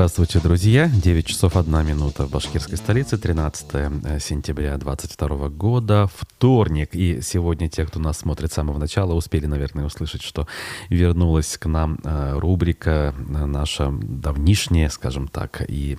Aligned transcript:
Здравствуйте, 0.00 0.40
друзья. 0.40 0.88
9 0.88 1.26
часов 1.26 1.58
1 1.58 1.86
минута 1.86 2.24
в 2.24 2.30
башкирской 2.30 2.78
столице, 2.78 3.18
13 3.18 3.66
э, 3.74 4.18
сентября 4.18 4.78
2022 4.78 5.50
года, 5.50 6.08
вторник. 6.16 6.94
И 6.94 7.20
сегодня 7.20 7.68
те, 7.68 7.84
кто 7.84 8.00
нас 8.00 8.20
смотрит 8.20 8.50
с 8.50 8.54
самого 8.54 8.78
начала, 8.78 9.12
успели, 9.12 9.44
наверное, 9.44 9.84
услышать, 9.84 10.22
что 10.22 10.46
вернулась 10.88 11.58
к 11.58 11.66
нам 11.66 11.98
э, 12.02 12.32
рубрика 12.38 13.14
э, 13.14 13.44
наша 13.44 13.90
давнишняя, 13.92 14.88
скажем 14.88 15.28
так, 15.28 15.62
и 15.68 15.98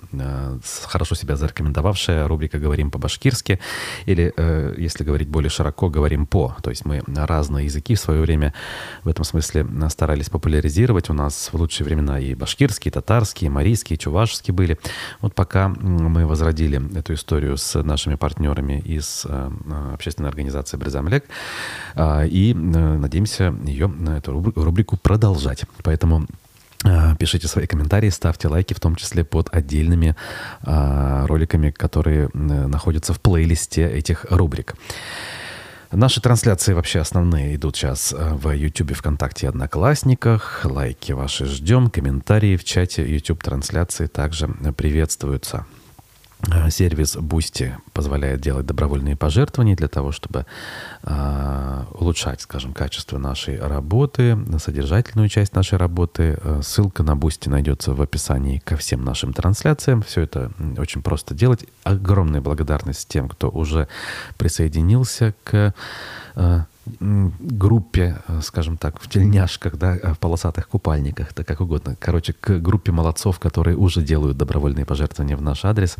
хорошо 0.82 1.14
себя 1.14 1.36
зарекомендовавшая 1.36 2.26
рубрика 2.26 2.58
«Говорим 2.58 2.90
по-башкирски», 2.90 3.60
или, 4.06 4.34
если 4.80 5.04
говорить 5.04 5.28
более 5.28 5.50
широко, 5.50 5.88
«Говорим 5.88 6.26
по». 6.26 6.56
То 6.60 6.70
есть 6.70 6.84
мы 6.84 7.02
разные 7.06 7.66
языки 7.66 7.94
в 7.94 8.00
свое 8.00 8.20
время 8.20 8.52
в 9.04 9.08
этом 9.08 9.24
смысле 9.24 9.64
старались 9.90 10.28
популяризировать. 10.28 11.08
У 11.08 11.14
нас 11.14 11.50
в 11.52 11.56
лучшие 11.56 11.84
времена 11.84 12.18
и 12.18 12.34
башкирский, 12.34 12.88
и 12.88 12.92
татарский, 12.92 13.46
и 13.46 13.50
марийский, 13.50 13.91
и 13.94 13.98
чувашский 13.98 14.52
были. 14.52 14.78
Вот 15.20 15.34
пока 15.34 15.68
мы 15.68 16.26
возродили 16.26 16.80
эту 16.98 17.14
историю 17.14 17.56
с 17.56 17.80
нашими 17.82 18.16
партнерами 18.16 18.80
из 18.80 19.26
э, 19.28 19.50
общественной 19.94 20.28
организации 20.28 20.76
«Брезамлек», 20.76 21.24
э, 21.94 22.28
и 22.28 22.52
э, 22.52 22.54
надеемся 22.54 23.54
ее, 23.64 23.92
эту 24.16 24.32
рубрику 24.56 24.96
продолжать. 24.96 25.64
Поэтому 25.82 26.26
Пишите 27.16 27.46
свои 27.46 27.68
комментарии, 27.68 28.08
ставьте 28.08 28.48
лайки, 28.48 28.74
в 28.74 28.80
том 28.80 28.96
числе 28.96 29.22
под 29.22 29.54
отдельными 29.54 30.16
роликами, 30.62 31.70
которые 31.70 32.28
находятся 32.34 33.14
в 33.14 33.20
плейлисте 33.20 33.88
этих 33.88 34.26
рубрик. 34.30 34.74
Наши 35.92 36.22
трансляции 36.22 36.72
вообще 36.72 37.00
основные 37.00 37.54
идут 37.54 37.76
сейчас 37.76 38.14
э, 38.14 38.34
в 38.34 38.50
YouTube, 38.50 38.94
ВКонтакте 38.94 39.46
Одноклассниках. 39.46 40.62
Лайки 40.64 41.12
ваши 41.12 41.44
ждем, 41.44 41.90
комментарии 41.90 42.56
в 42.56 42.64
чате 42.64 43.06
YouTube 43.06 43.42
трансляции 43.42 44.06
также 44.06 44.48
приветствуются. 44.48 45.66
Э, 46.50 46.70
сервис 46.70 47.16
Boosty 47.16 47.72
позволяет 47.92 48.40
делать 48.40 48.66
добровольные 48.66 49.16
пожертвования 49.16 49.76
для 49.76 49.88
того, 49.88 50.10
чтобы 50.12 50.44
э, 51.02 51.84
улучшать, 51.92 52.40
скажем, 52.40 52.72
качество 52.72 53.18
нашей 53.18 53.60
работы, 53.60 54.36
содержательную 54.58 55.28
часть 55.28 55.54
нашей 55.54 55.78
работы. 55.78 56.38
Э, 56.42 56.60
ссылка 56.62 57.02
на 57.02 57.12
Boosty 57.12 57.48
найдется 57.48 57.94
в 57.94 58.02
описании 58.02 58.58
ко 58.58 58.76
всем 58.76 59.04
нашим 59.04 59.32
трансляциям. 59.32 60.02
Все 60.02 60.22
это 60.22 60.50
очень 60.78 61.02
просто 61.02 61.34
делать. 61.34 61.64
Огромная 61.84 62.40
благодарность 62.40 63.08
тем, 63.08 63.28
кто 63.28 63.48
уже 63.48 63.86
присоединился 64.36 65.34
к 65.44 65.74
э, 66.34 66.60
группе, 66.84 68.18
э, 68.26 68.40
скажем 68.42 68.76
так, 68.76 69.00
в 69.00 69.08
тельняшках, 69.08 69.76
да, 69.76 69.96
в 70.14 70.18
полосатых 70.18 70.68
купальниках, 70.68 71.34
да 71.34 71.44
как 71.44 71.60
угодно. 71.60 71.96
Короче, 71.98 72.32
к 72.32 72.58
группе 72.58 72.92
молодцов, 72.92 73.38
которые 73.38 73.76
уже 73.76 74.02
делают 74.02 74.36
добровольные 74.36 74.84
пожертвования 74.84 75.36
в 75.36 75.42
наш 75.42 75.64
адрес. 75.64 75.96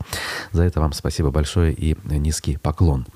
За 0.50 0.62
это 0.64 0.80
вам 0.80 0.92
спасибо 0.92 1.30
большое 1.30 1.72
и 1.72 1.96
низкий 2.04 2.56
поклон. 2.56 3.06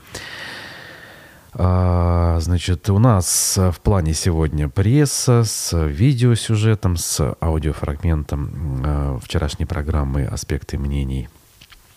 А, 1.58 2.38
значит, 2.40 2.90
у 2.90 2.98
нас 2.98 3.56
в 3.56 3.80
плане 3.80 4.12
сегодня 4.12 4.68
пресса 4.68 5.42
с 5.44 5.86
видеосюжетом, 5.86 6.96
с 6.96 7.34
аудиофрагментом 7.40 8.82
э, 8.84 9.18
вчерашней 9.22 9.64
программы 9.64 10.24
«Аспекты 10.24 10.76
мнений» 10.76 11.28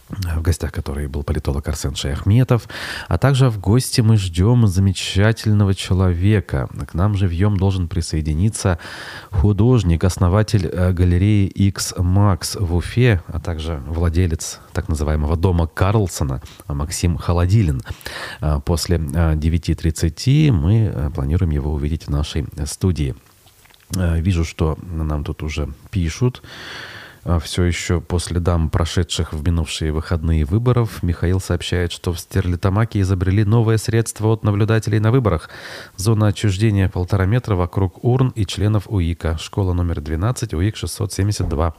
в 0.09 0.41
гостях 0.41 0.71
который 0.71 1.07
был 1.07 1.23
политолог 1.23 1.67
Арсен 1.67 1.95
Шаяхметов. 1.95 2.67
А 3.07 3.17
также 3.17 3.49
в 3.49 3.59
гости 3.59 4.01
мы 4.01 4.17
ждем 4.17 4.67
замечательного 4.67 5.75
человека. 5.75 6.69
К 6.87 6.93
нам 6.93 7.15
живьем 7.15 7.57
должен 7.57 7.87
присоединиться 7.87 8.79
художник, 9.29 10.03
основатель 10.03 10.67
э, 10.67 10.91
галереи 10.91 11.47
X 11.47 11.93
Max 11.97 12.57
в 12.59 12.75
Уфе, 12.75 13.21
а 13.27 13.39
также 13.39 13.81
владелец 13.87 14.59
так 14.73 14.89
называемого 14.89 15.35
дома 15.35 15.67
Карлсона 15.67 16.41
Максим 16.67 17.17
Холодилин. 17.17 17.81
После 18.65 18.97
9.30 18.97 20.47
э, 20.47 20.51
мы 20.51 20.91
э, 20.93 21.09
планируем 21.13 21.51
его 21.51 21.73
увидеть 21.73 22.05
в 22.05 22.09
нашей 22.09 22.45
студии. 22.65 23.15
Вижу, 23.91 24.45
что 24.45 24.77
нам 24.83 25.23
тут 25.23 25.41
уже 25.41 25.67
пишут. 25.89 26.43
А, 27.29 27.37
все 27.37 27.63
еще 27.63 28.01
по 28.01 28.17
следам 28.17 28.71
прошедших 28.71 29.33
в 29.33 29.43
минувшие 29.45 29.91
выходные 29.91 30.45
выборов, 30.45 31.03
Михаил 31.03 31.39
сообщает, 31.39 31.91
что 31.91 32.11
в 32.11 32.19
Стерлитамаке 32.19 33.01
изобрели 33.01 33.45
новое 33.45 33.77
средство 33.77 34.29
от 34.29 34.43
наблюдателей 34.43 34.99
на 34.99 35.11
выборах. 35.11 35.51
Зона 35.95 36.27
отчуждения 36.27 36.89
полтора 36.89 37.27
метра 37.27 37.53
вокруг 37.53 38.03
урн 38.03 38.29
и 38.29 38.47
членов 38.47 38.85
УИКа. 38.87 39.37
Школа 39.37 39.73
номер 39.73 40.01
12, 40.01 40.55
УИК 40.55 40.75
672. 40.75 41.75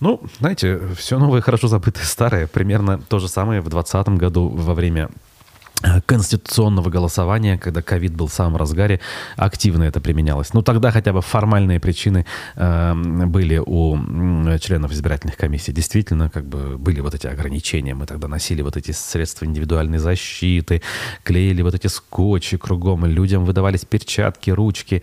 Ну, 0.00 0.22
знаете, 0.38 0.80
все 0.96 1.18
новое 1.18 1.42
хорошо 1.42 1.68
забытое 1.68 2.04
старое. 2.04 2.46
Примерно 2.46 2.98
то 2.98 3.18
же 3.18 3.28
самое 3.28 3.60
в 3.60 3.68
2020 3.68 4.18
году 4.18 4.48
во 4.48 4.72
время 4.72 5.10
конституционного 6.06 6.90
голосования, 6.90 7.58
когда 7.58 7.82
ковид 7.82 8.14
был 8.14 8.28
в 8.28 8.32
самом 8.32 8.56
разгаре, 8.56 9.00
активно 9.36 9.84
это 9.84 10.00
применялось. 10.00 10.54
Ну, 10.54 10.62
тогда 10.62 10.90
хотя 10.90 11.12
бы 11.12 11.22
формальные 11.22 11.80
причины 11.80 12.24
э, 12.54 12.94
были 12.94 13.60
у 13.64 13.96
членов 14.58 14.92
избирательных 14.92 15.36
комиссий. 15.36 15.72
Действительно, 15.72 16.30
как 16.30 16.46
бы 16.46 16.78
были 16.78 17.00
вот 17.00 17.14
эти 17.14 17.26
ограничения. 17.26 17.94
Мы 17.94 18.06
тогда 18.06 18.28
носили 18.28 18.62
вот 18.62 18.76
эти 18.76 18.92
средства 18.92 19.44
индивидуальной 19.44 19.98
защиты, 19.98 20.82
клеили 21.24 21.62
вот 21.62 21.74
эти 21.74 21.88
скотчи 21.88 22.56
кругом, 22.56 23.04
людям 23.04 23.44
выдавались 23.44 23.84
перчатки, 23.84 24.50
ручки. 24.50 25.02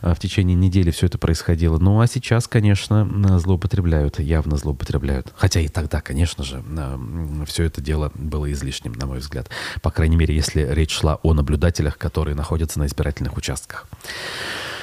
Э, 0.00 0.14
в 0.14 0.18
течение 0.18 0.56
недели 0.56 0.90
все 0.90 1.06
это 1.06 1.18
происходило. 1.18 1.78
Ну, 1.78 2.00
а 2.00 2.06
сейчас, 2.06 2.48
конечно, 2.48 3.08
злоупотребляют, 3.38 4.20
явно 4.20 4.56
злоупотребляют. 4.56 5.32
Хотя 5.36 5.60
и 5.60 5.68
тогда, 5.68 6.00
конечно 6.00 6.44
же, 6.44 6.62
э, 6.66 7.44
все 7.46 7.64
это 7.64 7.82
дело 7.82 8.10
было 8.14 8.50
излишним, 8.52 8.92
на 8.92 9.06
мой 9.06 9.18
взгляд. 9.18 9.50
По 9.82 9.90
крайней 9.90 10.03
крайней 10.04 10.16
мере, 10.18 10.34
если 10.34 10.68
речь 10.70 10.92
шла 10.92 11.18
о 11.22 11.32
наблюдателях, 11.32 11.96
которые 11.96 12.34
находятся 12.34 12.78
на 12.78 12.84
избирательных 12.84 13.38
участках. 13.38 13.86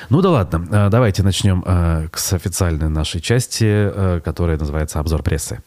Ну 0.09 0.19
да 0.23 0.31
ладно, 0.31 0.67
а, 0.71 0.89
давайте 0.89 1.21
начнем 1.21 1.63
а, 1.63 2.07
с 2.11 2.33
официальной 2.33 2.89
нашей 2.89 3.21
части, 3.21 3.65
а, 3.67 4.19
которая 4.19 4.57
называется 4.57 4.99
«Обзор 4.99 5.21
прессы». 5.21 5.61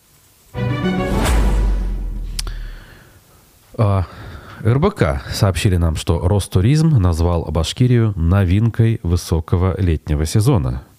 РБК 3.78 5.22
сообщили 5.32 5.76
нам, 5.76 5.94
что 5.94 6.26
Ростуризм 6.26 6.88
назвал 6.98 7.44
Башкирию 7.44 8.12
новинкой 8.16 8.98
высокого 9.04 9.80
летнего 9.80 10.26
сезона– 10.26 10.82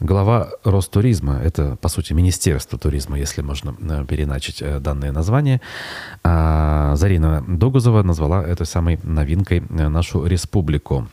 Глава 0.00 0.50
Ростуризма, 0.62 1.40
это, 1.42 1.76
по 1.80 1.88
сути, 1.88 2.12
Министерство 2.12 2.78
туризма, 2.78 3.18
если 3.18 3.42
можно 3.42 3.74
э, 3.80 4.04
переначить 4.04 4.62
э, 4.62 4.78
данное 4.78 5.10
название, 5.10 5.60
а 6.22 6.94
Зарина 6.94 7.44
Догузова 7.48 8.04
назвала 8.04 8.44
этой 8.44 8.64
самой 8.64 9.00
новинкой 9.02 9.64
э, 9.68 9.88
нашу 9.88 10.24
республику. 10.24 11.08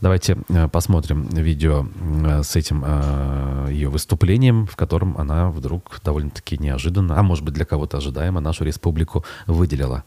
Давайте 0.00 0.36
посмотрим 0.70 1.26
видео 1.30 1.86
с 2.42 2.56
этим 2.56 2.84
ее 3.68 3.88
выступлением, 3.88 4.66
в 4.66 4.74
котором 4.74 5.16
она 5.16 5.50
вдруг 5.50 6.00
довольно-таки 6.04 6.58
неожиданно, 6.58 7.18
а 7.18 7.22
может 7.22 7.44
быть 7.44 7.54
для 7.54 7.64
кого-то 7.64 7.98
ожидаемо, 7.98 8.40
нашу 8.40 8.64
республику 8.64 9.24
выделила. 9.46 10.04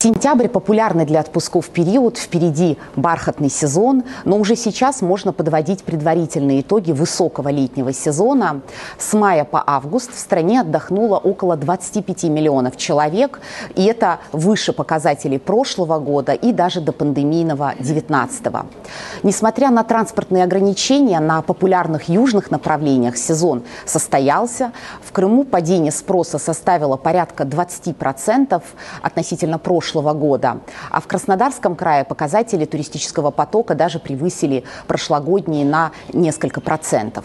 Сентябрь 0.00 0.46
популярный 0.46 1.04
для 1.06 1.18
отпусков 1.18 1.70
период, 1.70 2.18
впереди 2.18 2.78
бархатный 2.94 3.50
сезон, 3.50 4.04
но 4.24 4.38
уже 4.38 4.54
сейчас 4.54 5.02
можно 5.02 5.32
подводить 5.32 5.82
предварительные 5.82 6.60
итоги 6.60 6.92
высокого 6.92 7.48
летнего 7.48 7.92
сезона. 7.92 8.60
С 8.96 9.12
мая 9.14 9.44
по 9.44 9.60
август 9.66 10.14
в 10.14 10.18
стране 10.20 10.60
отдохнуло 10.60 11.16
около 11.16 11.56
25 11.56 12.22
миллионов 12.30 12.76
человек, 12.76 13.40
и 13.74 13.86
это 13.86 14.20
выше 14.30 14.72
показателей 14.72 15.40
прошлого 15.40 15.98
года 15.98 16.32
и 16.32 16.52
даже 16.52 16.80
до 16.80 16.92
пандемийного 16.92 17.74
19 17.80 18.52
-го. 18.52 18.66
Несмотря 19.24 19.70
на 19.70 19.82
транспортные 19.82 20.44
ограничения 20.44 21.18
на 21.18 21.42
популярных 21.42 22.08
южных 22.08 22.52
направлениях, 22.52 23.16
сезон 23.16 23.64
состоялся. 23.84 24.70
В 25.02 25.10
Крыму 25.10 25.42
падение 25.42 25.90
спроса 25.90 26.38
составило 26.38 26.96
порядка 26.96 27.42
20% 27.42 28.62
относительно 29.02 29.58
прошлого 29.58 29.87
прошлого 29.88 30.12
года. 30.12 30.58
А 30.90 31.00
в 31.00 31.06
Краснодарском 31.06 31.74
крае 31.74 32.04
показатели 32.04 32.66
туристического 32.66 33.30
потока 33.30 33.74
даже 33.74 33.98
превысили 33.98 34.64
прошлогодние 34.86 35.64
на 35.64 35.92
несколько 36.12 36.60
процентов. 36.60 37.24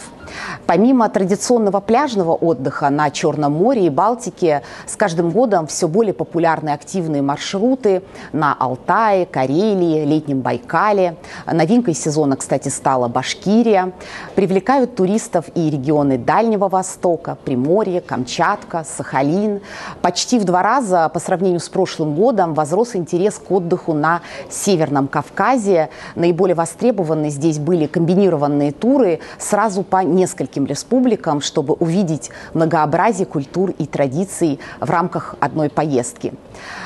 Помимо 0.65 1.09
традиционного 1.09 1.81
пляжного 1.81 2.33
отдыха 2.33 2.89
на 2.89 3.09
Черном 3.11 3.53
море 3.53 3.87
и 3.87 3.89
Балтике, 3.89 4.63
с 4.85 4.95
каждым 4.95 5.31
годом 5.31 5.67
все 5.67 5.87
более 5.87 6.13
популярны 6.13 6.69
активные 6.69 7.21
маршруты 7.21 8.01
на 8.31 8.53
Алтае, 8.53 9.25
Карелии, 9.25 10.05
Летнем 10.05 10.39
Байкале. 10.39 11.17
Новинкой 11.45 11.93
сезона, 11.93 12.37
кстати, 12.37 12.69
стала 12.69 13.09
Башкирия. 13.09 13.91
Привлекают 14.35 14.95
туристов 14.95 15.45
и 15.53 15.69
регионы 15.69 16.17
Дальнего 16.17 16.69
Востока, 16.69 17.37
Приморье, 17.43 17.99
Камчатка, 17.99 18.85
Сахалин. 18.85 19.59
Почти 20.01 20.39
в 20.39 20.45
два 20.45 20.63
раза 20.63 21.09
по 21.09 21.19
сравнению 21.19 21.59
с 21.59 21.67
прошлым 21.67 22.15
годом 22.15 22.52
возрос 22.53 22.95
интерес 22.95 23.35
к 23.35 23.51
отдыху 23.51 23.93
на 23.93 24.21
Северном 24.49 25.07
Кавказе. 25.07 25.89
Наиболее 26.15 26.55
востребованы 26.55 27.29
здесь 27.29 27.59
были 27.59 27.85
комбинированные 27.85 28.71
туры 28.71 29.19
сразу 29.37 29.83
по 29.83 30.03
нескольким 30.03 30.65
республикам, 30.65 31.41
чтобы 31.41 31.73
увидеть 31.73 32.31
многообразие 32.53 33.25
культур 33.25 33.71
и 33.71 33.85
традиций 33.85 34.59
в 34.79 34.89
рамках 34.89 35.35
одной 35.39 35.69
поездки. 35.69 36.33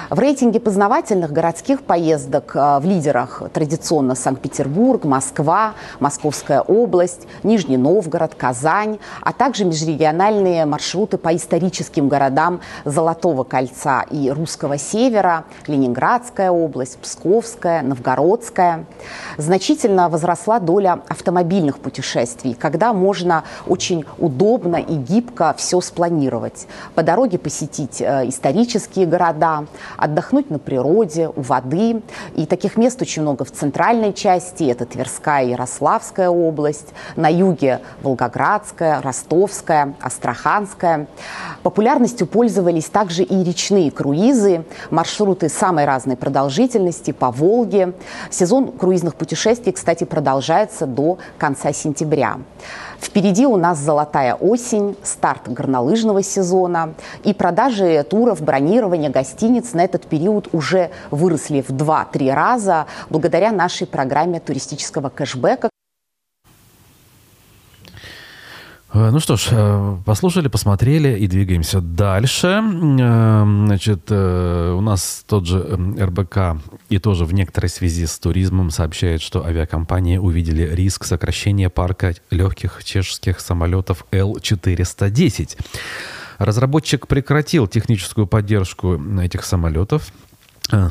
В 0.10 0.20
рейтинге 0.20 0.62
познавательных 0.62 1.34
городских 1.34 1.84
поездок 1.84 2.56
э, 2.56 2.80
в 2.80 2.86
лидерах 2.86 3.44
традиционно 3.52 4.16
Санкт-Петербург, 4.16 5.04
Москва, 5.04 5.74
Московская 6.00 6.62
область, 6.62 7.28
Нижний 7.44 7.76
Новгород, 7.76 8.34
Казань, 8.34 9.00
а 9.22 9.34
также 9.34 9.66
межрегиональные 9.66 10.66
маршруты 10.66 11.18
по 11.18 11.36
историческим 11.36 12.08
городам 12.08 12.62
Золотого 12.86 13.44
кольца 13.44 14.06
и 14.10 14.30
Русского 14.32 14.78
севера, 14.78 15.44
Ленинградская 15.68 16.52
область, 16.52 17.00
Псковская, 17.00 17.82
Новгородская. 17.82 18.86
Значительно 19.36 20.08
возросла 20.08 20.62
доля 20.62 21.02
автомобильных 21.10 21.80
путешествий, 21.80 22.54
когда 22.54 22.94
можно 22.94 23.44
очень 23.68 24.06
удобно 24.20 24.78
и 24.78 24.96
гибко 24.96 25.54
все 25.58 25.82
спланировать. 25.82 26.66
По 26.96 27.04
дороге 27.04 27.38
посетить 27.38 28.00
э, 28.00 28.30
исторические 28.30 29.06
города, 29.06 29.66
отдохнуть 29.98 30.50
на 30.50 30.60
природе, 30.60 31.28
у 31.28 31.42
воды. 31.42 32.02
И 32.36 32.46
таких 32.46 32.78
мест 32.78 33.02
очень 33.02 33.24
много 33.24 33.44
в 33.44 33.52
центральной 33.52 34.14
части. 34.14 34.64
Это 34.64 34.86
Тверская 34.86 35.44
и 35.44 35.50
Ярославская 35.50 36.30
область. 36.30 36.94
На 37.16 37.28
юге 37.28 37.82
Волгоградская, 38.02 39.02
Ростовская, 39.02 39.96
Астраханская. 40.00 41.08
Популярностью 41.64 42.28
пользовались 42.28 42.86
также 42.86 43.24
и 43.24 43.44
речные 43.44 43.92
круизы, 43.92 44.64
маршруты 44.90 45.50
самой 45.50 45.86
разной 45.86 46.16
продолжительности 46.16 47.12
по 47.12 47.32
Волге. 47.32 47.94
Сезон 48.30 48.72
круизных 48.72 49.16
путешествий, 49.16 49.74
кстати, 49.74 50.04
продолжается 50.04 50.86
до 50.86 51.18
конца 51.38 51.74
сентября. 51.74 52.38
Впереди 53.00 53.46
у 53.46 53.58
нас 53.58 53.80
золотая 53.80 54.34
осень, 54.36 54.96
старт 55.04 55.48
горнолыжного 55.48 56.24
сезона 56.24 56.94
и 57.24 57.34
продажи 57.34 58.04
туров, 58.04 58.42
бронирования 58.42 59.10
гостиниц 59.10 59.74
на 59.74 59.82
этот 59.82 60.08
период 60.08 60.50
уже 60.54 60.90
выросли 61.12 61.62
в 61.62 61.70
2-3 61.70 62.34
раза 62.34 62.88
благодаря 63.10 63.52
нашей 63.52 63.88
программе 63.88 64.40
туристического 64.40 65.10
кэшбэка. 65.10 65.68
Э, 65.68 65.70
ну 68.94 69.20
что 69.20 69.36
ж, 69.36 69.50
э, 69.52 69.98
послушали, 70.06 70.48
посмотрели 70.48 71.18
и 71.20 71.28
двигаемся 71.28 71.82
дальше. 71.82 72.48
Э, 72.48 73.44
значит, 73.44 74.10
у 74.12 74.82
нас 74.82 75.24
тот 75.28 75.46
же 75.46 75.60
РБК 76.00 76.62
и 76.90 76.98
тоже 76.98 77.26
в 77.26 77.34
некоторой 77.34 77.70
связи 77.70 78.06
с 78.06 78.18
туризмом 78.18 78.72
сообщает, 78.72 79.22
что 79.22 79.46
авиакомпании 79.46 80.18
увидели 80.18 80.64
риск 80.64 81.04
сокращения 81.04 81.70
парка 81.70 82.16
легких 82.32 82.84
чешских 82.84 83.40
самолетов 83.40 84.06
Л-410. 84.12 85.58
Разработчик 86.38 87.08
прекратил 87.08 87.68
техническую 87.68 88.28
поддержку 88.28 89.02
этих 89.20 89.44
самолетов 89.44 90.12
Э, 90.12 90.27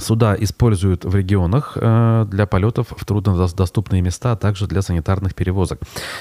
суда 0.00 0.36
используют 0.38 1.04
в 1.04 1.14
регионах 1.14 1.76
э, 1.76 2.26
для 2.28 2.46
полетов 2.46 2.88
в 2.96 3.04
труднодоступные 3.04 4.00
места, 4.02 4.32
а 4.32 4.36
также 4.36 4.66
для 4.66 4.82
санитарных 4.82 5.34
перевозок. 5.34 5.80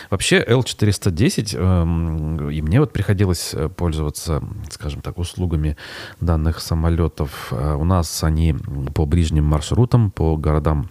Вообще 0.09 0.43
L410, 0.43 1.57
эм, 1.57 2.49
и 2.49 2.61
мне 2.61 2.79
вот 2.79 2.91
приходилось 2.91 3.53
э, 3.53 3.69
пользоваться, 3.69 4.43
скажем 4.69 5.01
так, 5.01 5.17
услугами 5.17 5.77
данных 6.19 6.59
самолетов. 6.59 7.51
У 7.51 7.83
нас 7.85 8.23
они 8.23 8.55
по 8.93 9.05
ближним 9.05 9.45
маршрутам, 9.45 10.11
по 10.11 10.35
городам 10.35 10.89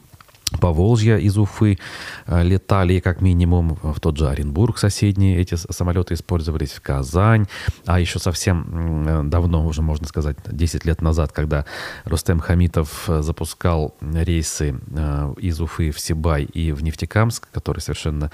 Поволжья 0.61 1.17
из 1.17 1.37
Уфы 1.37 1.79
э, 2.27 2.43
летали 2.43 3.01
как 3.01 3.21
минимум 3.21 3.79
в 3.83 4.01
тот 4.01 4.17
же 4.17 4.29
Оренбург 4.29 4.79
соседние 4.79 5.39
эти 5.39 5.55
самолеты 5.55 6.15
использовались, 6.15 6.73
в 6.73 6.81
Казань, 6.81 7.47
а 7.87 8.01
еще 8.01 8.19
совсем 8.19 9.07
э, 9.07 9.23
давно, 9.25 9.67
уже 9.67 9.83
можно 9.83 10.07
сказать, 10.07 10.37
10 10.47 10.85
лет 10.85 11.03
назад, 11.03 11.33
когда 11.33 11.65
Рустем 12.05 12.41
Хамитов 12.41 13.09
э, 13.09 13.23
запускал 13.23 13.95
рейсы 14.01 14.75
из 15.39 15.61
Уфы 15.61 15.91
в 15.91 16.01
Сибай 16.01 16.45
и 16.45 16.73
в 16.73 16.83
Нефтекамск, 16.83 17.49
которые 17.51 17.83
совершенно 17.83 18.31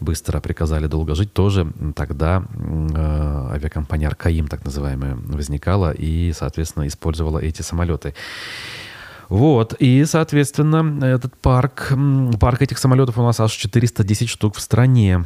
быстро 0.00 0.40
приказали 0.40 0.86
долго 0.86 1.14
жить, 1.14 1.32
тоже 1.32 1.72
тогда 1.94 2.44
авиакомпания 3.50 4.08
«Аркаим», 4.08 4.48
так 4.48 4.64
называемая, 4.64 5.14
возникала 5.14 5.92
и, 5.92 6.32
соответственно, 6.32 6.86
использовала 6.86 7.38
эти 7.38 7.62
самолеты. 7.62 8.14
Вот, 9.28 9.74
и, 9.78 10.04
соответственно, 10.04 11.04
этот 11.04 11.36
парк, 11.36 11.92
парк 12.40 12.62
этих 12.62 12.78
самолетов 12.78 13.18
у 13.18 13.22
нас 13.22 13.40
аж 13.40 13.52
410 13.52 14.28
штук 14.28 14.56
в 14.56 14.60
стране. 14.60 15.24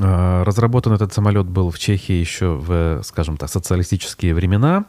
А, 0.00 0.44
разработан 0.44 0.92
этот 0.92 1.12
самолет 1.12 1.46
был 1.46 1.70
в 1.70 1.78
Чехии 1.78 2.14
еще 2.14 2.48
в, 2.48 3.02
скажем 3.02 3.36
так, 3.36 3.48
социалистические 3.48 4.34
времена. 4.34 4.84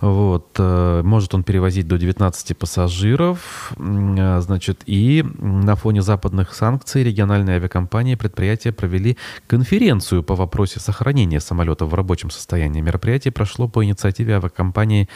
Вот, 0.00 0.56
э, 0.58 1.02
может 1.04 1.34
он 1.34 1.44
перевозить 1.44 1.86
до 1.86 1.98
19 1.98 2.56
пассажиров. 2.56 3.72
А, 3.78 4.40
значит, 4.40 4.82
и 4.86 5.24
на 5.38 5.76
фоне 5.76 6.00
западных 6.00 6.54
санкций 6.54 7.04
региональные 7.04 7.56
авиакомпании 7.56 8.14
и 8.14 8.16
предприятия 8.16 8.72
провели 8.72 9.18
конференцию 9.46 10.22
по 10.22 10.34
вопросе 10.34 10.80
сохранения 10.80 11.40
самолета 11.40 11.84
в 11.84 11.92
рабочем 11.94 12.30
состоянии. 12.30 12.80
Мероприятие 12.80 13.32
прошло 13.32 13.68
по 13.68 13.84
инициативе 13.84 14.36
авиакомпании 14.36 15.08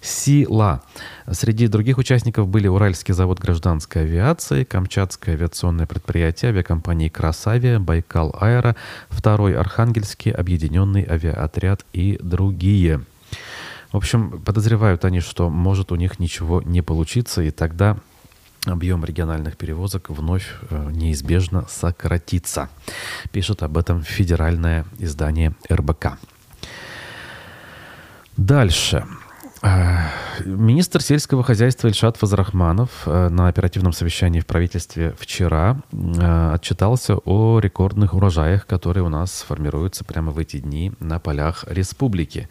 «Сила». 0.00 0.82
Среди 1.30 1.66
других 1.68 1.98
участников 1.98 2.48
были 2.48 2.68
Уральский 2.68 3.12
завод 3.12 3.38
гражданской 3.38 4.02
авиации, 4.02 4.64
Камчатское 4.64 5.34
авиационное 5.34 5.86
предприятие 5.86 6.50
авиакомпании 6.50 7.08
«Красавия», 7.08 7.78
«Байкал 7.78 8.34
Аэро», 8.40 8.76
Второй 9.10 9.54
Архангельский 9.54 10.32
объединенный 10.32 11.06
авиаотряд 11.08 11.84
и 11.92 12.18
другие. 12.22 13.02
В 13.92 13.96
общем, 13.98 14.40
подозревают 14.40 15.04
они, 15.04 15.20
что 15.20 15.50
может 15.50 15.92
у 15.92 15.96
них 15.96 16.18
ничего 16.18 16.62
не 16.62 16.80
получиться, 16.80 17.42
и 17.42 17.50
тогда 17.50 17.98
объем 18.64 19.04
региональных 19.04 19.58
перевозок 19.58 20.08
вновь 20.08 20.46
э, 20.70 20.90
неизбежно 20.92 21.66
сократится. 21.68 22.70
Пишет 23.32 23.62
об 23.62 23.76
этом 23.76 24.02
федеральное 24.02 24.86
издание 24.98 25.54
РБК. 25.70 26.18
Дальше. 28.38 29.04
Э, 29.62 29.98
министр 30.46 31.02
сельского 31.02 31.42
хозяйства 31.42 31.88
Ильшат 31.88 32.16
Фазрахманов 32.16 33.02
э, 33.04 33.28
на 33.28 33.48
оперативном 33.48 33.92
совещании 33.92 34.40
в 34.40 34.46
правительстве 34.46 35.14
вчера 35.18 35.82
отчитался 36.52 37.16
о 37.16 37.58
рекордных 37.58 38.14
урожаях, 38.14 38.66
которые 38.66 39.04
у 39.04 39.10
нас 39.10 39.44
формируются 39.46 40.04
прямо 40.04 40.32
в 40.32 40.38
эти 40.38 40.58
дни 40.58 40.92
на 40.98 41.18
полях 41.18 41.64
республики. 41.68 42.48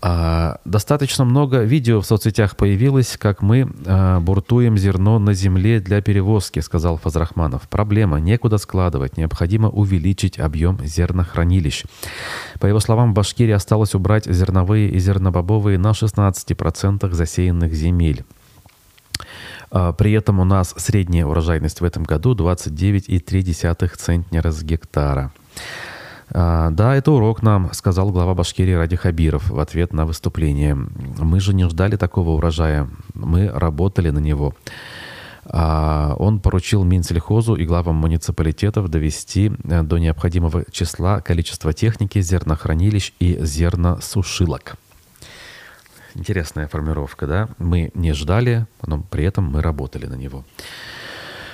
А, 0.00 0.60
достаточно 0.64 1.24
много 1.24 1.62
видео 1.62 2.00
в 2.00 2.06
соцсетях 2.06 2.56
появилось, 2.56 3.16
как 3.16 3.42
мы 3.42 3.68
а, 3.84 4.20
буртуем 4.20 4.78
зерно 4.78 5.18
на 5.18 5.34
земле 5.34 5.80
для 5.80 6.00
перевозки, 6.00 6.60
сказал 6.60 6.98
Фазрахманов. 6.98 7.68
Проблема, 7.68 8.20
некуда 8.20 8.58
складывать, 8.58 9.16
необходимо 9.16 9.68
увеличить 9.68 10.38
объем 10.38 10.78
зернохранилищ. 10.84 11.84
По 12.60 12.66
его 12.66 12.78
словам, 12.78 13.10
в 13.10 13.14
Башкирии 13.14 13.52
осталось 13.52 13.94
убрать 13.94 14.26
зерновые 14.26 14.88
и 14.90 14.98
зернобобовые 15.00 15.78
на 15.78 15.90
16% 15.90 17.12
засеянных 17.12 17.74
земель. 17.74 18.24
А, 19.70 19.92
при 19.92 20.12
этом 20.12 20.38
у 20.38 20.44
нас 20.44 20.74
средняя 20.76 21.26
урожайность 21.26 21.80
в 21.80 21.84
этом 21.84 22.04
году 22.04 22.36
29,3 22.36 23.96
центнера 23.96 24.52
с 24.52 24.62
гектара. 24.62 25.32
А, 26.30 26.70
да, 26.70 26.94
это 26.94 27.12
урок 27.12 27.42
нам, 27.42 27.72
сказал 27.72 28.10
глава 28.10 28.34
Башкирии 28.34 28.72
Ради 28.72 28.96
Хабиров 28.96 29.50
в 29.50 29.58
ответ 29.58 29.92
на 29.92 30.04
выступление. 30.04 30.74
Мы 30.74 31.40
же 31.40 31.54
не 31.54 31.68
ждали 31.68 31.96
такого 31.96 32.30
урожая, 32.30 32.88
мы 33.14 33.48
работали 33.48 34.10
на 34.10 34.18
него. 34.18 34.54
А, 35.50 36.14
он 36.18 36.40
поручил 36.40 36.84
Минсельхозу 36.84 37.54
и 37.54 37.64
главам 37.64 37.96
муниципалитетов 37.96 38.88
довести 38.88 39.50
э, 39.64 39.82
до 39.82 39.96
необходимого 39.96 40.64
числа 40.70 41.20
количество 41.20 41.72
техники, 41.72 42.20
зернохранилищ 42.20 43.14
и 43.18 43.38
зерносушилок. 43.40 44.76
Интересная 46.14 46.68
формировка, 46.68 47.26
да? 47.26 47.48
Мы 47.58 47.90
не 47.94 48.12
ждали, 48.12 48.66
но 48.86 49.00
при 49.00 49.24
этом 49.24 49.44
мы 49.44 49.62
работали 49.62 50.04
на 50.04 50.14
него. 50.16 50.44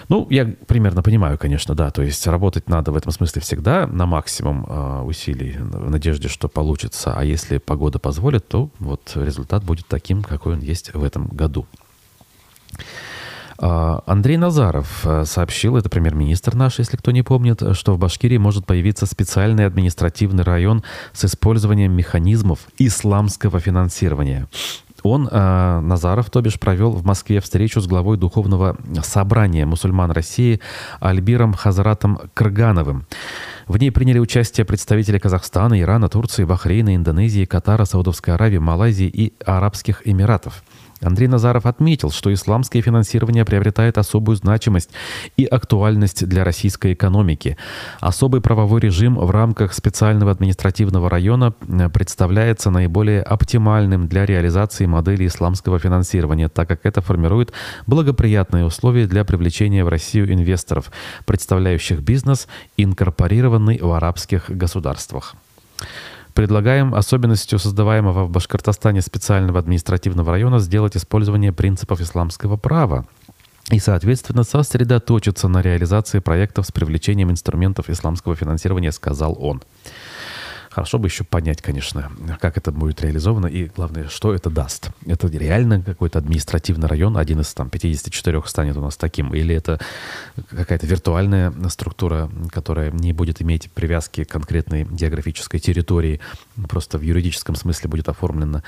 Ну, 0.09 0.27
я 0.31 0.47
примерно 0.67 1.03
понимаю, 1.03 1.39
конечно, 1.39 1.75
да. 1.75 1.91
То 1.91 2.03
есть 2.03 2.27
работать 2.27 2.69
надо 2.69 2.93
в 2.93 2.97
этом 2.97 3.13
смысле 3.13 3.41
всегда 3.43 3.87
на 3.87 4.07
максимум 4.07 4.67
э, 4.69 5.01
усилий, 5.03 5.57
в 5.59 5.91
надежде, 5.91 6.29
что 6.29 6.49
получится. 6.49 7.15
А 7.17 7.25
если 7.25 7.59
погода 7.59 7.99
позволит, 7.99 8.47
то 8.49 8.71
вот 8.79 9.13
результат 9.15 9.65
будет 9.65 9.87
таким, 9.87 10.23
какой 10.23 10.55
он 10.55 10.61
есть 10.61 10.93
в 10.95 11.03
этом 11.03 11.27
году. 11.29 11.67
А, 13.59 14.03
Андрей 14.07 14.37
Назаров 14.37 15.07
э, 15.07 15.25
сообщил, 15.25 15.77
это 15.77 15.89
премьер-министр 15.89 16.55
наш, 16.55 16.79
если 16.79 16.97
кто 16.97 17.13
не 17.13 17.23
помнит, 17.23 17.63
что 17.73 17.95
в 17.95 17.99
Башкирии 17.99 18.37
может 18.37 18.67
появиться 18.67 19.07
специальный 19.07 19.67
административный 19.67 20.43
район 20.43 20.83
с 21.13 21.25
использованием 21.25 21.93
механизмов 21.93 22.67
исламского 22.79 23.61
финансирования. 23.61 24.49
Он, 25.05 25.29
э, 25.31 25.81
Назаров, 25.81 26.31
то 26.31 26.41
бишь, 26.41 26.59
провел 26.59 26.91
в 26.91 27.05
Москве 27.05 27.41
встречу 27.41 27.81
с 27.81 27.87
главой 27.87 28.17
Духовного 28.17 28.77
собрания 29.03 29.67
мусульман 29.67 30.11
России 30.11 30.61
Альбиром 30.99 31.53
Хазратом 31.53 32.19
Кргановым. 32.33 33.07
В 33.67 33.77
ней 33.77 33.91
приняли 33.91 34.19
участие 34.19 34.65
представители 34.65 35.19
Казахстана, 35.19 35.79
Ирана, 35.79 36.09
Турции, 36.09 36.45
Бахрейна, 36.45 36.97
Индонезии, 36.97 37.45
Катара, 37.45 37.85
Саудовской 37.85 38.33
Аравии, 38.33 38.57
Малайзии 38.57 39.07
и 39.07 39.35
Арабских 39.45 40.01
Эмиратов. 40.09 40.65
Андрей 41.05 41.29
Назаров 41.29 41.67
отметил, 41.67 42.11
что 42.11 42.33
исламское 42.33 42.83
финансирование 42.83 43.45
приобретает 43.45 43.99
особую 43.99 44.37
значимость 44.37 44.91
и 45.37 45.45
актуальность 45.45 46.27
для 46.27 46.45
российской 46.45 46.95
экономики. 46.95 47.57
Особый 48.01 48.41
правовой 48.41 48.81
режим 48.81 49.17
в 49.17 49.31
рамках 49.31 49.75
специального 49.75 50.33
административного 50.33 51.11
района 51.11 51.55
э, 51.69 51.89
представляется 51.89 52.71
наиболее 52.71 53.23
оптимальным 53.23 54.09
для 54.09 54.27
реализации 54.27 54.87
модели 54.87 55.27
исламского 55.27 55.79
финансирования, 55.79 56.49
так 56.49 56.69
как 56.69 56.81
это 56.85 57.01
формирует 57.01 57.53
благоприятные 57.87 58.65
условия 58.65 59.07
для 59.07 59.25
привлечения 59.25 59.85
в 59.85 59.89
Россию 59.89 60.33
инвесторов, 60.33 60.91
представляющих 61.27 62.01
бизнес, 62.01 62.49
инкорпорированный 62.77 63.79
в 63.81 63.93
арабских 63.93 64.51
государствах. 64.51 65.35
Предлагаем 66.35 66.97
особенностью 66.97 67.61
создаваемого 67.61 68.25
в 68.25 68.31
Башкортостане 68.31 69.01
специального 69.03 69.61
административного 69.61 70.33
района 70.33 70.59
сделать 70.59 70.97
использование 70.97 71.53
принципов 71.53 72.01
исламского 72.01 72.57
права 72.57 73.07
и, 73.71 73.79
соответственно, 73.79 74.43
сосредоточиться 74.43 75.47
на 75.47 75.63
реализации 75.63 76.19
проектов 76.19 76.67
с 76.67 76.73
привлечением 76.73 77.31
инструментов 77.31 77.89
исламского 77.89 78.35
финансирования, 78.35 78.91
сказал 78.91 79.37
он. 79.41 79.63
Хорошо 80.75 80.99
бы 80.99 81.07
еще 81.07 81.23
понять, 81.23 81.63
конечно, 81.63 82.11
как 82.41 82.57
это 82.57 82.73
будет 82.73 83.01
реализовано 83.01 83.47
и, 83.47 83.67
главное, 83.67 84.09
что 84.09 84.35
это 84.35 84.51
даст. 84.51 84.91
Это 85.07 85.29
реально 85.29 85.81
какой-то 85.81 86.19
административный 86.19 86.89
район, 86.89 87.17
один 87.17 87.39
из 87.39 87.55
там 87.55 87.71
54 87.71 88.43
станет 88.47 88.77
у 88.77 88.81
нас 88.81 88.97
таким, 88.97 89.33
или 89.33 89.55
это 89.55 89.79
какая-то 90.51 90.85
виртуальная 90.85 91.55
структура, 91.69 92.29
которая 92.51 92.91
не 92.91 93.13
будет 93.13 93.41
иметь 93.41 93.71
привязки 93.71 94.25
к 94.25 94.31
конкретной 94.31 94.83
географической 94.83 95.61
территории, 95.61 96.19
просто 96.69 96.99
в 96.99 97.03
юридическом 97.03 97.55
смысле 97.55 97.89
будет 97.89 98.09
оформлена. 98.09 98.65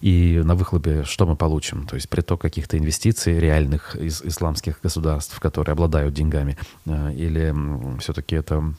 И 0.00 0.42
на 0.44 0.56
выхлопе 0.56 1.04
что 1.04 1.24
мы 1.24 1.36
получим? 1.36 1.86
То 1.86 1.94
есть 1.94 2.08
приток 2.08 2.40
каких-то 2.40 2.76
инвестиций 2.78 3.38
реальных 3.38 3.94
из 3.94 4.22
исламских 4.22 4.80
государств, 4.82 5.38
которые 5.38 5.74
обладают 5.74 6.14
деньгами, 6.14 6.58
э, 6.86 7.12
или 7.14 7.54
все-таки 8.00 8.34
это 8.34 8.74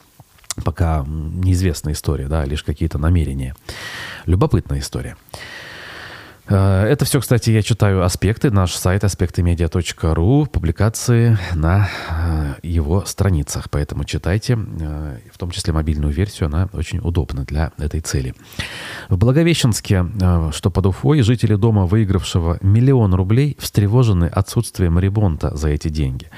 пока 0.64 1.04
неизвестная 1.06 1.94
история, 1.94 2.28
да, 2.28 2.44
лишь 2.44 2.62
какие-то 2.62 2.98
намерения. 2.98 3.54
Любопытная 4.26 4.80
история. 4.80 5.16
Э, 6.48 6.84
это 6.84 7.04
все, 7.04 7.20
кстати, 7.20 7.50
я 7.50 7.62
читаю 7.62 8.04
аспекты, 8.04 8.50
наш 8.50 8.74
сайт 8.74 9.04
аспектымедиа.ру, 9.04 10.46
публикации 10.46 11.36
на 11.54 11.88
э, 12.08 12.54
его 12.62 13.04
страницах, 13.04 13.68
поэтому 13.70 14.04
читайте, 14.04 14.54
э, 14.54 15.18
в 15.32 15.38
том 15.38 15.50
числе 15.50 15.72
мобильную 15.72 16.12
версию, 16.12 16.46
она 16.46 16.68
очень 16.72 17.00
удобна 17.00 17.44
для 17.44 17.72
этой 17.78 18.00
цели. 18.00 18.34
В 19.08 19.16
Благовещенске, 19.16 20.06
что 20.52 20.70
под 20.70 20.86
Уфой, 20.86 21.22
жители 21.22 21.54
дома, 21.54 21.86
выигравшего 21.86 22.58
миллион 22.60 23.14
рублей, 23.14 23.56
встревожены 23.58 24.26
отсутствием 24.26 24.98
ремонта 24.98 25.56
за 25.56 25.68
эти 25.68 25.88
деньги. 25.88 26.30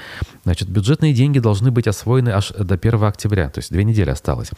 Значит, 0.43 0.69
бюджетные 0.69 1.13
деньги 1.13 1.39
должны 1.39 1.71
быть 1.71 1.87
освоены 1.87 2.29
аж 2.29 2.51
до 2.51 2.75
1 2.75 3.03
октября, 3.03 3.49
то 3.49 3.59
есть 3.59 3.71
две 3.71 3.83
недели 3.83 4.09
осталось. 4.09 4.49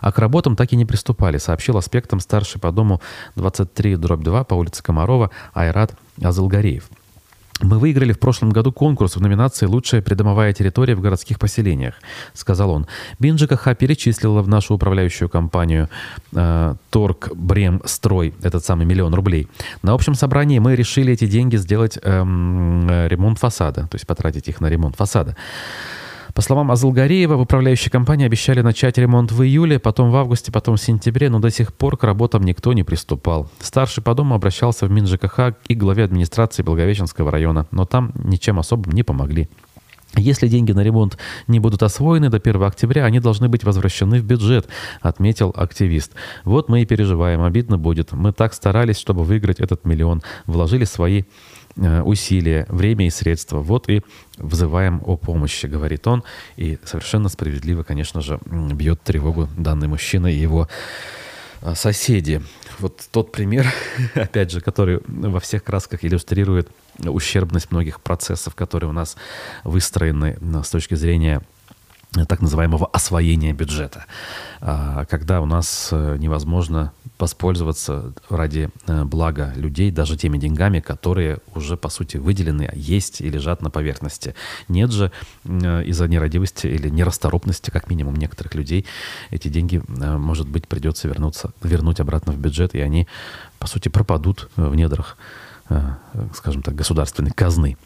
А 0.00 0.12
к 0.12 0.18
работам 0.18 0.56
так 0.56 0.72
и 0.72 0.76
не 0.76 0.84
приступали, 0.84 1.38
сообщил 1.38 1.76
аспектом 1.76 2.20
старший 2.20 2.60
по 2.60 2.70
дому 2.70 3.00
23 3.36 3.96
дробь 3.96 4.22
2 4.22 4.44
по 4.44 4.54
улице 4.54 4.82
Комарова 4.82 4.99
Комарова 5.00 5.30
Айрат 5.54 5.94
Азылгареев. 6.22 6.84
Мы 7.62 7.78
выиграли 7.78 8.12
в 8.12 8.18
прошлом 8.18 8.50
году 8.50 8.72
конкурс 8.72 9.16
в 9.16 9.20
номинации 9.20 9.66
«Лучшая 9.66 10.02
придомовая 10.02 10.52
территория 10.52 10.94
в 10.94 11.00
городских 11.00 11.38
поселениях»,— 11.38 11.94
сказал 12.34 12.70
он. 12.70 12.86
БинЖКХ 13.18 13.76
перечислила 13.78 14.42
в 14.42 14.48
нашу 14.48 14.74
управляющую 14.74 15.28
компанию 15.28 15.88
э, 16.34 16.74
Торг 16.90 17.30
Брем 17.34 17.82
Строй 17.84 18.34
этот 18.42 18.64
самый 18.64 18.86
миллион 18.86 19.14
рублей. 19.14 19.46
На 19.82 19.92
общем 19.92 20.14
собрании 20.14 20.58
мы 20.58 20.76
решили 20.76 21.12
эти 21.12 21.26
деньги 21.26 21.56
сделать 21.56 21.98
эм, 22.02 22.88
ремонт 23.06 23.38
фасада, 23.38 23.82
то 23.90 23.96
есть 23.96 24.06
потратить 24.06 24.48
их 24.48 24.60
на 24.60 24.68
ремонт 24.68 24.96
фасада. 24.96 25.34
По 26.40 26.44
словам 26.44 26.70
Азылгареева, 26.70 27.36
в 27.36 27.42
управляющей 27.42 27.90
компании 27.90 28.24
обещали 28.24 28.62
начать 28.62 28.96
ремонт 28.96 29.30
в 29.30 29.42
июле, 29.42 29.78
потом 29.78 30.10
в 30.10 30.16
августе, 30.16 30.50
потом 30.50 30.76
в 30.76 30.80
сентябре, 30.80 31.28
но 31.28 31.38
до 31.38 31.50
сих 31.50 31.74
пор 31.74 31.98
к 31.98 32.02
работам 32.02 32.44
никто 32.44 32.72
не 32.72 32.82
приступал. 32.82 33.50
Старший 33.60 34.02
по 34.02 34.14
дому 34.14 34.34
обращался 34.34 34.86
в 34.86 34.90
МинЖКХ 34.90 35.58
и 35.68 35.74
главе 35.74 36.04
администрации 36.04 36.62
Благовещенского 36.62 37.30
района, 37.30 37.66
но 37.72 37.84
там 37.84 38.12
ничем 38.14 38.58
особым 38.58 38.92
не 38.92 39.02
помогли. 39.02 39.50
Если 40.16 40.48
деньги 40.48 40.72
на 40.72 40.80
ремонт 40.80 41.18
не 41.46 41.60
будут 41.60 41.82
освоены 41.82 42.30
до 42.30 42.38
1 42.38 42.62
октября, 42.62 43.04
они 43.04 43.20
должны 43.20 43.50
быть 43.50 43.62
возвращены 43.62 44.18
в 44.18 44.24
бюджет, 44.24 44.66
отметил 45.02 45.52
активист. 45.54 46.12
Вот 46.44 46.70
мы 46.70 46.80
и 46.80 46.86
переживаем, 46.86 47.42
обидно 47.42 47.76
будет. 47.76 48.12
Мы 48.12 48.32
так 48.32 48.54
старались, 48.54 48.98
чтобы 48.98 49.24
выиграть 49.24 49.60
этот 49.60 49.84
миллион, 49.84 50.22
вложили 50.46 50.84
свои 50.84 51.24
усилия, 51.76 52.66
время 52.68 53.06
и 53.06 53.10
средства. 53.10 53.58
Вот 53.60 53.88
и 53.88 54.02
взываем 54.36 55.02
о 55.04 55.16
помощи, 55.16 55.66
говорит 55.66 56.06
он. 56.06 56.24
И 56.56 56.78
совершенно 56.84 57.28
справедливо, 57.28 57.82
конечно 57.82 58.20
же, 58.20 58.38
бьет 58.46 59.02
тревогу 59.02 59.48
данный 59.56 59.88
мужчина 59.88 60.26
и 60.26 60.36
его 60.36 60.68
э, 61.62 61.74
соседи. 61.74 62.42
Вот 62.78 63.06
тот 63.10 63.32
пример, 63.32 63.66
опять 64.14 64.50
же, 64.50 64.60
который 64.60 65.00
во 65.06 65.40
всех 65.40 65.64
красках 65.64 66.04
иллюстрирует 66.04 66.68
ущербность 66.98 67.70
многих 67.70 68.00
процессов, 68.00 68.54
которые 68.54 68.90
у 68.90 68.94
нас 68.94 69.16
выстроены 69.64 70.38
э, 70.40 70.62
с 70.62 70.70
точки 70.70 70.94
зрения 70.94 71.42
так 72.28 72.40
называемого 72.40 72.86
освоения 72.86 73.52
бюджета, 73.52 74.06
а, 74.60 75.04
когда 75.04 75.40
у 75.40 75.46
нас 75.46 75.90
э, 75.92 76.16
невозможно 76.18 76.92
воспользоваться 77.18 78.12
ради 78.28 78.70
э, 78.86 79.04
блага 79.04 79.52
людей 79.54 79.92
даже 79.92 80.16
теми 80.16 80.36
деньгами, 80.36 80.80
которые 80.80 81.38
уже, 81.54 81.76
по 81.76 81.88
сути, 81.88 82.16
выделены, 82.16 82.68
есть 82.74 83.20
и 83.20 83.30
лежат 83.30 83.62
на 83.62 83.70
поверхности. 83.70 84.34
Нет 84.68 84.90
же 84.90 85.12
э, 85.44 85.84
из-за 85.84 86.08
нерадивости 86.08 86.66
или 86.66 86.88
нерасторопности, 86.88 87.70
как 87.70 87.88
минимум, 87.88 88.16
некоторых 88.16 88.54
людей 88.54 88.86
эти 89.30 89.48
деньги, 89.48 89.80
может 89.86 90.48
быть, 90.48 90.66
придется 90.66 91.06
вернуться, 91.06 91.52
вернуть 91.62 92.00
обратно 92.00 92.32
в 92.32 92.38
бюджет, 92.38 92.74
и 92.74 92.80
они, 92.80 93.06
по 93.58 93.68
сути, 93.68 93.88
пропадут 93.88 94.50
в 94.56 94.74
недрах, 94.74 95.16
скажем 96.34 96.62
так, 96.62 96.74
государственной 96.74 97.30
казны. 97.30 97.76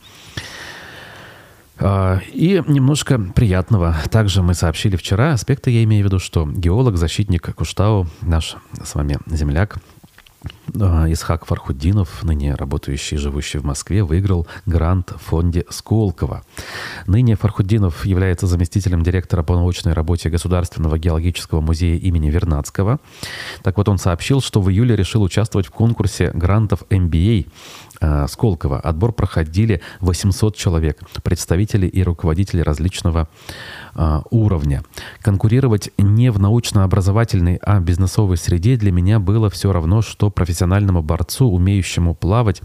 А, 1.78 2.21
и 2.33 2.62
немножко 2.66 3.19
приятного. 3.19 3.97
Также 4.11 4.43
мы 4.43 4.54
сообщили 4.54 4.97
вчера 4.97 5.33
аспекты, 5.33 5.71
я 5.71 5.83
имею 5.85 6.04
в 6.04 6.07
виду, 6.07 6.19
что 6.19 6.47
геолог, 6.47 6.97
защитник 6.97 7.54
Куштау, 7.54 8.07
наш 8.23 8.57
с 8.83 8.95
вами 8.95 9.19
земляк, 9.26 9.78
Исхак 10.73 11.44
Фархуддинов, 11.47 12.23
ныне 12.23 12.54
работающий 12.54 13.16
и 13.16 13.21
живущий 13.21 13.59
в 13.59 13.64
Москве, 13.64 14.02
выиграл 14.02 14.47
грант 14.66 15.12
в 15.12 15.18
фонде 15.18 15.64
Сколково. 15.68 16.42
Ныне 17.06 17.37
Фархуддинов 17.37 18.06
является 18.06 18.47
заместителем 18.47 19.02
директора 19.02 19.42
по 19.42 19.54
научной 19.54 19.92
работе 19.92 20.30
Государственного 20.30 20.99
геологического 20.99 21.61
музея 21.61 21.99
имени 21.99 22.30
Вернадского. 22.30 22.99
Так 23.62 23.76
вот, 23.76 23.88
он 23.88 23.99
сообщил, 23.99 24.40
что 24.40 24.61
в 24.61 24.71
июле 24.71 24.97
решил 24.97 25.23
участвовать 25.23 25.66
в 25.66 25.71
конкурсе 25.71 26.30
грантов 26.33 26.83
MBA 26.90 27.47
Э, 28.00 28.26
Сколково. 28.28 28.80
Отбор 28.80 29.12
проходили 29.12 29.80
800 30.00 30.56
человек, 30.56 31.00
представители 31.23 31.87
и 31.87 32.02
руководители 32.02 32.61
различного 32.61 33.28
э, 33.94 34.21
уровня. 34.30 34.83
Конкурировать 35.23 35.90
не 35.97 36.30
в 36.30 36.38
научно-образовательной, 36.38 37.56
а 37.62 37.80
бизнесовой 37.80 38.37
среде 38.37 38.76
для 38.76 38.92
меня 38.92 39.21
было 39.21 39.49
все 39.49 39.73
равно, 39.73 40.02
что 40.02 40.30
профессиональному 40.54 41.02
борцу, 41.02 41.49
умеющему 41.50 42.14
плавать, 42.14 42.62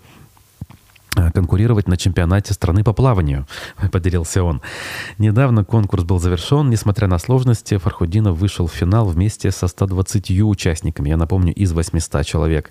Э, 1.19 1.31
конкурировать 1.31 1.87
на 1.87 1.97
чемпионате 1.97 2.53
страны 2.53 2.83
по 2.83 2.93
плаванию, 2.93 3.47
поделился 3.91 4.43
он. 4.43 4.61
Недавно 5.17 5.65
конкурс 5.65 6.03
был 6.03 6.19
завершен. 6.19 6.69
Несмотря 6.69 7.07
на 7.07 7.17
сложности, 7.17 7.77
Фархудинов 7.77 8.37
вышел 8.37 8.67
в 8.67 8.71
финал 8.71 9.05
вместе 9.05 9.51
со 9.51 9.67
120 9.67 10.41
участниками, 10.41 11.09
я 11.09 11.17
напомню, 11.17 11.53
из 11.53 11.71
800 11.71 12.25
человек. 12.25 12.69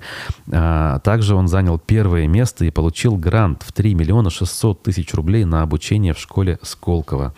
А, 0.52 1.00
также 1.00 1.34
он 1.34 1.48
занял 1.48 1.78
первое 1.78 2.28
место 2.28 2.64
и 2.64 2.70
получил 2.70 3.16
грант 3.16 3.64
в 3.66 3.72
3 3.72 3.94
миллиона 3.94 4.30
600 4.30 4.84
тысяч 4.84 5.12
рублей 5.14 5.44
на 5.44 5.62
обучение 5.62 6.14
в 6.14 6.18
школе 6.18 6.58
Сколково 6.62 7.34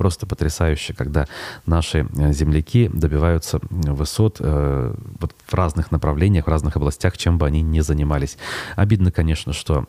просто 0.00 0.26
потрясающе, 0.26 0.94
когда 0.94 1.26
наши 1.66 1.98
э, 1.98 2.32
земляки 2.32 2.88
добиваются 2.88 3.60
высот 3.70 4.38
э, 4.40 4.94
вот 5.20 5.34
в 5.46 5.52
разных 5.52 5.90
направлениях, 5.90 6.46
в 6.46 6.48
разных 6.48 6.76
областях, 6.76 7.18
чем 7.18 7.36
бы 7.36 7.46
они 7.46 7.60
ни 7.60 7.80
занимались. 7.80 8.38
Обидно, 8.76 9.12
конечно, 9.12 9.52
что 9.52 9.84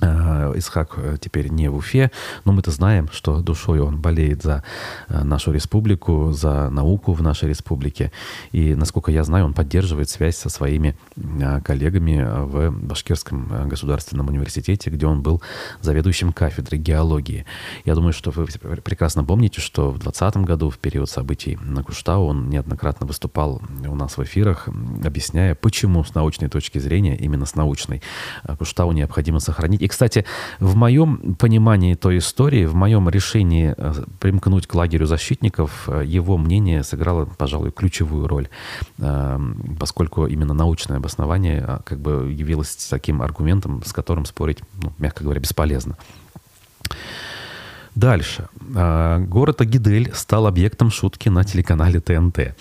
Исхак 0.00 0.94
э, 0.96 1.16
теперь 1.20 1.48
не 1.48 1.68
в 1.68 1.76
Уфе, 1.76 2.10
но 2.44 2.52
мы-то 2.52 2.70
знаем, 2.72 3.08
что 3.12 3.40
душой 3.40 3.80
он 3.80 4.00
болеет 4.00 4.42
за 4.42 4.64
э, 5.08 5.22
нашу 5.22 5.52
республику, 5.52 6.32
за 6.32 6.68
науку 6.70 7.12
в 7.12 7.22
нашей 7.22 7.48
республике. 7.48 8.10
И, 8.50 8.74
насколько 8.74 9.12
я 9.12 9.22
знаю, 9.22 9.44
он 9.44 9.54
поддерживает 9.54 10.10
связь 10.10 10.36
со 10.36 10.48
своими 10.48 10.96
коллегами 11.64 12.26
в 12.44 12.70
Башкирском 12.70 13.68
государственном 13.68 14.28
университете, 14.28 14.90
где 14.90 15.06
он 15.06 15.22
был 15.22 15.42
заведующим 15.80 16.32
кафедрой 16.32 16.80
геологии. 16.80 17.46
Я 17.84 17.94
думаю, 17.94 18.12
что 18.12 18.30
вы 18.30 18.46
прекрасно 18.46 19.24
помните, 19.24 19.60
что 19.60 19.90
в 19.90 19.98
2020 19.98 20.36
году, 20.38 20.70
в 20.70 20.78
период 20.78 21.08
событий 21.08 21.56
на 21.62 21.84
Куштау, 21.84 22.26
он 22.26 22.48
неоднократно 22.50 23.06
выступал 23.06 23.62
у 23.86 23.94
нас 23.94 24.16
в 24.16 24.22
эфирах, 24.24 24.68
объясняя, 25.04 25.54
почему 25.54 26.02
с 26.02 26.14
научной 26.14 26.48
точки 26.48 26.78
зрения, 26.78 27.16
именно 27.16 27.46
с 27.46 27.54
научной, 27.54 28.02
Куштау 28.58 28.92
необходимо 28.92 29.38
сохранить. 29.38 29.83
И, 29.84 29.88
кстати, 29.88 30.24
в 30.60 30.76
моем 30.76 31.34
понимании 31.34 31.94
той 31.94 32.16
истории, 32.16 32.64
в 32.64 32.74
моем 32.74 33.10
решении 33.10 33.74
э, 33.76 33.92
примкнуть 34.18 34.66
к 34.66 34.74
лагерю 34.74 35.04
защитников, 35.06 35.88
э, 35.88 36.04
его 36.06 36.38
мнение 36.38 36.82
сыграло, 36.82 37.26
пожалуй, 37.26 37.70
ключевую 37.70 38.26
роль, 38.26 38.48
э, 38.98 39.38
поскольку 39.78 40.26
именно 40.26 40.54
научное 40.54 40.96
обоснование 40.96 41.80
как 41.84 42.00
бы 42.00 42.32
явилось 42.32 42.74
таким 42.90 43.20
аргументом, 43.20 43.82
с 43.84 43.92
которым 43.92 44.24
спорить, 44.24 44.60
ну, 44.82 44.90
мягко 44.98 45.22
говоря, 45.22 45.40
бесполезно. 45.40 45.98
Дальше. 47.94 48.48
А, 48.74 49.18
город 49.20 49.60
Агидель 49.60 50.10
стал 50.14 50.46
объектом 50.46 50.90
шутки 50.90 51.28
на 51.28 51.44
телеканале 51.44 52.00
ТНТ. 52.00 52.56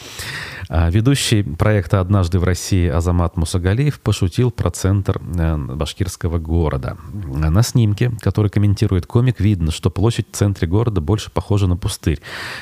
А, 0.76 0.90
ведущий 0.90 1.44
проекта 1.44 2.00
«Однажды 2.00 2.40
в 2.40 2.44
России» 2.44 2.88
Азамат 2.90 3.38
Мусагалиев 3.38 4.00
пошутил 4.00 4.50
про 4.50 4.72
центр 4.72 5.22
э, 5.22 5.56
башкирского 5.56 6.40
города. 6.40 6.98
На 7.14 7.62
снимке, 7.62 8.12
который 8.22 8.50
комментирует 8.50 9.06
комик, 9.06 9.40
видно, 9.40 9.72
что 9.72 9.92
площадь 9.92 10.30
в 10.32 10.36
центре 10.36 10.68
города 10.68 11.00
больше 11.00 11.30
похожа 11.30 11.68
на 11.68 11.78
пустырь. 11.78 12.22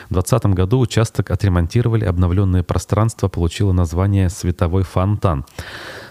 В 0.10 0.13
2020 0.13 0.46
году 0.48 0.80
участок 0.82 1.32
отремонтировали, 1.32 2.03
обновленное 2.03 2.63
пространство 2.63 3.30
получило 3.30 3.72
название 3.72 4.30
«Световой 4.30 4.84
фонтан». 4.84 5.46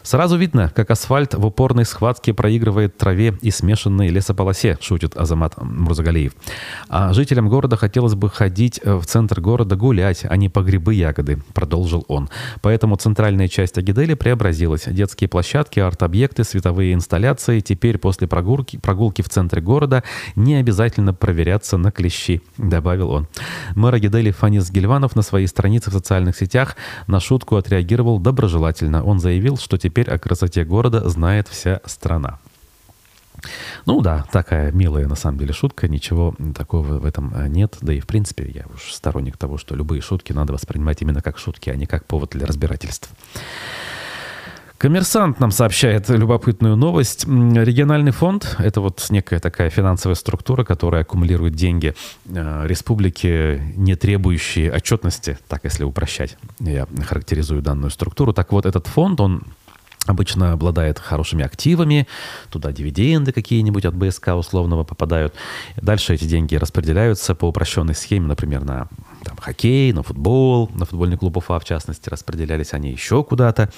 Сразу 0.02 0.36
видно, 0.36 0.72
как 0.74 0.90
асфальт 0.90 1.34
в 1.34 1.44
упорной 1.44 1.84
схватке 1.84 2.32
проигрывает 2.32 2.96
траве 2.96 3.34
и 3.42 3.50
смешанной 3.50 4.08
лесополосе, 4.08 4.78
шутит 4.80 5.16
Азамат 5.16 5.60
Мурзагалиев. 5.62 6.32
А 6.88 7.12
жителям 7.12 7.48
города 7.48 7.76
хотелось 7.76 8.14
бы 8.14 8.30
ходить 8.30 8.80
э, 8.82 8.94
в 8.94 9.04
центр 9.04 9.40
города 9.40 9.76
гулять, 9.76 10.24
а 10.28 10.36
не 10.36 10.48
по 10.48 10.62
грибы 10.62 10.94
ягоды, 10.94 11.38
продолжил 11.54 12.04
он. 12.08 12.28
Поэтому 12.62 12.96
центральная 12.96 13.48
часть 13.48 13.78
Агидели 13.78 14.14
преобразилась. 14.14 14.84
Детские 14.86 15.28
площадки, 15.28 15.80
арт-объекты, 15.80 16.44
световые 16.44 16.94
инсталляции 16.94 17.60
теперь 17.60 17.98
после 17.98 18.26
прогулки, 18.26 18.78
прогулки 18.78 19.22
в 19.22 19.28
центре 19.28 19.60
города 19.60 20.02
не 20.34 20.56
обязательно 20.56 21.12
проверяться 21.12 21.76
на 21.76 21.92
клещи, 21.92 22.42
добавил 22.56 23.10
он. 23.10 23.28
Мэр 23.74 23.94
Агидели 23.94 24.30
Фанис 24.30 24.70
Гельванов 24.70 25.14
на 25.14 25.22
своей 25.22 25.46
странице 25.46 25.90
в 25.90 25.92
социальных 25.92 26.36
сетях 26.36 26.76
на 27.06 27.20
шутку 27.20 27.56
отреагировал 27.56 28.18
доброжелательно. 28.18 29.04
Он 29.04 29.20
заявил, 29.20 29.56
что 29.56 29.76
теперь 29.76 29.89
теперь 29.90 30.08
о 30.08 30.18
красоте 30.20 30.64
города 30.64 31.08
знает 31.08 31.48
вся 31.48 31.80
страна. 31.84 32.38
Ну 33.86 34.02
да, 34.02 34.24
такая 34.30 34.70
милая 34.70 35.08
на 35.08 35.16
самом 35.16 35.38
деле 35.38 35.52
шутка, 35.52 35.88
ничего 35.88 36.36
такого 36.54 37.00
в 37.00 37.04
этом 37.04 37.34
э, 37.34 37.48
нет. 37.48 37.76
Да 37.80 37.92
и 37.92 37.98
в 37.98 38.06
принципе 38.06 38.48
я 38.48 38.66
уж 38.72 38.92
сторонник 38.92 39.36
того, 39.36 39.58
что 39.58 39.74
любые 39.74 40.00
шутки 40.00 40.32
надо 40.32 40.52
воспринимать 40.52 41.02
именно 41.02 41.22
как 41.22 41.38
шутки, 41.38 41.70
а 41.70 41.74
не 41.74 41.86
как 41.86 42.06
повод 42.06 42.30
для 42.30 42.46
разбирательств. 42.46 43.10
Коммерсант 44.80 45.40
нам 45.40 45.50
сообщает 45.50 46.08
любопытную 46.08 46.74
новость. 46.74 47.26
Региональный 47.26 48.12
фонд— 48.12 48.56
это 48.58 48.80
вот 48.80 49.04
некая 49.10 49.38
такая 49.38 49.68
финансовая 49.68 50.14
структура, 50.14 50.64
которая 50.64 51.02
аккумулирует 51.02 51.54
деньги 51.54 51.94
э, 52.24 52.62
республики, 52.66 53.60
не 53.76 53.94
требующие 53.94 54.72
отчетности, 54.72 55.36
так 55.48 55.64
если 55.64 55.84
упрощать. 55.84 56.38
Я 56.60 56.86
характеризую 57.06 57.60
данную 57.60 57.90
структуру. 57.90 58.32
Так 58.32 58.52
вот, 58.52 58.64
этот 58.64 58.86
фонд, 58.86 59.20
он 59.20 59.42
обычно 60.06 60.52
обладает 60.52 60.98
хорошими 60.98 61.44
активами, 61.44 62.06
туда 62.50 62.72
дивиденды 62.72 63.32
какие-нибудь 63.32 63.84
от 63.84 63.94
БСК 63.94 64.28
условного 64.28 64.84
попадают. 64.84 65.34
Дальше 65.76 66.14
эти 66.14 66.24
деньги 66.24 66.56
распределяются 66.56 67.34
по 67.34 67.46
упрощенной 67.46 67.94
схеме, 67.94 68.26
например, 68.26 68.64
на 68.64 68.88
там, 69.24 69.36
хоккей, 69.36 69.92
на 69.92 70.02
футбол, 70.02 70.70
на 70.74 70.86
футбольный 70.86 71.18
клуб 71.18 71.36
Уфа, 71.36 71.58
в 71.58 71.64
частности, 71.64 72.08
распределялись 72.08 72.72
они 72.72 72.90
еще 72.90 73.22
куда-то. 73.22 73.70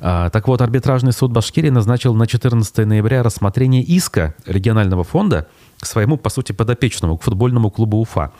А, 0.00 0.30
так 0.30 0.46
вот, 0.48 0.60
арбитражный 0.60 1.12
суд 1.12 1.32
Башкирии 1.32 1.70
назначил 1.70 2.14
на 2.14 2.26
14 2.26 2.78
ноября 2.86 3.22
рассмотрение 3.22 3.82
иска 3.82 4.34
регионального 4.44 5.04
фонда 5.04 5.48
к 5.80 5.86
своему, 5.86 6.16
по 6.16 6.30
сути, 6.30 6.52
подопечному, 6.52 7.16
к 7.18 7.22
футбольному 7.22 7.70
клубу 7.70 7.98
Уфа. 7.98 8.32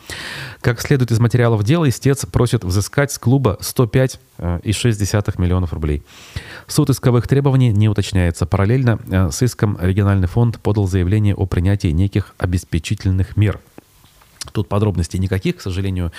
Как 0.61 0.81
следует 0.81 1.11
из 1.11 1.20
материалов 1.20 1.62
дела, 1.64 1.88
истец 1.88 2.25
просит 2.27 2.64
взыскать 2.64 3.12
с 3.12 3.18
клуба 3.18 3.59
105,6 3.61 4.18
э, 4.38 5.33
миллионов 5.42 5.72
рублей. 5.72 6.03
Суд 6.66 6.90
исковых 6.90 7.29
требований 7.29 7.72
не 7.72 7.88
уточняется. 7.88 8.46
Параллельно 8.46 8.99
э, 9.11 9.31
с 9.31 9.42
иском 9.42 9.79
региональный 9.81 10.29
фонд 10.29 10.61
подал 10.61 10.87
заявление 10.87 11.35
о 11.35 11.46
принятии 11.46 11.88
неких 11.88 12.35
обеспечительных 12.38 13.37
мер– 13.37 13.61
Тут 14.53 14.68
подробностей 14.68 15.18
никаких, 15.18 15.57
к 15.57 15.61
сожалению, 15.61 16.12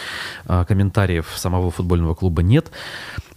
а, 0.45 0.65
комментариев 0.65 1.31
самого 1.35 1.71
футбольного 1.71 2.13
клуба 2.13 2.41
нет. 2.43 2.71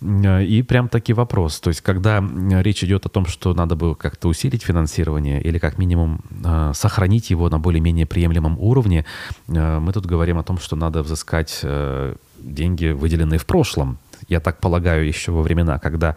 И 0.02 0.64
прям 0.66 0.88
таки 0.88 1.12
вопрос. 1.12 1.60
То 1.60 1.68
есть, 1.68 1.82
когда 1.82 2.24
речь 2.62 2.82
идет 2.82 3.06
о 3.06 3.08
том, 3.08 3.26
что 3.26 3.52
надо 3.54 3.76
бы 3.76 3.94
как-то 3.94 4.28
усилить 4.28 4.62
финансирование 4.62 5.42
или 5.42 5.58
как 5.58 5.78
минимум 5.78 6.20
а, 6.44 6.72
сохранить 6.74 7.30
его 7.30 7.48
на 7.50 7.58
более-менее 7.58 8.06
приемлемом 8.06 8.58
уровне, 8.58 9.04
а, 9.48 9.78
мы 9.78 9.92
тут 9.92 10.06
говорим 10.06 10.38
о 10.38 10.42
том, 10.42 10.58
что 10.58 10.76
надо 10.76 11.02
взыскать 11.02 11.60
э, 11.62 12.14
деньги, 12.38 12.88
выделенные 12.88 13.38
в 13.38 13.46
прошлом. 13.46 13.98
Я 14.28 14.40
так 14.40 14.60
полагаю, 14.60 15.06
еще 15.06 15.32
во 15.32 15.42
времена, 15.42 15.78
когда, 15.78 16.16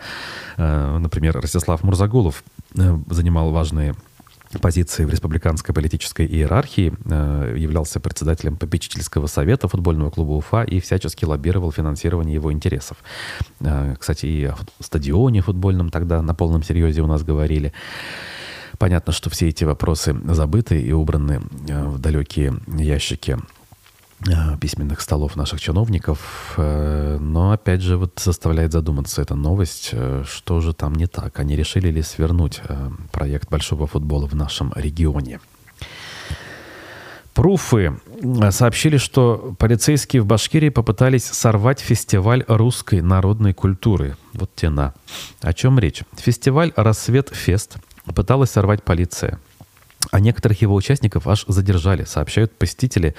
э, 0.58 0.98
например, 0.98 1.40
Ростислав 1.40 1.84
Мурзагулов 1.84 2.44
э, 2.76 2.98
занимал 3.10 3.52
важные 3.52 3.96
позиции 4.62 5.06
в 5.06 5.10
республиканской 5.10 5.74
политической 5.74 6.26
иерархии, 6.26 6.94
э, 7.06 7.56
являлся 7.58 8.00
председателем 8.00 8.58
попечительского 8.58 9.28
совета 9.28 9.68
футбольного 9.68 10.10
клуба 10.10 10.32
Уфа 10.32 10.64
и 10.64 10.80
всячески 10.80 11.26
лоббировал 11.26 11.72
финансирование 11.72 12.36
его 12.36 12.52
интересов. 12.52 12.98
Э, 13.60 13.96
кстати, 14.00 14.26
и 14.26 14.46
о 14.46 14.56
стадионе 14.80 15.42
футбольном 15.42 15.90
тогда 15.90 16.22
на 16.22 16.34
полном 16.34 16.64
серьезе 16.64 17.02
у 17.02 17.08
нас 17.08 17.24
говорили. 17.24 17.74
Понятно, 18.78 19.14
что 19.14 19.30
все 19.30 19.50
эти 19.50 19.64
вопросы 19.64 20.16
забыты 20.26 20.82
и 20.82 20.92
убраны 20.92 21.42
э, 21.68 21.86
в 21.86 22.00
далекие 22.00 22.54
ящики 22.68 23.38
письменных 24.60 25.02
столов 25.02 25.36
наших 25.36 25.60
чиновников. 25.60 26.54
Э, 26.58 27.18
но, 27.20 27.52
опять 27.52 27.82
же, 27.82 27.98
вот 27.98 28.20
заставляет 28.20 28.72
задуматься 28.72 29.22
эта 29.22 29.36
новость, 29.36 29.90
э, 29.92 30.24
что 30.26 30.62
же 30.62 30.74
там 30.74 30.94
не 30.94 31.08
так. 31.08 31.40
Они 31.40 31.56
решили 31.56 31.90
ли 31.90 32.02
свернуть 32.02 32.62
проект 33.12 33.50
большого 33.50 33.88
футбола 33.88 34.28
в 34.28 34.36
нашем 34.36 34.72
регионе? 34.76 35.40
Пруфы 37.34 38.00
сообщили, 38.52 38.98
что 38.98 39.56
полицейские 39.58 40.22
в 40.22 40.28
Башкирии 40.28 40.70
попытались 40.70 41.26
сорвать 41.26 41.80
фестиваль 41.80 42.46
русской 42.48 43.02
народной 43.02 43.54
культуры. 43.54 44.18
Вот 44.34 44.52
тена. 44.56 44.94
О 45.42 45.52
чем 45.52 45.80
речь? 45.80 46.04
Фестиваль 46.16 46.72
«Рассвет 46.76 47.30
Фест» 47.34 47.78
пыталась 48.14 48.52
сорвать 48.52 48.84
полиция– 48.84 49.40
а 50.12 50.20
некоторых 50.20 50.62
его 50.62 50.76
участников 50.76 51.28
аж 51.28 51.46
задержали, 51.48 52.04
сообщают 52.04 52.52
посетители 52.58 53.16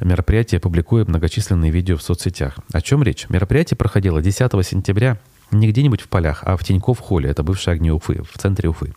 мероприятия, 0.00 0.58
публикуя 0.58 1.04
многочисленные 1.04 1.70
видео 1.70 1.96
в 1.96 2.02
соцсетях. 2.02 2.58
О 2.72 2.80
чем 2.80 3.02
речь? 3.02 3.28
Мероприятие 3.28 3.76
проходило 3.76 4.22
10 4.22 4.50
сентября 4.66 5.18
не 5.50 5.68
где-нибудь 5.68 6.00
в 6.00 6.08
полях, 6.08 6.42
а 6.44 6.56
в 6.56 6.64
Тинькофф 6.64 6.98
холле, 6.98 7.30
это 7.30 7.42
бывшие 7.42 7.74
огни 7.74 7.90
Уфы, 7.90 8.22
в 8.22 8.38
центре 8.38 8.68
Уфы. 8.68 8.94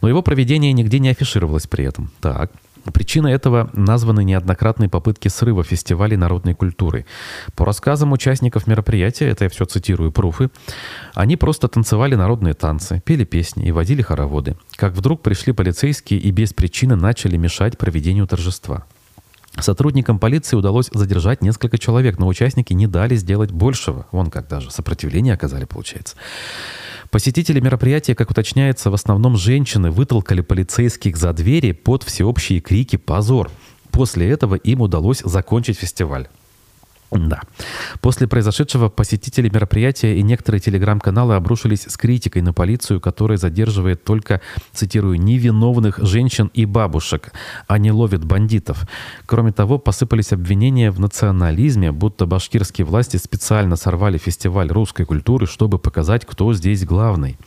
Но 0.00 0.08
его 0.08 0.22
проведение 0.22 0.72
нигде 0.72 0.98
не 0.98 1.10
афишировалось 1.10 1.66
при 1.66 1.84
этом. 1.84 2.10
Так, 2.20 2.50
Причиной 2.92 3.32
этого 3.32 3.70
названы 3.72 4.24
неоднократные 4.24 4.88
попытки 4.88 5.28
срыва 5.28 5.64
фестивалей 5.64 6.16
народной 6.16 6.54
культуры. 6.54 7.06
По 7.54 7.64
рассказам 7.64 8.12
участников 8.12 8.66
мероприятия, 8.66 9.28
это 9.28 9.44
я 9.44 9.50
все 9.50 9.64
цитирую 9.64 10.12
пруфы, 10.12 10.50
они 11.14 11.36
просто 11.36 11.68
танцевали 11.68 12.14
народные 12.14 12.54
танцы, 12.54 13.02
пели 13.04 13.24
песни 13.24 13.66
и 13.66 13.72
водили 13.72 14.02
хороводы. 14.02 14.56
Как 14.76 14.92
вдруг 14.92 15.22
пришли 15.22 15.52
полицейские 15.52 16.20
и 16.20 16.30
без 16.30 16.52
причины 16.52 16.96
начали 16.96 17.36
мешать 17.36 17.78
проведению 17.78 18.26
торжества. 18.26 18.84
Сотрудникам 19.60 20.18
полиции 20.18 20.56
удалось 20.56 20.88
задержать 20.92 21.42
несколько 21.42 21.78
человек, 21.78 22.18
но 22.18 22.26
участники 22.26 22.72
не 22.72 22.86
дали 22.86 23.16
сделать 23.16 23.50
большего. 23.50 24.06
Вон 24.12 24.30
как 24.30 24.48
даже 24.48 24.70
сопротивление 24.70 25.34
оказали, 25.34 25.64
получается. 25.64 26.16
Посетители 27.10 27.58
мероприятия, 27.60 28.14
как 28.14 28.30
уточняется, 28.30 28.90
в 28.90 28.94
основном 28.94 29.36
женщины 29.36 29.90
вытолкали 29.90 30.42
полицейских 30.42 31.16
за 31.16 31.32
двери 31.32 31.72
под 31.72 32.02
всеобщие 32.02 32.60
крики 32.60 32.96
«Позор!». 32.96 33.50
После 33.90 34.30
этого 34.30 34.54
им 34.56 34.82
удалось 34.82 35.22
закончить 35.24 35.78
фестиваль. 35.78 36.28
Да. 37.10 37.40
После 38.02 38.28
произошедшего 38.28 38.90
посетители 38.90 39.48
мероприятия 39.48 40.18
и 40.18 40.22
некоторые 40.22 40.60
телеграм-каналы 40.60 41.36
обрушились 41.36 41.84
с 41.88 41.96
критикой 41.96 42.42
на 42.42 42.52
полицию, 42.52 43.00
которая 43.00 43.38
задерживает 43.38 44.04
только, 44.04 44.42
цитирую, 44.72 45.18
невиновных 45.18 45.98
женщин 45.98 46.50
и 46.52 46.66
бабушек, 46.66 47.32
а 47.66 47.78
не 47.78 47.92
ловит 47.92 48.24
бандитов. 48.24 48.86
Кроме 49.24 49.52
того, 49.52 49.78
посыпались 49.78 50.32
обвинения 50.32 50.90
в 50.90 51.00
национализме, 51.00 51.92
будто 51.92 52.26
башкирские 52.26 52.84
власти 52.84 53.16
специально 53.16 53.76
сорвали 53.76 54.18
фестиваль 54.18 54.70
русской 54.70 55.06
культуры, 55.06 55.46
чтобы 55.46 55.78
показать, 55.78 56.26
кто 56.26 56.52
здесь 56.52 56.84
главный. 56.84 57.38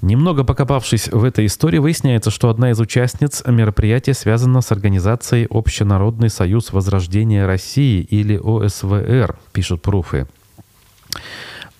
Немного 0.00 0.44
покопавшись 0.44 1.08
в 1.08 1.24
этой 1.24 1.46
истории, 1.46 1.78
выясняется, 1.78 2.30
что 2.30 2.50
одна 2.50 2.70
из 2.70 2.78
участниц 2.78 3.42
мероприятия 3.46 4.14
связана 4.14 4.60
с 4.60 4.70
организацией 4.70 5.48
Общенародный 5.50 6.30
союз 6.30 6.72
Возрождения 6.72 7.46
России 7.46 8.02
или 8.02 8.36
ОСВР, 8.36 9.36
пишут 9.52 9.82
пруфы. 9.82 10.28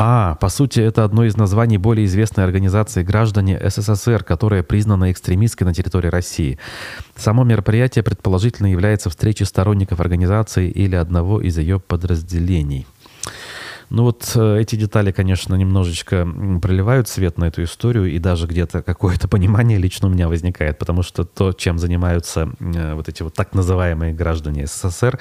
А, 0.01 0.37
по 0.37 0.49
сути, 0.49 0.81
это 0.81 1.05
одно 1.05 1.25
из 1.25 1.37
названий 1.37 1.79
более 1.79 2.07
известной 2.07 2.45
организации 2.45 3.03
«Граждане 3.03 3.61
СССР», 3.69 4.25
которая 4.25 4.63
признана 4.63 5.11
экстремистской 5.13 5.67
на 5.67 5.75
территории 5.75 6.09
России. 6.09 6.59
Само 7.17 7.45
мероприятие 7.45 8.05
предположительно 8.05 8.71
является 8.71 9.11
встречей 9.11 9.47
сторонников 9.47 10.01
организации 10.01 10.69
или 10.71 10.97
одного 10.97 11.41
из 11.41 11.57
ее 11.59 11.79
подразделений– 11.79 12.87
ну 13.91 14.03
вот 14.05 14.33
э, 14.35 14.61
эти 14.61 14.77
детали, 14.77 15.13
конечно, 15.13 15.55
немножечко 15.55 16.29
проливают 16.61 17.09
свет 17.09 17.39
на 17.39 17.47
эту 17.47 17.63
историю, 17.63 18.07
и 18.07 18.19
даже 18.19 18.47
где-то 18.47 18.83
какое-то 18.83 19.29
понимание 19.29 19.79
лично 19.79 20.09
у 20.09 20.11
меня 20.11 20.29
возникает, 20.29 20.79
потому 20.79 21.03
что 21.03 21.25
то, 21.25 21.53
чем 21.53 21.79
занимаются 21.79 22.51
э, 22.61 22.95
вот 22.95 23.09
эти 23.09 23.23
вот 23.23 23.35
так 23.35 23.55
называемые 23.55 24.13
граждане 24.13 24.67
СССР, 24.67 25.19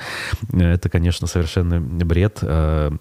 э, 0.52 0.74
это, 0.74 0.90
конечно, 0.90 1.28
совершенно 1.28 1.80
бред 1.80 2.44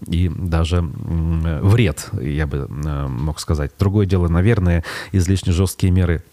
и 0.07 0.29
даже 0.29 0.81
вред, 0.81 2.09
я 2.21 2.47
бы 2.47 2.67
мог 2.67 3.39
сказать. 3.39 3.71
Другое 3.79 4.05
дело, 4.05 4.27
наверное, 4.27 4.83
излишне 5.11 5.51
жесткие 5.51 5.91
меры 5.91 6.23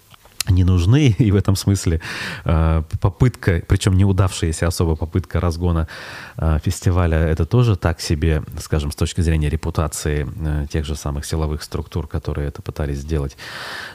не 0.48 0.64
нужны, 0.64 1.08
и 1.18 1.30
в 1.30 1.36
этом 1.36 1.56
смысле 1.56 2.00
э, 2.44 2.82
попытка, 3.00 3.62
причем 3.66 3.96
неудавшаяся 3.96 4.66
особо 4.66 4.96
попытка 4.96 5.40
разгона 5.40 5.88
э, 6.36 6.58
фестиваля, 6.62 7.18
это 7.18 7.46
тоже 7.46 7.76
так 7.76 8.00
себе, 8.00 8.42
скажем, 8.58 8.90
с 8.90 8.96
точки 8.96 9.20
зрения 9.20 9.48
репутации 9.48 10.26
э, 10.36 10.66
тех 10.70 10.84
же 10.84 10.96
самых 10.96 11.24
силовых 11.24 11.62
структур, 11.62 12.06
которые 12.06 12.48
это 12.48 12.62
пытались 12.62 12.98
сделать. 12.98 13.36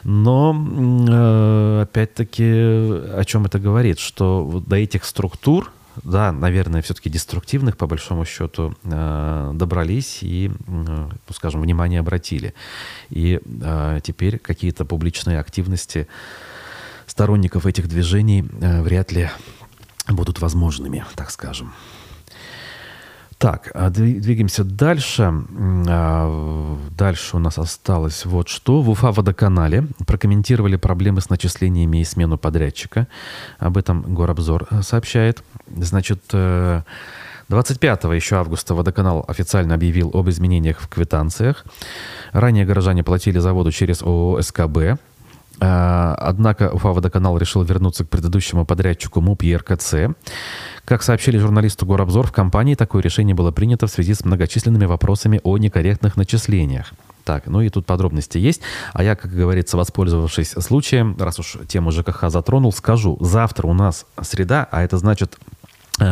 Но, 0.04 0.50
опять-таки, 1.82 2.44
о 2.44 3.22
чем 3.26 3.46
это 3.46 3.58
говорит? 3.58 3.98
Что 3.98 4.62
до 4.66 4.76
этих 4.76 5.04
структур, 5.04 5.70
да, 5.96 6.32
наверное, 6.32 6.82
все-таки 6.82 7.10
деструктивных, 7.10 7.76
по 7.76 7.86
большому 7.86 8.24
счету, 8.24 8.74
э, 8.84 9.50
добрались 9.54 10.22
и, 10.22 10.48
э, 10.48 10.52
ну, 10.66 11.10
скажем, 11.34 11.60
внимание 11.60 12.00
обратили. 12.00 12.54
И 13.10 13.40
э, 13.44 14.00
теперь 14.02 14.38
какие-то 14.38 14.84
публичные 14.84 15.40
активности 15.40 16.06
сторонников 17.06 17.66
этих 17.66 17.88
движений 17.88 18.42
вряд 18.42 19.12
ли 19.12 19.30
будут 20.08 20.40
возможными, 20.40 21.04
так 21.16 21.30
скажем. 21.30 21.72
Так, 23.40 23.70
а 23.72 23.88
двигаемся 23.88 24.64
дальше. 24.64 25.32
А, 25.88 26.78
дальше 26.90 27.36
у 27.36 27.40
нас 27.40 27.58
осталось 27.58 28.26
вот 28.26 28.50
что. 28.50 28.82
В 28.82 28.90
Уфа-водоканале 28.90 29.86
прокомментировали 30.06 30.76
проблемы 30.76 31.22
с 31.22 31.30
начислениями 31.30 32.02
и 32.02 32.04
смену 32.04 32.36
подрядчика. 32.36 33.08
Об 33.58 33.78
этом 33.78 34.02
Горобзор 34.14 34.66
э, 34.70 34.82
сообщает. 34.82 35.42
Значит, 35.74 36.20
25 36.30 36.84
э, 38.04 38.14
еще 38.14 38.36
августа 38.36 38.74
водоканал 38.74 39.24
официально 39.26 39.74
объявил 39.74 40.10
об 40.12 40.28
изменениях 40.28 40.78
в 40.78 40.88
квитанциях. 40.88 41.64
Ранее 42.32 42.66
горожане 42.66 43.02
платили 43.02 43.38
за 43.38 43.54
воду 43.54 43.72
через 43.72 44.02
ООО 44.02 44.42
«СКБ». 44.42 45.00
А, 45.60 46.14
однако 46.18 46.70
Уфа-водоканал 46.70 47.36
решил 47.36 47.62
вернуться 47.62 48.04
к 48.04 48.08
предыдущему 48.08 48.64
подрядчику 48.64 49.20
МУП 49.20 49.42
ЕРКЦ. 49.42 49.94
Как 50.84 51.02
сообщили 51.02 51.38
журналисту 51.38 51.86
Горобзор, 51.86 52.26
в 52.26 52.32
компании 52.32 52.74
такое 52.74 53.02
решение 53.02 53.34
было 53.34 53.50
принято 53.50 53.86
в 53.86 53.90
связи 53.90 54.14
с 54.14 54.24
многочисленными 54.24 54.86
вопросами 54.86 55.40
о 55.44 55.58
некорректных 55.58 56.16
начислениях. 56.16 56.92
Так, 57.24 57.46
ну 57.46 57.60
и 57.60 57.68
тут 57.68 57.86
подробности 57.86 58.38
есть. 58.38 58.62
А 58.92 59.04
я, 59.04 59.14
как 59.14 59.30
говорится, 59.30 59.76
воспользовавшись 59.76 60.54
случаем, 60.58 61.16
раз 61.18 61.38
уж 61.38 61.58
тему 61.68 61.92
ЖКХ 61.92 62.24
затронул, 62.28 62.72
скажу, 62.72 63.18
завтра 63.20 63.66
у 63.66 63.74
нас 63.74 64.06
среда, 64.22 64.66
а 64.70 64.82
это 64.82 64.96
значит 64.96 65.38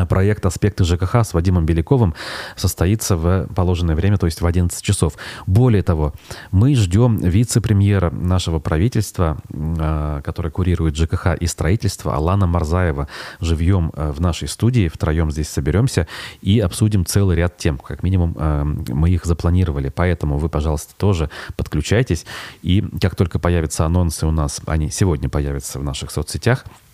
проект 0.09 0.45
«Аспекты 0.47 0.85
ЖКХ» 0.85 1.17
с 1.17 1.35
Вадимом 1.35 1.67
Беляковым 1.67 2.15
состоится 2.57 3.17
в 3.17 3.47
положенное 3.55 3.95
время, 3.95 4.19
то 4.19 4.27
есть 4.27 4.41
в 4.41 4.47
11 4.47 4.83
часов. 4.83 5.15
Более 5.47 5.83
того, 5.83 6.15
мы 6.51 6.75
ждем 6.75 7.19
вице-премьера 7.19 8.11
нашего 8.11 8.59
правительства, 8.59 9.39
э, 9.51 10.21
который 10.25 10.51
курирует 10.51 10.97
ЖКХ 10.97 11.35
и 11.39 11.47
строительство, 11.47 12.15
Алана 12.15 12.47
Марзаева, 12.47 13.09
живьем 13.41 13.93
э, 13.95 14.11
в 14.11 14.21
нашей 14.21 14.49
студии, 14.49 14.89
втроем 14.89 15.31
здесь 15.31 15.49
соберемся 15.49 16.07
и 16.43 16.61
обсудим 16.61 17.05
целый 17.07 17.37
ряд 17.37 17.57
тем. 17.57 17.79
Как 17.79 18.03
минимум, 18.03 18.37
мы 18.39 19.11
их 19.11 19.25
запланировали. 19.25 19.89
Поэтому 19.89 20.39
вы, 20.39 20.49
пожалуйста, 20.49 20.95
тоже 20.97 21.31
подключайтесь. 21.57 22.27
И 22.63 22.85
как 23.01 23.17
только 23.17 23.39
появятся 23.39 23.87
анонсы 23.87 24.27
у 24.27 24.31
нас, 24.31 24.61
они 24.67 24.91
сегодня 24.91 25.29
появятся 25.29 25.79
в 25.79 25.85
наших 25.85 26.11
соцсетях, 26.11 26.65
Э, 26.69 26.88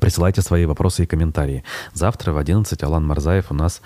присылайте 0.00 0.42
свои 0.42 0.64
вопросы 0.64 1.02
и 1.02 1.06
комментарии. 1.06 1.64
Завтра 1.92 2.32
в 2.32 2.38
11 2.38 2.82
Алан 2.82 3.06
Марзаев 3.06 3.50
у 3.50 3.54
нас 3.54 3.82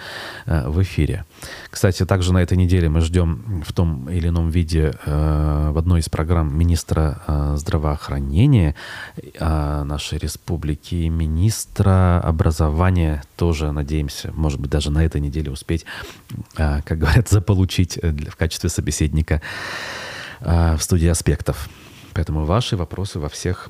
э, 0.47 0.69
в 0.69 0.81
эфире. 0.83 1.25
Кстати, 1.71 2.05
также 2.07 2.33
на 2.33 2.39
этой 2.39 2.57
неделе 2.57 2.89
мы 2.89 3.01
ждем 3.01 3.63
в 3.67 3.73
том 3.73 4.09
или 4.09 4.29
ином 4.29 4.51
виде 4.51 4.95
э, 5.05 5.71
в 5.73 5.79
одной 5.79 6.01
из 6.01 6.09
программ 6.09 6.57
министра 6.57 7.21
здравоохранения 7.57 8.75
нашей 9.41 10.19
республики, 10.19 11.09
министра 11.09 12.21
образования 12.21 13.23
тоже, 13.37 13.73
надеемся, 13.73 14.33
может 14.33 14.61
быть, 14.61 14.71
даже 14.71 14.91
на 14.91 15.05
этой 15.05 15.21
неделе 15.21 15.51
успеть, 15.51 15.85
как 16.55 16.99
говорят, 16.99 17.29
заполучить 17.29 17.99
в 18.03 18.37
качестве 18.37 18.71
собеседника 18.71 19.41
в 20.41 20.79
студии 20.79 21.09
аспектов. 21.09 21.69
Поэтому 22.13 22.45
ваши 22.45 22.77
вопросы 22.77 23.19
во 23.19 23.29
всех 23.29 23.69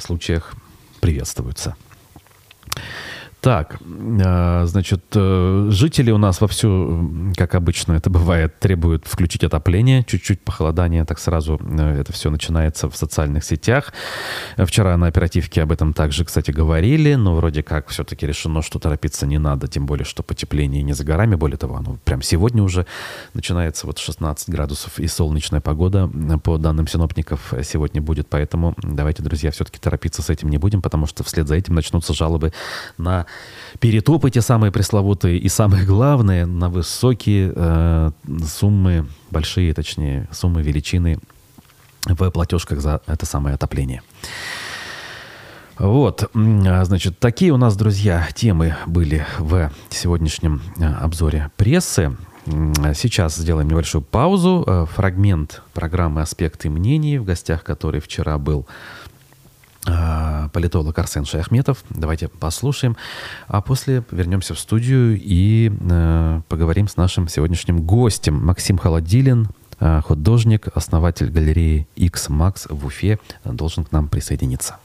случаях 0.00 0.54
приветствуются. 1.04 1.76
Так, 3.44 3.76
а, 4.24 4.64
значит, 4.64 5.04
э, 5.14 5.66
жители 5.68 6.10
у 6.10 6.16
нас 6.16 6.40
вовсю, 6.40 7.30
как 7.36 7.54
обычно 7.54 7.92
это 7.92 8.08
бывает, 8.08 8.58
требуют 8.58 9.06
включить 9.06 9.44
отопление, 9.44 10.02
чуть-чуть 10.02 10.40
похолодание, 10.40 11.04
так 11.04 11.18
сразу 11.18 11.60
э, 11.62 12.00
это 12.00 12.10
все 12.10 12.30
начинается 12.30 12.88
в 12.88 12.96
социальных 12.96 13.44
сетях. 13.44 13.92
Вчера 14.56 14.96
на 14.96 15.08
оперативке 15.08 15.60
об 15.60 15.72
этом 15.72 15.92
также, 15.92 16.24
кстати, 16.24 16.52
говорили, 16.52 17.16
но 17.16 17.34
вроде 17.34 17.62
как 17.62 17.88
все-таки 17.88 18.26
решено, 18.26 18.62
что 18.62 18.78
торопиться 18.78 19.26
не 19.26 19.36
надо, 19.36 19.68
тем 19.68 19.84
более, 19.84 20.06
что 20.06 20.22
потепление 20.22 20.82
не 20.82 20.94
за 20.94 21.04
горами, 21.04 21.34
более 21.34 21.58
того, 21.58 21.76
оно 21.76 21.98
прям 22.02 22.22
сегодня 22.22 22.62
уже 22.62 22.86
начинается 23.34 23.86
вот 23.86 23.98
16 23.98 24.48
градусов 24.48 24.98
и 24.98 25.06
солнечная 25.06 25.60
погода, 25.60 26.10
по 26.42 26.56
данным 26.56 26.86
синоптиков, 26.86 27.52
сегодня 27.62 28.00
будет, 28.00 28.26
поэтому 28.26 28.74
давайте, 28.78 29.22
друзья, 29.22 29.50
все-таки 29.50 29.78
торопиться 29.78 30.22
с 30.22 30.30
этим 30.30 30.48
не 30.48 30.56
будем, 30.56 30.80
потому 30.80 31.04
что 31.04 31.24
вслед 31.24 31.46
за 31.46 31.56
этим 31.56 31.74
начнутся 31.74 32.14
жалобы 32.14 32.54
на 32.96 33.26
перетопы 33.78 34.30
те 34.30 34.40
самые 34.40 34.72
пресловутые, 34.72 35.38
и 35.38 35.48
самое 35.48 35.84
главное, 35.84 36.46
на 36.46 36.68
высокие 36.68 37.52
э, 37.54 38.10
суммы, 38.46 39.06
большие 39.30 39.74
точнее, 39.74 40.28
суммы 40.32 40.62
величины 40.62 41.18
в 42.06 42.30
платежках 42.30 42.80
за 42.80 43.00
это 43.06 43.26
самое 43.26 43.54
отопление. 43.54 44.02
Вот, 45.78 46.30
а, 46.34 46.84
значит, 46.84 47.18
такие 47.18 47.52
у 47.52 47.56
нас, 47.56 47.76
друзья, 47.76 48.28
темы 48.34 48.76
были 48.86 49.26
в 49.38 49.72
сегодняшнем 49.90 50.62
э, 50.78 50.84
обзоре 50.84 51.50
прессы. 51.56 52.16
Сейчас 52.94 53.36
сделаем 53.36 53.68
небольшую 53.68 54.02
паузу. 54.02 54.62
Э, 54.66 54.86
фрагмент 54.94 55.62
программы 55.72 56.20
«Аспекты 56.20 56.70
мнений», 56.70 57.18
в 57.18 57.24
гостях 57.24 57.64
которой 57.64 58.00
вчера 58.00 58.38
был 58.38 58.66
а, 58.68 59.03
политолог 60.52 60.98
Арсен 60.98 61.24
Шаяхметов. 61.24 61.84
Давайте 61.90 62.28
послушаем. 62.28 62.96
А 63.46 63.60
после 63.60 64.02
вернемся 64.10 64.54
в 64.54 64.58
студию 64.58 65.18
и 65.20 65.70
э, 65.70 66.40
поговорим 66.48 66.88
с 66.88 66.96
нашим 66.96 67.28
сегодняшним 67.28 67.82
гостем. 67.82 68.44
Максим 68.44 68.78
Холодилин, 68.78 69.48
э, 69.80 70.00
художник, 70.02 70.68
основатель 70.74 71.30
галереи 71.30 71.86
X-Max 71.96 72.72
в 72.72 72.86
Уфе, 72.86 73.18
должен 73.44 73.84
к 73.84 73.92
нам 73.92 74.08
присоединиться. 74.08 74.76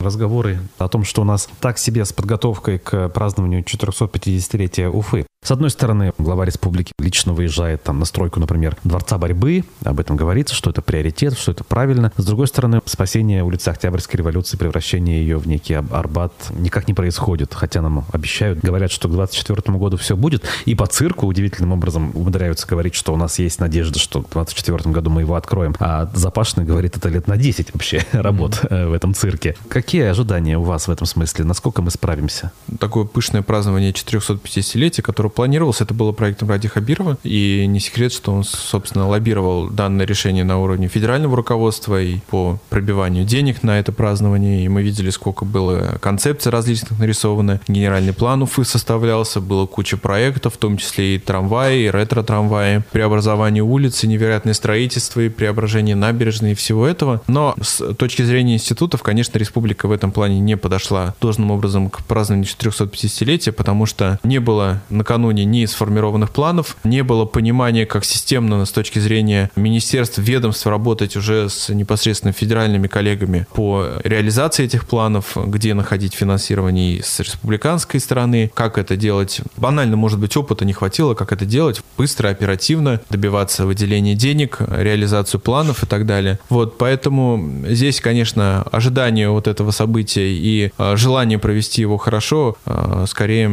Разговоры 0.00 0.60
о 0.78 0.86
том, 0.86 1.02
что 1.02 1.22
у 1.22 1.24
нас 1.24 1.48
так 1.60 1.76
себе 1.76 2.04
с 2.04 2.12
подготовкой 2.12 2.78
к 2.78 3.08
празднованию 3.08 3.64
450-летия 3.64 4.88
Уфы. 4.88 5.26
С 5.42 5.50
одной 5.50 5.70
стороны, 5.70 6.12
глава 6.18 6.44
республики 6.44 6.92
лично 6.98 7.32
выезжает 7.32 7.82
там 7.82 8.00
на 8.00 8.04
стройку, 8.04 8.38
например, 8.38 8.76
Дворца 8.84 9.16
борьбы, 9.18 9.64
об 9.82 9.98
этом 9.98 10.16
говорится, 10.16 10.54
что 10.54 10.70
это 10.70 10.82
приоритет, 10.82 11.38
что 11.38 11.52
это 11.52 11.64
правильно. 11.64 12.12
С 12.16 12.26
другой 12.26 12.48
стороны, 12.48 12.82
спасение 12.84 13.42
улицы 13.44 13.68
Октябрьской 13.70 14.18
революции, 14.18 14.58
превращение 14.58 15.22
ее 15.22 15.38
в 15.38 15.46
некий 15.46 15.74
Арбат 15.74 16.32
никак 16.50 16.86
не 16.86 16.92
происходит, 16.92 17.54
хотя 17.54 17.80
нам 17.80 18.04
обещают, 18.12 18.58
говорят, 18.58 18.90
что 18.90 19.08
к 19.08 19.12
2024 19.12 19.78
году 19.78 19.96
все 19.96 20.16
будет. 20.16 20.44
И 20.66 20.74
по 20.74 20.86
цирку 20.86 21.26
удивительным 21.26 21.72
образом 21.72 22.10
умудряются 22.14 22.66
говорить, 22.66 22.94
что 22.94 23.14
у 23.14 23.16
нас 23.16 23.38
есть 23.38 23.60
надежда, 23.60 23.98
что 23.98 24.22
к 24.22 24.32
2024 24.32 24.92
году 24.92 25.10
мы 25.10 25.22
его 25.22 25.36
откроем. 25.36 25.74
А 25.78 26.10
Запашный 26.14 26.64
говорит, 26.64 26.96
это 26.96 27.08
лет 27.08 27.26
на 27.26 27.36
10 27.36 27.72
вообще 27.72 28.04
работ 28.12 28.64
mm-hmm. 28.64 28.88
в 28.90 28.92
этом 28.92 29.14
цирке. 29.14 29.56
Какие 29.68 30.02
ожидания 30.02 30.58
у 30.58 30.62
вас 30.62 30.88
в 30.88 30.90
этом 30.90 31.06
смысле? 31.06 31.44
Насколько 31.44 31.80
мы 31.80 31.90
справимся? 31.90 32.52
Такое 32.78 33.04
пышное 33.04 33.42
празднование 33.42 33.92
450-летия, 33.92 35.00
которое 35.00 35.27
который 35.28 35.30
планировался, 35.30 35.84
это 35.84 35.94
было 35.94 36.12
проектом 36.12 36.48
Ради 36.48 36.68
Хабирова. 36.68 37.18
И 37.22 37.66
не 37.66 37.80
секрет, 37.80 38.12
что 38.12 38.32
он, 38.32 38.44
собственно, 38.44 39.08
лоббировал 39.08 39.68
данное 39.68 40.06
решение 40.06 40.44
на 40.44 40.58
уровне 40.58 40.88
федерального 40.88 41.36
руководства 41.36 42.00
и 42.00 42.18
по 42.30 42.58
пробиванию 42.70 43.24
денег 43.24 43.62
на 43.62 43.78
это 43.78 43.92
празднование. 43.92 44.64
И 44.64 44.68
мы 44.68 44.82
видели, 44.82 45.10
сколько 45.10 45.44
было 45.44 45.98
концепций 46.00 46.50
различных 46.52 46.98
нарисовано. 46.98 47.60
Генеральный 47.68 48.12
план 48.12 48.42
Уфы 48.42 48.64
составлялся, 48.64 49.40
было 49.40 49.66
куча 49.66 49.96
проектов, 49.96 50.54
в 50.54 50.56
том 50.58 50.76
числе 50.76 51.16
и 51.16 51.18
трамваи, 51.18 51.84
и 51.84 51.90
ретро-трамваи, 51.90 52.82
преобразование 52.92 53.62
улицы, 53.62 54.06
невероятное 54.06 54.54
строительство 54.54 55.20
и 55.20 55.28
преображение 55.28 55.96
набережной 55.96 56.52
и 56.52 56.54
всего 56.54 56.86
этого. 56.86 57.20
Но 57.26 57.54
с 57.60 57.94
точки 57.94 58.22
зрения 58.22 58.54
институтов, 58.54 59.02
конечно, 59.02 59.38
республика 59.38 59.88
в 59.88 59.92
этом 59.92 60.12
плане 60.12 60.40
не 60.40 60.56
подошла 60.56 61.14
должным 61.20 61.50
образом 61.50 61.90
к 61.90 62.04
празднованию 62.04 62.48
450-летия, 62.48 63.52
потому 63.52 63.86
что 63.86 64.18
не 64.22 64.38
было 64.38 64.82
накануне 64.90 65.17
накануне 65.18 65.44
ни 65.44 65.66
сформированных 65.66 66.30
планов, 66.30 66.76
не 66.84 67.02
было 67.02 67.24
понимания, 67.24 67.86
как 67.86 68.04
системно 68.04 68.64
с 68.64 68.70
точки 68.70 69.00
зрения 69.00 69.50
министерств, 69.56 70.18
ведомств 70.18 70.66
работать 70.66 71.16
уже 71.16 71.48
с 71.48 71.68
непосредственно 71.70 72.32
федеральными 72.32 72.86
коллегами 72.86 73.46
по 73.52 73.86
реализации 74.04 74.64
этих 74.64 74.86
планов, 74.86 75.36
где 75.36 75.74
находить 75.74 76.14
финансирование 76.14 77.02
с 77.02 77.18
республиканской 77.20 77.98
стороны, 78.00 78.50
как 78.54 78.78
это 78.78 78.96
делать. 78.96 79.40
Банально, 79.56 79.96
может 79.96 80.20
быть, 80.20 80.36
опыта 80.36 80.64
не 80.64 80.72
хватило, 80.72 81.14
как 81.14 81.32
это 81.32 81.44
делать 81.44 81.80
быстро, 81.96 82.28
оперативно, 82.28 83.00
добиваться 83.10 83.66
выделения 83.66 84.14
денег, 84.14 84.58
реализацию 84.60 85.40
планов 85.40 85.82
и 85.82 85.86
так 85.86 86.06
далее. 86.06 86.38
Вот, 86.48 86.78
поэтому 86.78 87.64
здесь, 87.66 88.00
конечно, 88.00 88.62
ожидание 88.70 89.30
вот 89.30 89.48
этого 89.48 89.72
события 89.72 90.28
и 90.30 90.70
э, 90.78 90.96
желание 90.96 91.38
провести 91.38 91.80
его 91.80 91.96
хорошо 91.96 92.56
э, 92.66 93.04
скорее 93.08 93.48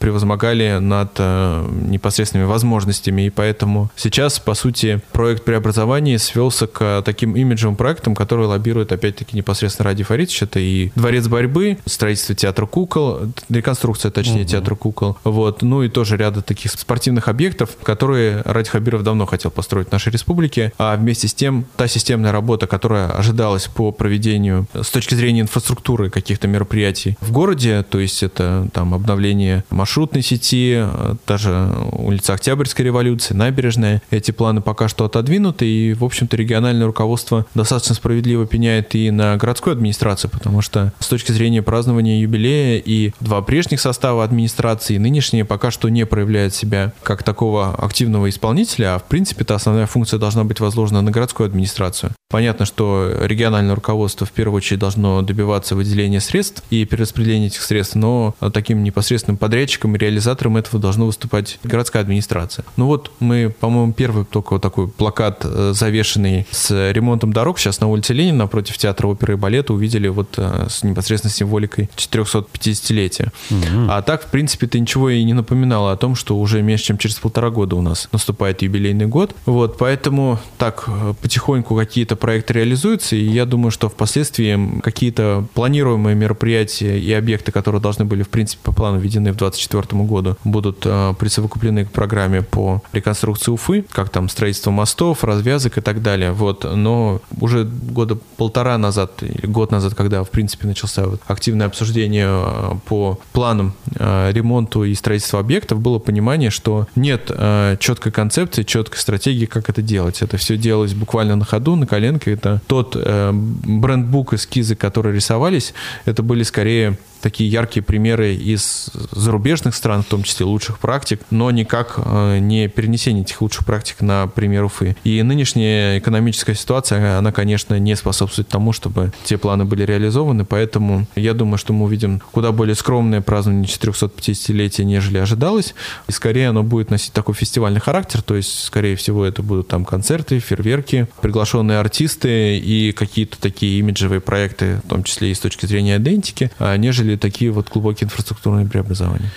превозмогали 0.00 0.78
на 0.80 1.03
над 1.04 1.12
э, 1.18 1.68
непосредственными 1.88 2.46
возможностями. 2.46 3.22
И 3.22 3.30
поэтому 3.30 3.90
сейчас, 3.96 4.40
по 4.40 4.54
сути, 4.54 5.00
проект 5.12 5.44
преобразования 5.44 6.18
свелся 6.18 6.66
к 6.66 7.02
таким 7.04 7.36
имиджевым 7.36 7.76
проектам, 7.76 8.14
которые 8.14 8.48
лоббируют, 8.48 8.92
опять-таки, 8.92 9.36
непосредственно 9.36 9.90
Ради 9.90 10.02
Фаридович. 10.02 10.42
Это 10.42 10.60
и 10.60 10.90
Дворец 10.94 11.28
борьбы, 11.28 11.78
строительство 11.86 12.34
театра 12.34 12.66
кукол, 12.66 13.32
реконструкция, 13.48 14.10
точнее, 14.10 14.42
угу. 14.42 14.48
театра 14.48 14.74
кукол. 14.74 15.16
Вот. 15.24 15.62
Ну 15.62 15.82
и 15.82 15.88
тоже 15.88 16.16
ряда 16.16 16.42
таких 16.42 16.72
спортивных 16.72 17.28
объектов, 17.28 17.70
которые 17.82 18.42
Ради 18.44 18.70
Хабиров 18.70 19.02
давно 19.02 19.26
хотел 19.26 19.50
построить 19.50 19.88
в 19.88 19.92
нашей 19.92 20.12
республике. 20.12 20.72
А 20.78 20.96
вместе 20.96 21.28
с 21.28 21.34
тем, 21.34 21.66
та 21.76 21.86
системная 21.88 22.32
работа, 22.32 22.66
которая 22.66 23.10
ожидалась 23.10 23.66
по 23.66 23.92
проведению 23.92 24.66
с 24.74 24.90
точки 24.90 25.14
зрения 25.14 25.42
инфраструктуры 25.42 26.10
каких-то 26.10 26.48
мероприятий 26.48 27.16
в 27.20 27.32
городе, 27.32 27.84
то 27.88 27.98
есть 27.98 28.22
это 28.22 28.68
там 28.72 28.94
обновление 28.94 29.64
маршрутной 29.70 30.22
сети, 30.22 30.84
даже 31.26 31.70
улица 31.92 32.34
Октябрьской 32.34 32.84
революции, 32.84 33.34
набережная. 33.34 34.02
Эти 34.10 34.30
планы 34.30 34.60
пока 34.60 34.88
что 34.88 35.04
отодвинуты, 35.04 35.66
и, 35.66 35.94
в 35.94 36.04
общем-то, 36.04 36.36
региональное 36.36 36.86
руководство 36.86 37.46
достаточно 37.54 37.94
справедливо 37.94 38.46
пеняет 38.46 38.94
и 38.94 39.10
на 39.10 39.36
городскую 39.36 39.72
администрацию, 39.72 40.30
потому 40.30 40.60
что 40.62 40.92
с 40.98 41.08
точки 41.08 41.32
зрения 41.32 41.62
празднования 41.62 42.20
юбилея 42.20 42.82
и 42.84 43.12
два 43.20 43.42
прежних 43.42 43.80
состава 43.80 44.24
администрации, 44.24 44.98
нынешние 44.98 45.44
пока 45.44 45.70
что 45.70 45.88
не 45.88 46.06
проявляют 46.06 46.54
себя 46.54 46.92
как 47.02 47.22
такого 47.22 47.74
активного 47.74 48.28
исполнителя, 48.28 48.94
а 48.94 48.98
в 48.98 49.04
принципе-то 49.04 49.54
основная 49.54 49.86
функция 49.86 50.18
должна 50.18 50.44
быть 50.44 50.60
возложена 50.60 51.02
на 51.02 51.10
городскую 51.10 51.46
администрацию. 51.46 52.12
Понятно, 52.30 52.66
что 52.66 53.12
региональное 53.22 53.74
руководство 53.74 54.26
в 54.26 54.32
первую 54.32 54.56
очередь 54.56 54.80
должно 54.80 55.22
добиваться 55.22 55.76
выделения 55.76 56.20
средств 56.20 56.64
и 56.70 56.84
перераспределения 56.84 57.46
этих 57.46 57.62
средств, 57.62 57.94
но 57.94 58.34
таким 58.52 58.82
непосредственным 58.82 59.36
подрядчиком 59.36 59.94
и 59.94 59.98
реализатором 59.98 60.56
этого 60.56 60.80
должна 60.84 61.06
выступать 61.06 61.58
городская 61.64 62.02
администрация. 62.02 62.64
Ну 62.76 62.86
вот 62.86 63.10
мы, 63.18 63.52
по-моему, 63.58 63.92
первый 63.92 64.24
только 64.24 64.54
вот 64.54 64.62
такой 64.62 64.86
плакат 64.88 65.40
э, 65.44 65.72
завешенный 65.74 66.46
с 66.50 66.90
ремонтом 66.92 67.32
дорог 67.32 67.58
сейчас 67.58 67.80
на 67.80 67.88
улице 67.88 68.12
Ленина 68.12 68.38
напротив 68.38 68.76
театра 68.76 69.06
оперы 69.06 69.34
и 69.34 69.36
балета 69.36 69.72
увидели 69.72 70.08
вот 70.08 70.34
э, 70.36 70.66
с 70.68 70.82
непосредственно 70.82 71.32
символикой 71.32 71.88
450-летия. 71.96 73.32
Угу. 73.50 73.88
А 73.88 74.02
так, 74.02 74.24
в 74.24 74.26
принципе, 74.26 74.66
это 74.66 74.78
ничего 74.78 75.08
и 75.10 75.24
не 75.24 75.32
напоминало 75.32 75.92
о 75.92 75.96
том, 75.96 76.14
что 76.14 76.36
уже 76.36 76.60
меньше, 76.62 76.84
чем 76.84 76.98
через 76.98 77.16
полтора 77.16 77.50
года 77.50 77.76
у 77.76 77.82
нас 77.82 78.08
наступает 78.12 78.62
юбилейный 78.62 79.06
год. 79.06 79.34
Вот, 79.46 79.78
поэтому 79.78 80.38
так 80.58 80.84
э, 80.86 81.14
потихоньку 81.20 81.74
какие-то 81.76 82.16
проект 82.16 82.50
реализуется, 82.50 83.16
и 83.16 83.24
я 83.24 83.46
думаю, 83.46 83.70
что 83.70 83.88
впоследствии 83.88 84.80
какие-то 84.80 85.46
планируемые 85.54 86.14
мероприятия 86.14 86.98
и 86.98 87.12
объекты, 87.12 87.52
которые 87.52 87.80
должны 87.80 88.04
были, 88.04 88.22
в 88.22 88.28
принципе, 88.28 88.60
по 88.62 88.72
плану 88.72 88.98
введены 88.98 89.32
в 89.32 89.36
2024 89.36 90.02
году, 90.02 90.36
будут 90.44 90.73
э, 90.84 91.14
присовокуплены 91.18 91.84
к 91.84 91.90
программе 91.90 92.42
по 92.42 92.82
реконструкции 92.92 93.50
Уфы, 93.50 93.84
как 93.90 94.10
там 94.10 94.28
строительство 94.28 94.70
мостов, 94.70 95.24
развязок 95.24 95.78
и 95.78 95.80
так 95.80 96.02
далее. 96.02 96.32
Вот. 96.32 96.64
Но 96.64 97.20
уже 97.40 97.64
года 97.64 98.16
полтора 98.36 98.78
назад, 98.78 99.22
или 99.22 99.46
год 99.46 99.70
назад, 99.70 99.94
когда, 99.94 100.22
в 100.22 100.30
принципе, 100.30 100.66
начался 100.66 101.06
вот 101.06 101.20
активное 101.26 101.66
обсуждение 101.66 102.28
э, 102.28 102.72
по 102.86 103.18
планам 103.32 103.74
э, 103.94 104.30
ремонту 104.32 104.84
и 104.84 104.94
строительства 104.94 105.40
объектов, 105.40 105.80
было 105.80 105.98
понимание, 105.98 106.50
что 106.50 106.86
нет 106.96 107.30
четкой 107.78 108.12
концепции, 108.12 108.62
четкой 108.62 108.98
стратегии, 108.98 109.46
как 109.46 109.68
это 109.68 109.82
делать. 109.82 110.22
Это 110.22 110.36
все 110.36 110.56
делалось 110.56 110.94
буквально 110.94 111.36
на 111.36 111.44
ходу, 111.44 111.76
на 111.76 111.86
коленке. 111.86 112.32
Это 112.32 112.60
тот 112.66 112.96
брендбук, 112.96 114.34
эскизы, 114.34 114.74
которые 114.74 115.14
рисовались, 115.14 115.74
это 116.04 116.22
были 116.22 116.42
скорее 116.42 116.98
такие 117.24 117.50
яркие 117.50 117.82
примеры 117.82 118.34
из 118.34 118.90
зарубежных 119.10 119.74
стран, 119.74 120.02
в 120.02 120.06
том 120.06 120.22
числе 120.24 120.44
лучших 120.44 120.78
практик, 120.78 121.22
но 121.30 121.50
никак 121.50 121.94
э, 121.96 122.38
не 122.38 122.68
перенесение 122.68 123.22
этих 123.22 123.40
лучших 123.40 123.64
практик 123.64 124.02
на 124.02 124.26
пример 124.26 124.64
Уфы. 124.64 124.94
И 125.04 125.22
нынешняя 125.22 125.98
экономическая 125.98 126.54
ситуация, 126.54 127.16
она, 127.16 127.32
конечно, 127.32 127.78
не 127.78 127.96
способствует 127.96 128.48
тому, 128.48 128.74
чтобы 128.74 129.10
те 129.24 129.38
планы 129.38 129.64
были 129.64 129.84
реализованы, 129.84 130.44
поэтому 130.44 131.06
я 131.16 131.32
думаю, 131.32 131.56
что 131.56 131.72
мы 131.72 131.86
увидим 131.86 132.20
куда 132.30 132.52
более 132.52 132.74
скромное 132.74 133.22
празднование 133.22 133.64
450-летия, 133.64 134.84
нежели 134.84 135.16
ожидалось, 135.16 135.74
и 136.06 136.12
скорее 136.12 136.50
оно 136.50 136.62
будет 136.62 136.90
носить 136.90 137.14
такой 137.14 137.34
фестивальный 137.34 137.80
характер, 137.80 138.20
то 138.20 138.34
есть, 138.34 138.64
скорее 138.64 138.96
всего, 138.96 139.24
это 139.24 139.42
будут 139.42 139.68
там 139.68 139.86
концерты, 139.86 140.40
фейерверки, 140.40 141.08
приглашенные 141.22 141.78
артисты 141.78 142.58
и 142.58 142.92
какие-то 142.92 143.40
такие 143.40 143.78
имиджевые 143.78 144.20
проекты, 144.20 144.82
в 144.84 144.88
том 144.88 145.04
числе 145.04 145.30
и 145.30 145.34
с 145.34 145.38
точки 145.38 145.64
зрения 145.64 145.96
идентики, 145.96 146.50
а 146.58 146.76
нежели 147.14 147.16
такие 147.16 147.50
вот 147.50 147.70
глубокие 147.70 148.06
инфраструктурные 148.06 148.66
преобразования. 148.66 149.30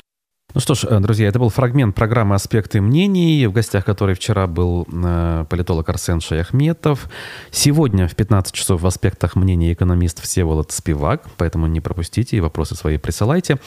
Ну 0.53 0.61
что 0.61 0.75
ж, 0.75 0.85
э, 0.85 0.99
друзья, 0.99 1.27
это 1.27 1.39
был 1.39 1.49
фрагмент 1.49 1.93
программы 1.93 2.33
«Аспекты 2.33 2.81
мнений», 2.81 3.45
в 3.47 3.51
гостях 3.51 3.85
которой 3.85 4.15
вчера 4.15 4.47
был 4.47 4.87
э, 4.91 5.45
политолог 5.49 5.89
Арсен 5.89 6.21
Шаяхметов. 6.21 7.09
Сегодня 7.51 8.07
в 8.07 8.15
15 8.15 8.53
часов 8.53 8.81
в 8.81 8.87
«Аспектах 8.87 9.35
мнений» 9.35 9.73
экономист 9.73 10.21
Всеволод 10.23 10.71
Спивак, 10.71 11.23
поэтому 11.37 11.67
не 11.67 11.81
пропустите 11.81 12.37
и 12.37 12.39
вопросы 12.39 12.75
свои 12.75 12.97
присылайте. 12.97 13.57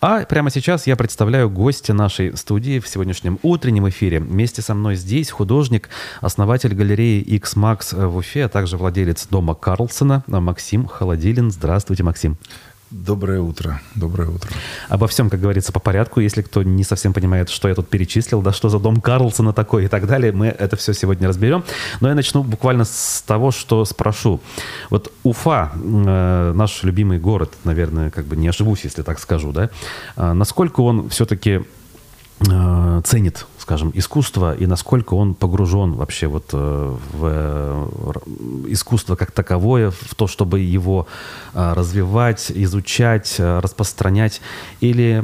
А 0.00 0.24
прямо 0.24 0.50
сейчас 0.50 0.86
я 0.86 0.96
представляю 0.96 1.50
гостя 1.50 1.92
нашей 1.92 2.36
студии 2.36 2.80
в 2.80 2.88
сегодняшнем 2.88 3.38
утреннем 3.42 3.88
эфире. 3.88 4.18
Вместе 4.18 4.62
со 4.62 4.74
мной 4.74 4.96
здесь 4.96 5.30
художник, 5.30 5.88
основатель 6.20 6.74
галереи 6.74 7.20
X-Max 7.20 8.06
в 8.08 8.16
Уфе, 8.16 8.46
а 8.46 8.48
также 8.48 8.76
владелец 8.76 9.28
дома 9.28 9.54
Карлсона 9.54 10.24
Максим 10.26 10.86
Холодилин. 10.86 11.50
Здравствуйте, 11.50 12.02
Максим. 12.02 12.38
Доброе 12.90 13.40
утро. 13.40 13.80
Доброе 13.94 14.30
утро. 14.30 14.50
Обо 14.88 15.06
всем, 15.06 15.30
как 15.30 15.40
говорится, 15.40 15.70
по 15.70 15.78
порядку. 15.78 16.18
Если 16.18 16.42
кто 16.42 16.64
не 16.64 16.82
совсем 16.82 17.12
понимает, 17.12 17.48
что 17.48 17.68
я 17.68 17.74
тут 17.76 17.88
перечислил, 17.88 18.42
да 18.42 18.52
что 18.52 18.68
за 18.68 18.80
дом 18.80 19.00
Карлсона 19.00 19.52
такой 19.52 19.84
и 19.84 19.88
так 19.88 20.08
далее, 20.08 20.32
мы 20.32 20.48
это 20.48 20.76
все 20.76 20.92
сегодня 20.92 21.28
разберем. 21.28 21.62
Но 22.00 22.08
я 22.08 22.16
начну 22.16 22.42
буквально 22.42 22.84
с 22.84 23.22
того, 23.24 23.52
что 23.52 23.84
спрошу. 23.84 24.40
Вот 24.90 25.12
Уфа, 25.22 25.70
э, 25.72 26.52
наш 26.52 26.82
любимый 26.82 27.20
город, 27.20 27.52
наверное, 27.62 28.10
как 28.10 28.24
бы 28.24 28.34
не 28.34 28.48
ошибусь, 28.48 28.80
если 28.82 29.02
так 29.02 29.20
скажу, 29.20 29.52
да, 29.52 29.70
э, 30.16 30.32
насколько 30.32 30.80
он 30.80 31.10
все-таки 31.10 31.60
э, 32.40 33.02
ценит 33.04 33.46
скажем, 33.70 33.92
искусства 33.94 34.56
и 34.56 34.66
насколько 34.66 35.14
он 35.14 35.34
погружен 35.34 35.92
вообще 35.92 36.26
вот 36.26 36.46
э, 36.52 36.96
в 37.12 37.20
э, 37.22 37.88
искусство 38.66 39.14
как 39.14 39.30
таковое, 39.30 39.92
в 39.92 40.16
то, 40.16 40.26
чтобы 40.26 40.58
его 40.58 41.06
развивать, 41.54 42.50
изучать, 42.52 43.36
распространять, 43.38 44.40
или 44.80 45.22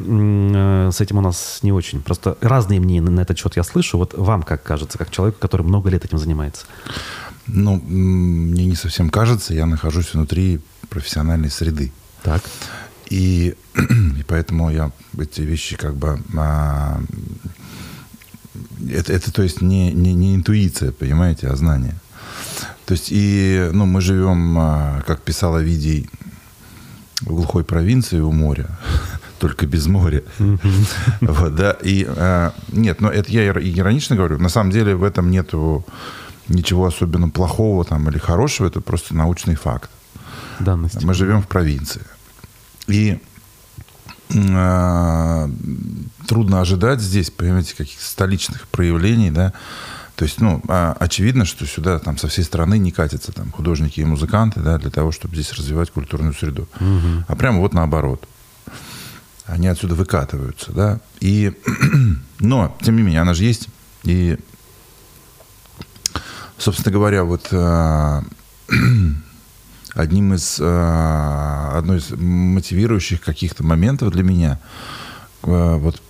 с 0.92 1.00
этим 1.00 1.18
у 1.18 1.20
нас 1.20 1.58
не 1.62 1.72
очень? 1.72 2.00
Просто 2.02 2.38
разные 2.40 2.78
мнения 2.78 3.10
на 3.10 3.20
этот 3.20 3.36
счет 3.36 3.56
я 3.56 3.64
слышу. 3.64 3.98
Вот 3.98 4.14
вам 4.14 4.44
как 4.44 4.62
кажется, 4.62 4.96
как 4.96 5.10
человеку, 5.10 5.38
который 5.40 5.62
много 5.62 5.90
лет 5.90 6.04
этим 6.04 6.18
занимается? 6.18 6.66
Ну, 7.48 7.80
мне 7.84 8.66
не 8.66 8.76
совсем 8.76 9.10
кажется, 9.10 9.54
я 9.54 9.66
нахожусь 9.66 10.14
внутри 10.14 10.60
профессиональной 10.88 11.50
среды. 11.50 11.92
Так. 12.22 12.42
И, 13.10 13.56
и 13.74 14.22
поэтому 14.24 14.70
я 14.70 14.92
эти 15.18 15.40
вещи 15.40 15.76
как 15.76 15.96
бы... 15.96 16.20
А, 16.36 17.00
это, 18.90 19.12
это, 19.12 19.32
то 19.32 19.42
есть, 19.42 19.62
не, 19.62 19.92
не, 19.92 20.14
не 20.14 20.34
интуиция, 20.34 20.92
понимаете, 20.92 21.48
а 21.48 21.56
знание. 21.56 21.94
То 22.84 22.92
есть, 22.92 23.08
и, 23.10 23.70
ну, 23.72 23.86
мы 23.86 24.00
живем, 24.00 24.56
а, 24.58 25.02
как 25.06 25.20
писала 25.22 25.58
Видий, 25.58 26.08
в 27.20 27.26
глухой 27.26 27.64
провинции 27.64 28.20
у 28.20 28.32
моря, 28.32 28.66
только 29.38 29.66
без 29.66 29.86
моря. 29.86 30.22
Вот, 31.20 31.54
да, 31.54 31.72
и, 31.82 32.06
а, 32.08 32.52
нет, 32.68 33.00
но 33.00 33.10
это 33.10 33.30
я 33.32 33.48
иронично 33.48 34.16
говорю, 34.16 34.38
на 34.38 34.48
самом 34.48 34.70
деле 34.70 34.94
в 34.94 35.02
этом 35.02 35.30
нету 35.30 35.84
ничего 36.48 36.86
особенно 36.86 37.28
плохого 37.28 37.84
там 37.84 38.08
или 38.08 38.18
хорошего, 38.18 38.66
это 38.66 38.80
просто 38.80 39.14
научный 39.14 39.56
факт. 39.56 39.90
Данность. 40.60 41.02
Мы 41.02 41.14
живем 41.14 41.42
в 41.42 41.48
провинции. 41.48 42.02
И 42.86 43.18
э, 44.30 45.48
трудно 46.26 46.60
ожидать 46.60 47.00
здесь, 47.00 47.30
понимаете, 47.30 47.74
каких-то 47.76 48.04
столичных 48.04 48.68
проявлений, 48.68 49.30
да. 49.30 49.52
То 50.16 50.24
есть, 50.24 50.40
ну, 50.40 50.62
а, 50.68 50.96
очевидно, 50.98 51.44
что 51.44 51.66
сюда 51.66 51.98
там 51.98 52.16
со 52.16 52.28
всей 52.28 52.42
страны 52.42 52.78
не 52.78 52.90
катятся 52.90 53.32
там 53.32 53.52
художники 53.52 54.00
и 54.00 54.04
музыканты, 54.04 54.60
да, 54.60 54.78
для 54.78 54.90
того, 54.90 55.12
чтобы 55.12 55.34
здесь 55.34 55.52
развивать 55.52 55.90
культурную 55.90 56.32
среду. 56.32 56.68
Угу. 56.80 57.24
А 57.28 57.36
прямо 57.36 57.60
вот 57.60 57.74
наоборот. 57.74 58.26
Они 59.44 59.68
отсюда 59.68 59.94
выкатываются, 59.94 60.72
да. 60.72 61.00
И, 61.20 61.52
но, 62.40 62.76
тем 62.82 62.96
не 62.96 63.02
менее, 63.02 63.20
она 63.20 63.34
же 63.34 63.44
есть. 63.44 63.68
И, 64.02 64.38
собственно 66.58 66.92
говоря, 66.92 67.24
вот 67.24 67.48
э, 67.50 68.22
одним 69.94 70.34
из, 70.34 70.56
э, 70.58 71.70
одной 71.74 71.98
из 71.98 72.10
мотивирующих 72.10 73.20
каких-то 73.20 73.62
моментов 73.64 74.10
для 74.12 74.22
меня 74.22 74.60
вот 75.46 76.00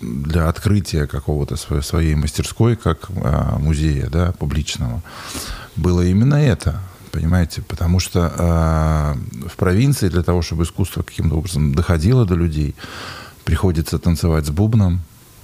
для 0.00 0.48
открытия 0.48 1.06
какого-то 1.06 1.56
своей 1.56 2.14
мастерской, 2.14 2.76
как 2.76 3.08
э, 3.10 3.56
музея, 3.58 4.08
да, 4.08 4.32
публичного, 4.32 5.02
было 5.76 6.02
именно 6.02 6.34
это, 6.34 6.80
понимаете, 7.12 7.62
потому 7.62 8.00
что 8.00 9.16
в 9.46 9.56
провинции 9.56 10.08
для 10.08 10.22
того, 10.22 10.42
чтобы 10.42 10.64
искусство 10.64 11.02
каким-то 11.02 11.36
образом 11.36 11.74
доходило 11.74 12.26
до 12.26 12.34
людей, 12.34 12.74
приходится 13.44 13.98
танцевать 13.98 14.46
с 14.46 14.50
бубном, 14.50 15.00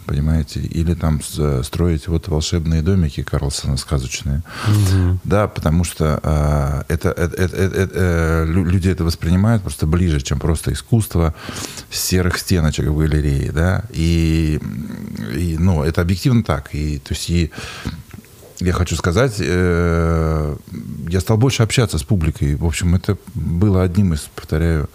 понимаете, 0.09 0.61
или 0.61 0.95
там 0.95 1.21
строить 1.63 2.09
вот 2.09 2.29
волшебные 2.29 2.81
домики 2.81 3.23
Карлсона 3.23 3.77
сказочные, 3.77 4.43
угу. 4.67 5.21
да, 5.25 5.47
потому 5.49 5.85
что 5.85 6.19
а, 6.23 6.85
это, 6.89 7.11
это, 7.11 7.37
это, 7.37 7.57
это, 7.57 7.91
э, 7.95 8.47
люди 8.47 8.89
это 8.89 9.05
воспринимают 9.05 9.63
просто 9.63 9.87
ближе, 9.87 10.21
чем 10.21 10.41
просто 10.41 10.73
искусство 10.73 11.35
серых 11.91 12.39
стеночек 12.39 12.87
в 12.87 12.97
галерее, 12.97 13.53
да, 13.53 13.85
и, 13.91 14.59
и 15.35 15.57
ну, 15.59 15.83
это 15.83 16.01
объективно 16.01 16.43
так, 16.43 16.75
и 16.75 16.99
то 16.99 17.13
есть 17.13 17.29
и 17.29 17.53
я 18.61 18.73
хочу 18.73 18.97
сказать, 18.97 19.37
э, 19.39 20.57
я 21.09 21.21
стал 21.21 21.37
больше 21.37 21.63
общаться 21.63 21.99
с 21.99 22.03
публикой. 22.03 22.57
В 22.57 22.65
общем, 22.65 22.95
это 22.97 23.17
было 23.35 23.83
одним 23.83 24.15
из, 24.15 24.23
повторяю, 24.35 24.89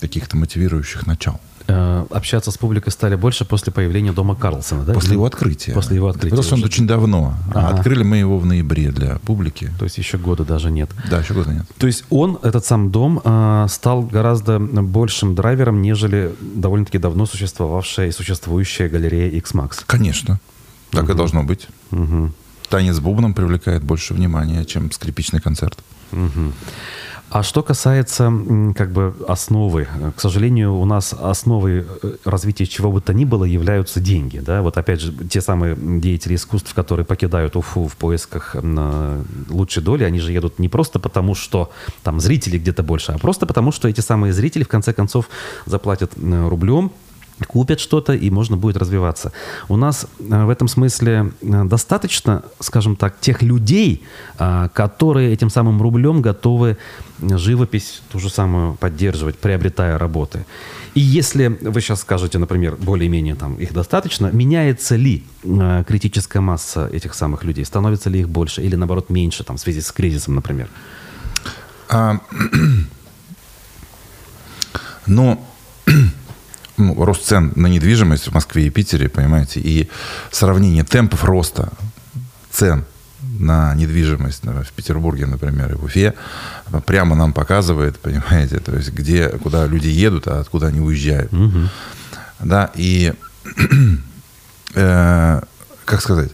каких-то 0.00 0.36
мотивирующих 0.36 1.06
начал. 1.06 1.40
Э, 1.68 2.06
общаться 2.10 2.50
с 2.52 2.58
публикой 2.58 2.92
стали 2.92 3.16
больше 3.16 3.44
после 3.44 3.72
появления 3.72 4.12
дома 4.12 4.36
Карлсона, 4.36 4.84
да? 4.84 4.92
После 4.94 5.14
его 5.14 5.24
открытия. 5.24 5.72
После 5.72 5.96
его 5.96 6.08
открытия. 6.08 6.36
Просто 6.36 6.54
он 6.54 6.62
очень 6.62 6.86
давно. 6.86 7.34
Ага. 7.52 7.76
Открыли 7.76 8.04
мы 8.04 8.18
его 8.18 8.38
в 8.38 8.46
ноябре 8.46 8.92
для 8.92 9.18
публики. 9.18 9.72
То 9.78 9.84
есть 9.84 9.98
еще 9.98 10.16
года 10.16 10.44
даже 10.44 10.70
нет. 10.70 10.90
Да, 11.10 11.18
еще 11.18 11.34
года 11.34 11.52
нет. 11.52 11.64
То 11.78 11.88
есть 11.88 12.04
он, 12.08 12.38
этот 12.42 12.64
сам 12.64 12.92
дом, 12.92 13.20
э, 13.24 13.66
стал 13.68 14.02
гораздо 14.02 14.60
большим 14.60 15.34
драйвером, 15.34 15.82
нежели 15.82 16.32
довольно-таки 16.40 16.98
давно 16.98 17.26
существовавшая 17.26 18.08
и 18.08 18.12
существующая 18.12 18.88
галерея 18.88 19.30
X-Max. 19.30 19.82
Конечно. 19.86 20.38
Так 20.90 21.04
угу. 21.04 21.12
и 21.12 21.14
должно 21.16 21.42
быть. 21.42 21.66
Угу. 21.90 22.32
Танец 22.68 23.00
бубном 23.00 23.34
привлекает 23.34 23.82
больше 23.82 24.14
внимания, 24.14 24.64
чем 24.64 24.92
скрипичный 24.92 25.40
концерт. 25.40 25.78
Угу. 26.12 26.52
А 27.28 27.42
что 27.42 27.62
касается 27.64 28.32
как 28.76 28.92
бы 28.92 29.14
основы, 29.26 29.88
к 30.14 30.20
сожалению, 30.20 30.76
у 30.76 30.84
нас 30.84 31.12
основой 31.12 31.80
э, 31.80 32.16
развития 32.24 32.66
чего 32.66 32.92
бы 32.92 33.00
то 33.00 33.12
ни 33.12 33.24
было 33.24 33.44
являются 33.44 33.98
деньги. 33.98 34.38
Да? 34.38 34.62
Вот 34.62 34.78
опять 34.78 35.00
же, 35.00 35.12
те 35.12 35.40
самые 35.40 35.76
деятели 35.76 36.36
искусств, 36.36 36.72
которые 36.72 37.04
покидают 37.04 37.56
Уфу 37.56 37.88
в 37.88 37.96
поисках 37.96 38.54
лучшей 39.50 39.82
доли, 39.82 40.04
они 40.04 40.20
же 40.20 40.32
едут 40.32 40.60
не 40.60 40.68
просто 40.68 41.00
потому, 41.00 41.34
что 41.34 41.72
там 42.04 42.20
зрителей 42.20 42.60
где-то 42.60 42.84
больше, 42.84 43.12
а 43.12 43.18
просто 43.18 43.44
потому, 43.44 43.72
что 43.72 43.88
эти 43.88 44.00
самые 44.00 44.32
зрители 44.32 44.62
в 44.62 44.68
конце 44.68 44.92
концов 44.92 45.28
заплатят 45.66 46.12
рублем, 46.16 46.92
купят 47.44 47.80
что-то, 47.80 48.14
и 48.14 48.30
можно 48.30 48.56
будет 48.56 48.76
развиваться. 48.76 49.32
У 49.68 49.76
нас 49.76 50.06
э, 50.18 50.44
в 50.44 50.48
этом 50.48 50.68
смысле 50.68 51.32
э, 51.42 51.64
достаточно, 51.64 52.42
скажем 52.60 52.96
так, 52.96 53.20
тех 53.20 53.42
людей, 53.42 54.04
э, 54.38 54.68
которые 54.72 55.32
этим 55.32 55.50
самым 55.50 55.82
рублем 55.82 56.22
готовы 56.22 56.78
живопись 57.20 58.02
ту 58.10 58.18
же 58.18 58.30
самую 58.30 58.74
поддерживать, 58.74 59.36
приобретая 59.38 59.98
работы. 59.98 60.46
И 60.94 61.00
если 61.00 61.48
вы 61.60 61.80
сейчас 61.80 62.00
скажете, 62.00 62.38
например, 62.38 62.76
более-менее 62.76 63.34
там 63.34 63.54
их 63.56 63.72
достаточно, 63.72 64.30
меняется 64.32 64.96
ли 64.96 65.24
критическая 65.86 66.40
масса 66.40 66.88
этих 66.92 67.14
самых 67.14 67.44
людей? 67.44 67.64
Становится 67.64 68.10
ли 68.10 68.20
их 68.20 68.28
больше 68.28 68.62
или, 68.62 68.76
наоборот, 68.76 69.10
меньше 69.10 69.44
там, 69.44 69.56
в 69.56 69.60
связи 69.60 69.80
с 69.80 69.92
кризисом, 69.92 70.34
например? 70.34 70.68
А, 71.88 72.18
но 75.06 75.38
ну, 76.76 77.04
рост 77.04 77.24
цен 77.24 77.52
на 77.56 77.66
недвижимость 77.66 78.28
в 78.28 78.32
Москве 78.32 78.66
и 78.66 78.70
Питере, 78.70 79.08
понимаете, 79.08 79.60
и 79.60 79.88
сравнение 80.30 80.84
темпов 80.84 81.24
роста 81.24 81.72
цен 82.50 82.84
на 83.38 83.74
недвижимость 83.74 84.44
в 84.44 84.72
Петербурге, 84.72 85.26
например, 85.26 85.72
и 85.72 85.74
в 85.74 85.84
Уфе, 85.84 86.14
прямо 86.86 87.16
нам 87.16 87.32
показывает, 87.32 87.98
понимаете, 88.00 88.58
то 88.60 88.74
есть 88.74 88.92
где, 88.92 89.28
куда 89.28 89.66
люди 89.66 89.88
едут, 89.88 90.28
а 90.28 90.40
откуда 90.40 90.68
они 90.68 90.80
уезжают. 90.80 91.32
Угу. 91.32 91.68
Да, 92.40 92.70
и, 92.74 93.14
э, 94.74 95.40
как 95.84 96.00
сказать, 96.00 96.32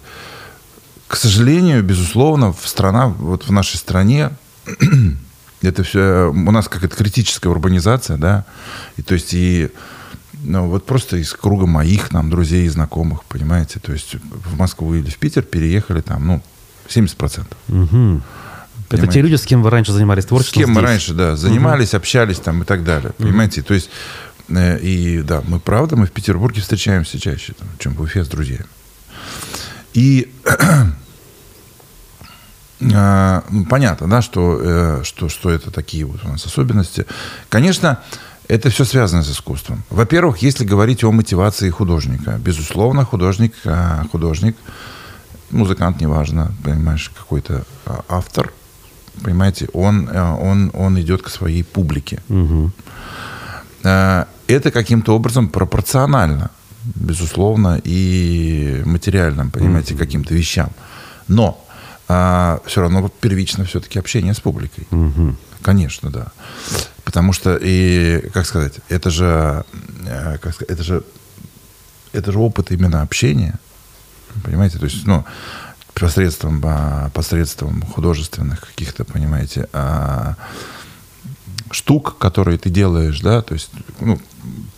к 1.07 1.17
сожалению, 1.17 1.83
безусловно, 1.83 2.53
в 2.53 2.67
страна, 2.67 3.07
вот 3.07 3.47
в 3.47 3.53
нашей 3.53 3.77
стране 3.77 4.31
это 5.63 5.83
все, 5.83 6.31
у 6.31 6.51
нас 6.51 6.69
какая-то 6.69 6.97
критическая 6.97 7.49
урбанизация, 7.49 8.17
да, 8.17 8.45
и 8.97 9.03
то 9.03 9.15
есть 9.15 9.35
и 9.35 9.71
ну, 10.43 10.67
вот 10.69 10.87
просто 10.87 11.17
из 11.17 11.33
круга 11.33 11.67
моих 11.67 12.09
там 12.09 12.31
друзей 12.31 12.67
и 12.67 12.69
знакомых, 12.69 13.25
понимаете, 13.25 13.81
то 13.81 13.93
есть 13.93 14.17
в 14.23 14.59
Москву 14.59 14.95
или 14.95 15.09
в 15.09 15.19
Питер 15.19 15.43
переехали 15.43 16.01
там, 16.01 16.27
ну, 16.27 16.43
70%. 16.89 17.47
Угу. 17.69 18.23
Это 18.91 19.07
те 19.07 19.23
люди, 19.23 19.37
с 19.37 19.47
кем 19.47 19.63
вы 19.63 19.71
раньше 19.71 19.93
занимались 19.93 20.27
творчеством? 20.27 20.63
С 20.63 20.65
кем 20.65 20.71
здесь? 20.73 20.77
мы 20.77 20.83
раньше, 20.83 21.15
да, 21.15 21.37
занимались, 21.37 21.91
угу. 21.91 21.99
общались 21.99 22.39
там 22.39 22.63
и 22.63 22.65
так 22.65 22.85
далее, 22.85 23.13
понимаете, 23.17 23.61
угу. 23.61 23.69
то 23.69 23.75
есть 23.75 23.91
э, 24.49 24.79
и 24.81 25.23
да, 25.23 25.43
мы 25.47 25.61
правда, 25.61 25.97
мы 25.97 26.07
в 26.07 26.13
Петербурге 26.13 26.61
встречаемся 26.61 27.19
чаще, 27.19 27.55
там, 27.55 27.69
чем 27.79 27.95
в 27.95 28.03
Уфе 28.03 28.25
с 28.25 28.29
друзьями. 28.29 28.67
И 29.95 30.33
э, 30.45 30.85
ну, 33.51 33.65
понятно, 33.67 34.09
да, 34.09 34.21
что, 34.23 34.61
э, 34.61 35.01
что, 35.05 35.29
что 35.29 35.51
это 35.51 35.71
такие 35.71 36.05
вот 36.05 36.25
у 36.25 36.29
нас 36.29 36.45
особенности. 36.45 37.07
Конечно, 37.49 38.01
это 38.49 38.71
все 38.71 38.85
связано 38.85 39.23
с 39.23 39.31
искусством. 39.31 39.83
Во-первых, 39.91 40.39
если 40.39 40.65
говорить 40.65 41.05
о 41.05 41.13
мотивации 41.13 41.71
художника, 41.71 42.39
безусловно, 42.39 43.05
художник, 43.05 43.55
а, 43.65 44.05
художник, 44.11 44.57
музыкант, 45.51 46.01
неважно, 46.01 46.53
понимаешь, 46.65 47.11
какой-то 47.17 47.65
а, 47.87 48.05
автор, 48.09 48.53
понимаете, 49.23 49.69
он, 49.73 50.09
а, 50.13 50.35
он, 50.35 50.71
он 50.75 51.01
идет 51.01 51.23
к 51.23 51.29
своей 51.29 51.63
публике. 51.63 52.23
Угу. 52.29 52.73
Это 53.85 54.71
каким-то 54.71 55.17
образом 55.17 55.49
пропорционально, 55.49 56.51
безусловно, 56.85 57.81
и 57.83 58.83
материальным, 58.85 59.51
понимаете, 59.51 59.95
угу. 59.95 60.01
каким-то 60.03 60.35
вещам. 60.35 60.71
Но 61.29 61.65
а, 62.15 62.61
все 62.67 62.83
равно 62.83 63.11
первично 63.21 63.65
все-таки 63.65 63.99
общение 63.99 64.35
с 64.35 64.41
публикой. 64.41 64.87
Угу. 64.91 65.37
Конечно, 65.63 66.11
да. 66.11 66.27
Потому 67.05 67.33
что, 67.33 67.59
и, 67.61 68.29
как 68.35 68.45
сказать, 68.47 68.75
это 68.89 69.11
же, 69.11 69.65
э, 70.07 70.39
как 70.39 70.55
сказать, 70.55 70.71
это 70.71 70.83
же 70.83 71.05
это 72.13 72.31
же 72.31 72.39
опыт 72.39 72.71
именно 72.71 73.01
общения, 73.01 73.59
понимаете, 74.45 74.79
то 74.79 74.85
есть, 74.85 75.07
ну, 75.07 75.25
посредством, 75.95 76.61
а, 76.65 77.11
посредством 77.11 77.83
художественных 77.83 78.61
каких-то, 78.61 79.05
понимаете, 79.05 79.69
а, 79.73 80.37
штук, 81.73 82.17
которые 82.19 82.59
ты 82.59 82.71
делаешь, 82.71 83.21
да, 83.21 83.43
то 83.43 83.55
есть, 83.55 83.71
ну, 84.01 84.21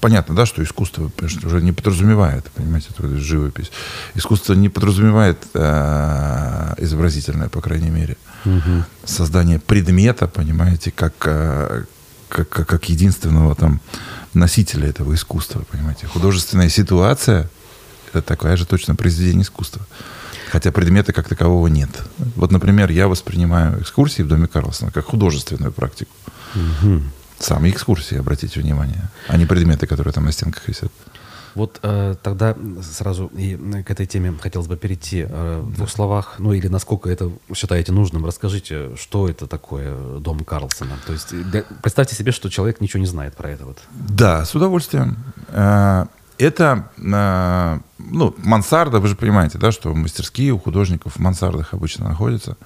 понятно, 0.00 0.34
да, 0.34 0.46
что 0.46 0.62
искусство 0.62 1.10
уже 1.44 1.60
не 1.60 1.72
подразумевает, 1.72 2.50
понимаете, 2.54 2.88
это 2.90 3.16
живопись. 3.18 3.70
Искусство 4.14 4.54
не 4.54 4.68
подразумевает 4.68 5.38
э, 5.54 6.74
изобразительное, 6.78 7.48
по 7.48 7.60
крайней 7.60 7.90
мере, 7.90 8.16
угу. 8.44 8.84
создание 9.04 9.58
предмета, 9.58 10.28
понимаете, 10.28 10.90
как, 10.90 11.14
э, 11.24 11.84
как, 12.28 12.48
как, 12.48 12.68
как 12.68 12.88
единственного 12.88 13.54
там 13.54 13.80
носителя 14.34 14.88
этого 14.88 15.14
искусства, 15.14 15.64
понимаете. 15.70 16.06
Художественная 16.06 16.68
ситуация— 16.68 17.50
это 18.08 18.22
такая 18.22 18.56
же 18.56 18.66
точно 18.66 18.94
произведение 18.94 19.42
искусства. 19.42 19.86
Хотя 20.54 20.70
предмета 20.70 21.12
как 21.12 21.28
такового 21.28 21.66
нет. 21.66 21.90
Вот, 22.36 22.52
например, 22.52 22.88
я 22.92 23.08
воспринимаю 23.08 23.80
экскурсии 23.80 24.22
в 24.22 24.28
Доме 24.28 24.46
Карлсона 24.46 24.92
как 24.92 25.06
художественную 25.06 25.72
практику. 25.72 26.12
Угу. 26.54 27.00
Сами 27.40 27.70
экскурсии, 27.70 28.16
обратите 28.16 28.60
внимание, 28.60 29.10
а 29.26 29.36
не 29.36 29.46
предметы, 29.46 29.88
которые 29.88 30.12
там 30.12 30.26
на 30.26 30.30
стенках 30.30 30.68
висят. 30.68 30.92
Вот 31.56 31.80
э, 31.82 32.14
тогда 32.22 32.56
сразу 32.82 33.32
и 33.36 33.56
к 33.82 33.90
этой 33.90 34.06
теме 34.06 34.32
хотелось 34.40 34.68
бы 34.68 34.76
перейти 34.76 35.26
э, 35.28 35.60
в 35.60 35.74
двух 35.74 35.90
словах, 35.90 36.36
ну 36.38 36.52
или 36.52 36.68
насколько 36.68 37.10
это 37.10 37.32
считаете 37.52 37.90
нужным, 37.90 38.24
расскажите, 38.24 38.94
что 38.94 39.28
это 39.28 39.48
такое 39.48 40.20
дом 40.20 40.44
Карлсона. 40.44 40.96
То 41.04 41.14
есть 41.14 41.34
для, 41.50 41.64
представьте 41.82 42.14
себе, 42.14 42.30
что 42.30 42.48
человек 42.48 42.80
ничего 42.80 43.00
не 43.00 43.08
знает 43.08 43.34
про 43.34 43.50
это. 43.50 43.64
Вот. 43.64 43.78
Да, 43.90 44.44
с 44.44 44.54
удовольствием. 44.54 45.16
Э, 45.48 46.06
это, 46.38 46.90
э, 46.96 47.78
ну, 47.98 48.34
мансарда, 48.38 49.00
вы 49.00 49.08
же 49.08 49.16
понимаете, 49.16 49.58
да, 49.58 49.72
что 49.72 49.94
мастерские 49.94 50.52
у 50.52 50.58
художников 50.58 51.16
в 51.16 51.18
мансардах 51.18 51.74
обычно 51.74 52.08
находятся. 52.08 52.56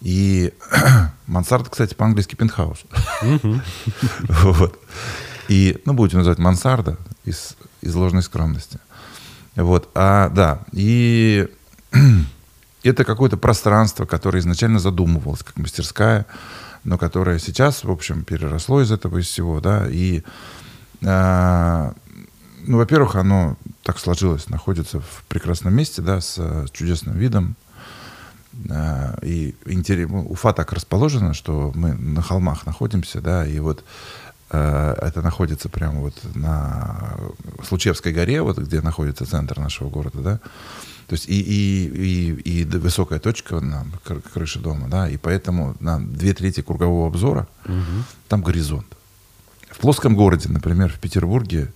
И 0.00 0.52
мансарда, 1.26 1.70
кстати, 1.70 1.94
по-английски 1.94 2.34
пентхаус. 2.34 2.84
Вот. 4.28 4.78
И, 5.48 5.82
ну, 5.84 5.94
будете 5.94 6.16
называть 6.16 6.38
мансарда 6.38 6.96
из, 7.24 7.56
из 7.80 7.94
ложной 7.94 8.22
скромности. 8.22 8.78
Вот. 9.56 9.88
А, 9.94 10.28
да, 10.28 10.60
и 10.72 11.48
это 12.82 13.04
какое-то 13.04 13.36
пространство, 13.36 14.06
которое 14.06 14.38
изначально 14.38 14.78
задумывалось 14.78 15.42
как 15.42 15.56
мастерская, 15.56 16.26
но 16.84 16.98
которое 16.98 17.38
сейчас, 17.38 17.84
в 17.84 17.90
общем, 17.90 18.24
переросло 18.24 18.80
из 18.80 18.90
этого 18.90 19.18
из 19.18 19.26
всего, 19.26 19.60
да, 19.60 19.86
и, 19.88 20.22
э, 21.02 21.92
ну, 22.66 22.78
во-первых, 22.78 23.16
оно 23.16 23.56
так 23.82 23.98
сложилось, 23.98 24.48
находится 24.48 25.00
в 25.00 25.24
прекрасном 25.28 25.74
месте, 25.74 26.02
да, 26.02 26.20
с 26.20 26.66
чудесным 26.72 27.16
видом, 27.16 27.56
э, 28.68 29.18
и 29.22 29.54
интерес, 29.66 30.08
Уфа 30.10 30.52
так 30.52 30.72
расположена, 30.72 31.34
что 31.34 31.72
мы 31.74 31.94
на 31.94 32.22
холмах 32.22 32.66
находимся, 32.66 33.20
да, 33.20 33.46
и 33.46 33.58
вот 33.60 33.84
Э, 34.50 34.94
это 35.00 35.22
находится 35.22 35.68
прямо 35.68 36.00
вот 36.00 36.14
на 36.34 37.16
Случевской 37.62 38.12
горе, 38.12 38.42
вот 38.42 38.58
где 38.58 38.80
находится 38.80 39.24
центр 39.24 39.60
нашего 39.60 39.88
города, 39.88 40.20
да. 40.20 40.40
То 41.06 41.14
есть 41.14 41.28
и, 41.28 41.40
и, 41.40 41.88
и, 41.88 42.62
и 42.62 42.64
высокая 42.64 43.18
точка 43.18 43.60
на 43.60 43.86
крыше 44.32 44.58
дома, 44.58 44.88
да, 44.88 45.08
и 45.08 45.16
поэтому 45.16 45.76
на 45.80 46.00
две 46.00 46.34
трети 46.34 46.62
кругового 46.62 47.08
обзора 47.08 47.48
угу. 47.64 48.04
там 48.28 48.42
горизонт. 48.42 48.86
В 49.70 49.78
плоском 49.78 50.16
городе, 50.16 50.48
например, 50.48 50.92
в 50.92 50.98
Петербурге 50.98 51.72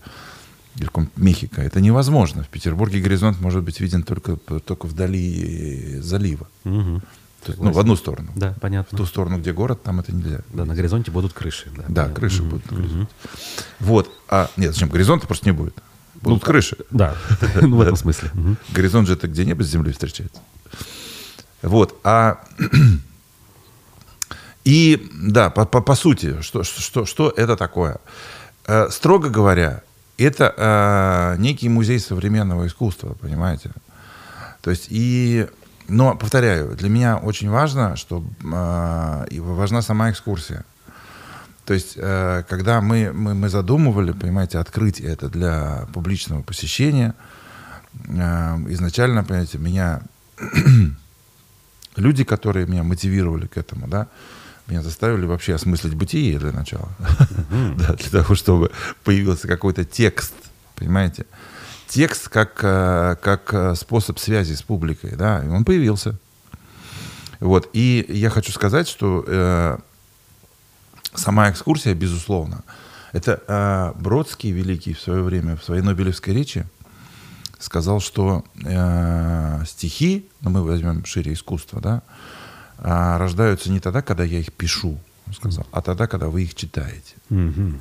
Мехико, 1.16 1.62
это 1.62 1.80
невозможно. 1.80 2.42
В 2.42 2.48
Петербурге 2.48 3.00
горизонт 3.00 3.40
может 3.40 3.62
быть 3.62 3.80
виден 3.80 4.02
только, 4.02 4.36
только 4.36 4.86
вдали 4.86 6.00
залива. 6.00 6.48
Угу. 6.64 7.02
То 7.44 7.52
есть, 7.52 7.62
ну, 7.62 7.72
в 7.72 7.78
одну 7.78 7.94
сторону. 7.94 8.32
Да, 8.34 8.54
понятно. 8.60 8.96
В 8.96 9.00
ту 9.00 9.06
сторону, 9.06 9.38
где 9.38 9.52
город, 9.52 9.82
там 9.82 10.00
это 10.00 10.12
нельзя. 10.12 10.40
Да, 10.52 10.64
на 10.64 10.74
горизонте 10.74 11.10
будут 11.10 11.34
крыши. 11.34 11.70
Да, 11.76 11.84
да 11.88 12.08
крыши 12.08 12.42
угу, 12.42 12.50
будут. 12.50 12.72
Угу. 12.72 13.06
Вот. 13.80 14.10
А, 14.28 14.50
нет, 14.56 14.72
зачем? 14.72 14.88
Горизонта 14.88 15.26
просто 15.26 15.46
не 15.46 15.52
будет. 15.52 15.76
Будут 16.14 16.42
ну, 16.42 16.46
крыши. 16.46 16.76
Да, 16.90 17.14
ну, 17.60 17.76
в 17.76 17.80
этом 17.80 17.96
смысле. 17.96 18.30
Горизонт 18.72 19.06
же 19.06 19.14
это 19.14 19.28
где 19.28 19.44
небо 19.44 19.62
с 19.62 19.68
землей 19.68 19.92
встречается. 19.92 20.40
Вот. 21.60 22.00
А 22.02 22.42
и 24.64 25.06
да, 25.12 25.50
по, 25.50 25.66
по, 25.66 25.82
по 25.82 25.94
сути, 25.94 26.40
что, 26.40 26.62
что, 26.62 27.04
что 27.04 27.28
это 27.28 27.56
такое? 27.56 27.98
Э, 28.66 28.88
строго 28.90 29.28
говоря, 29.28 29.82
это 30.18 30.54
э, 30.56 31.40
некий 31.40 31.68
музей 31.68 31.98
современного 31.98 32.66
искусства, 32.66 33.14
понимаете? 33.20 33.70
То 34.60 34.70
есть 34.70 34.86
и 34.90 35.46
но, 35.88 36.16
повторяю, 36.16 36.74
для 36.76 36.88
меня 36.88 37.18
очень 37.18 37.50
важно, 37.50 37.96
что 37.96 38.24
э, 38.42 39.40
важна 39.40 39.82
сама 39.82 40.10
экскурсия. 40.10 40.64
То 41.66 41.74
есть, 41.74 41.94
э, 41.96 42.42
когда 42.48 42.80
мы, 42.80 43.12
мы, 43.12 43.34
мы 43.34 43.48
задумывали, 43.48 44.12
понимаете, 44.12 44.58
открыть 44.58 45.00
это 45.00 45.28
для 45.28 45.86
публичного 45.92 46.42
посещения, 46.42 47.14
э, 48.06 48.18
изначально, 48.68 49.24
понимаете, 49.24 49.58
меня 49.58 50.00
люди, 51.96 52.24
которые 52.24 52.66
меня 52.66 52.82
мотивировали 52.82 53.46
к 53.46 53.58
этому, 53.58 53.86
да, 53.86 54.08
меня 54.66 54.82
заставили 54.82 55.26
вообще 55.26 55.54
осмыслить 55.54 55.94
бытие 55.94 56.38
для 56.38 56.52
начала, 56.52 56.88
да, 57.78 57.94
для 57.94 58.10
того, 58.10 58.34
чтобы 58.34 58.70
появился 59.02 59.46
какой-то 59.46 59.84
текст, 59.84 60.34
понимаете, 60.74 61.26
текст 61.86 62.28
как, 62.28 62.60
э, 62.62 63.16
как 63.20 63.52
э, 63.52 63.74
способ 63.74 64.18
связи 64.18 64.54
с 64.54 64.62
публикой, 64.62 65.16
да, 65.16 65.44
и 65.44 65.48
он 65.48 65.64
появился. 65.64 66.18
Вот, 67.40 67.68
и 67.72 68.06
я 68.08 68.30
хочу 68.30 68.52
сказать, 68.52 68.88
что 68.88 69.24
э, 69.26 69.78
сама 71.14 71.50
экскурсия, 71.50 71.94
безусловно, 71.94 72.62
это 73.12 73.42
э, 73.46 74.00
Бродский, 74.00 74.50
великий 74.50 74.94
в 74.94 75.00
свое 75.00 75.22
время, 75.22 75.56
в 75.56 75.62
своей 75.62 75.82
Нобелевской 75.82 76.32
речи, 76.32 76.66
сказал, 77.58 78.00
что 78.00 78.44
э, 78.64 79.64
стихи, 79.66 80.28
ну 80.40 80.50
мы 80.50 80.62
возьмем 80.62 81.04
шире 81.04 81.34
искусство, 81.34 81.80
да, 81.80 82.02
э, 82.08 82.10
рождаются 82.78 83.70
не 83.70 83.80
тогда, 83.80 84.02
когда 84.02 84.24
я 84.24 84.40
их 84.40 84.52
пишу, 84.52 84.98
сказал, 85.32 85.66
а 85.72 85.80
тогда, 85.80 86.06
когда 86.06 86.28
вы 86.28 86.42
их 86.42 86.54
читаете. 86.54 87.14
Mm-hmm. 87.30 87.80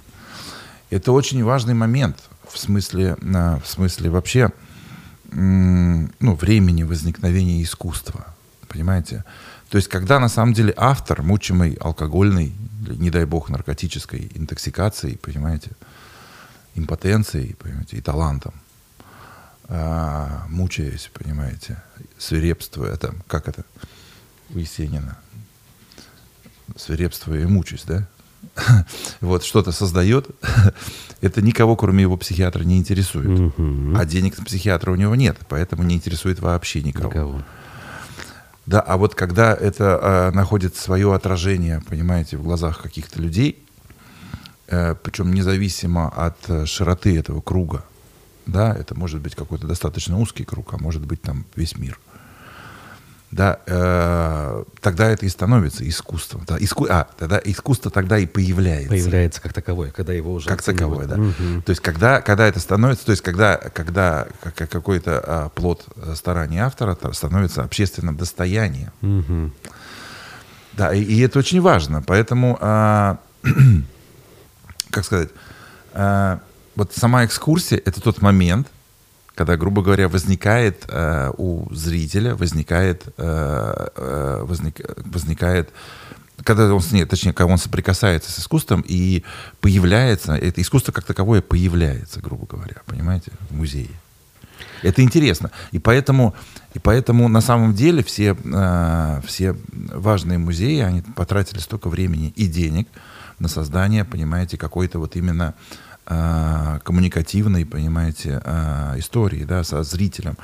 Это 0.91 1.11
очень 1.11 1.43
важный 1.43 1.73
момент 1.73 2.17
в 2.53 2.57
смысле, 2.57 3.17
в 3.21 3.65
смысле 3.65 4.09
вообще 4.09 4.51
ну, 5.31 6.35
времени 6.35 6.83
возникновения 6.83 7.63
искусства. 7.63 8.27
Понимаете? 8.67 9.23
То 9.69 9.77
есть, 9.77 9.87
когда 9.87 10.19
на 10.19 10.29
самом 10.29 10.53
деле 10.53 10.73
автор, 10.77 11.23
мучимый 11.23 11.73
алкогольной, 11.73 12.53
не 12.87 13.09
дай 13.09 13.25
бог, 13.25 13.49
наркотической 13.49 14.31
интоксикацией, 14.35 15.17
понимаете, 15.17 15.71
импотенцией, 16.75 17.55
понимаете, 17.55 17.97
и 17.97 18.01
талантом, 18.01 18.53
а, 19.67 20.45
мучаясь, 20.49 21.09
понимаете, 21.13 21.81
свирепствуя, 22.17 22.95
там, 22.97 23.23
как 23.27 23.47
это 23.47 23.63
у 24.49 24.57
Есенина, 24.57 25.17
свирепствуя 26.75 27.41
и 27.41 27.45
мучаясь, 27.45 27.83
да? 27.83 28.07
вот 29.21 29.43
что-то 29.43 29.71
создает, 29.71 30.27
это 31.21 31.41
никого, 31.41 31.75
кроме 31.75 32.03
его 32.03 32.17
психиатра, 32.17 32.63
не 32.63 32.77
интересует. 32.77 33.53
А 33.95 34.05
денег 34.05 34.37
на 34.37 34.45
психиатра 34.45 34.91
у 34.91 34.95
него 34.95 35.15
нет, 35.15 35.37
поэтому 35.49 35.83
не 35.83 35.95
интересует 35.95 36.39
вообще 36.39 36.83
никого. 36.83 37.09
никого. 37.09 37.43
Да, 38.65 38.79
а 38.79 38.95
вот 38.97 39.13
когда 39.15 39.53
это 39.53 39.99
э, 40.01 40.35
находит 40.35 40.75
свое 40.77 41.13
отражение, 41.13 41.81
понимаете, 41.81 42.37
в 42.37 42.43
глазах 42.43 42.81
каких-то 42.81 43.21
людей, 43.21 43.65
э, 44.67 44.95
причем 45.03 45.33
независимо 45.33 46.07
от 46.07 46.37
э, 46.47 46.65
широты 46.65 47.17
этого 47.17 47.41
круга, 47.41 47.83
да, 48.45 48.73
это 48.73 48.95
может 48.95 49.19
быть 49.19 49.35
какой-то 49.35 49.67
достаточно 49.67 50.17
узкий 50.17 50.45
круг, 50.45 50.73
а 50.73 50.77
может 50.77 51.05
быть 51.05 51.21
там 51.21 51.45
весь 51.55 51.77
мир– 51.77 51.99
да, 53.33 53.59
э, 53.65 54.63
тогда 54.79 55.09
это 55.09 55.25
и 55.25 55.29
становится 55.29 55.87
искусством. 55.87 56.43
Да, 56.47 56.57
иску, 56.57 56.85
а, 56.89 57.07
тогда 57.17 57.41
искусство 57.43 57.89
тогда 57.89 58.19
и 58.19 58.27
появляется. 58.27 58.89
Появляется 58.89 59.41
как 59.41 59.53
таковое, 59.53 59.91
когда 59.91 60.13
его 60.13 60.33
уже 60.33 60.47
Как 60.47 60.61
таковое, 60.61 61.07
да. 61.07 61.15
Угу. 61.15 61.61
То 61.65 61.69
есть 61.71 61.81
когда, 61.81 62.21
когда 62.21 62.47
это 62.47 62.59
становится, 62.59 63.05
то 63.05 63.11
есть 63.11 63.23
когда, 63.23 63.57
когда 63.57 64.27
какой-то 64.53 65.23
а, 65.25 65.49
плод 65.49 65.83
старания 66.15 66.63
автора 66.63 66.95
становится 67.11 67.63
общественным 67.63 68.17
достоянием. 68.17 68.91
Угу. 69.01 69.51
Да, 70.73 70.93
и, 70.93 71.01
и 71.01 71.19
это 71.21 71.39
очень 71.39 71.61
важно. 71.61 72.03
Поэтому, 72.05 72.57
а, 72.61 73.17
как 74.91 75.05
сказать, 75.05 75.29
а, 75.93 76.39
вот 76.75 76.93
сама 76.93 77.25
экскурсия— 77.25 77.81
это 77.85 77.99
тот 77.99 78.21
момент, 78.21 78.67
когда, 79.35 79.57
грубо 79.57 79.81
говоря, 79.81 80.09
возникает 80.09 80.85
э, 80.87 81.31
у 81.37 81.73
зрителя, 81.73 82.35
возникает, 82.35 83.05
э, 83.17 83.87
э, 83.95 84.43
возник, 84.43 84.81
возникает 85.05 85.69
когда 86.43 86.73
он, 86.73 86.81
нет, 86.91 87.09
точнее, 87.09 87.31
когда 87.31 87.53
он 87.53 87.57
соприкасается 87.57 88.31
с 88.31 88.39
искусством 88.39 88.83
и 88.85 89.23
появляется, 89.61 90.33
это 90.33 90.61
искусство 90.61 90.91
как 90.91 91.05
таковое 91.05 91.41
появляется, 91.41 92.19
грубо 92.19 92.45
говоря, 92.45 92.75
понимаете, 92.85 93.31
в 93.49 93.55
музее. 93.55 93.91
Это 94.81 95.01
интересно. 95.01 95.51
И 95.71 95.79
поэтому, 95.79 96.35
и 96.73 96.79
поэтому 96.79 97.29
на 97.29 97.39
самом 97.39 97.73
деле 97.73 98.03
все, 98.03 98.35
э, 98.43 99.21
все 99.25 99.55
важные 99.71 100.37
музеи, 100.37 100.81
они 100.81 101.01
потратили 101.01 101.59
столько 101.59 101.89
времени 101.89 102.33
и 102.35 102.47
денег 102.47 102.87
на 103.39 103.47
создание, 103.47 104.03
понимаете, 104.03 104.57
какой-то 104.57 104.99
вот 104.99 105.15
именно 105.15 105.53
коммуникативной, 106.05 107.65
понимаете, 107.65 108.41
э, 108.43 108.95
истории, 108.97 109.43
да, 109.45 109.63
со 109.63 109.83
зрителем, 109.83 110.37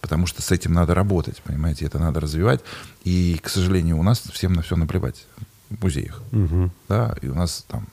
потому 0.00 0.26
что 0.26 0.42
с 0.42 0.50
этим 0.50 0.72
надо 0.72 0.94
работать, 0.94 1.40
понимаете, 1.42 1.86
это 1.86 1.98
надо 1.98 2.20
развивать. 2.20 2.60
И, 3.04 3.38
к 3.42 3.48
сожалению, 3.48 3.98
у 3.98 4.02
нас 4.02 4.20
всем 4.20 4.52
на 4.52 4.62
все 4.62 4.76
наплевать 4.76 5.26
в 5.70 5.82
музеях, 5.82 6.22
угу. 6.32 6.70
да, 6.88 7.14
и 7.22 7.28
у 7.28 7.34
нас 7.34 7.64
там 7.68 7.86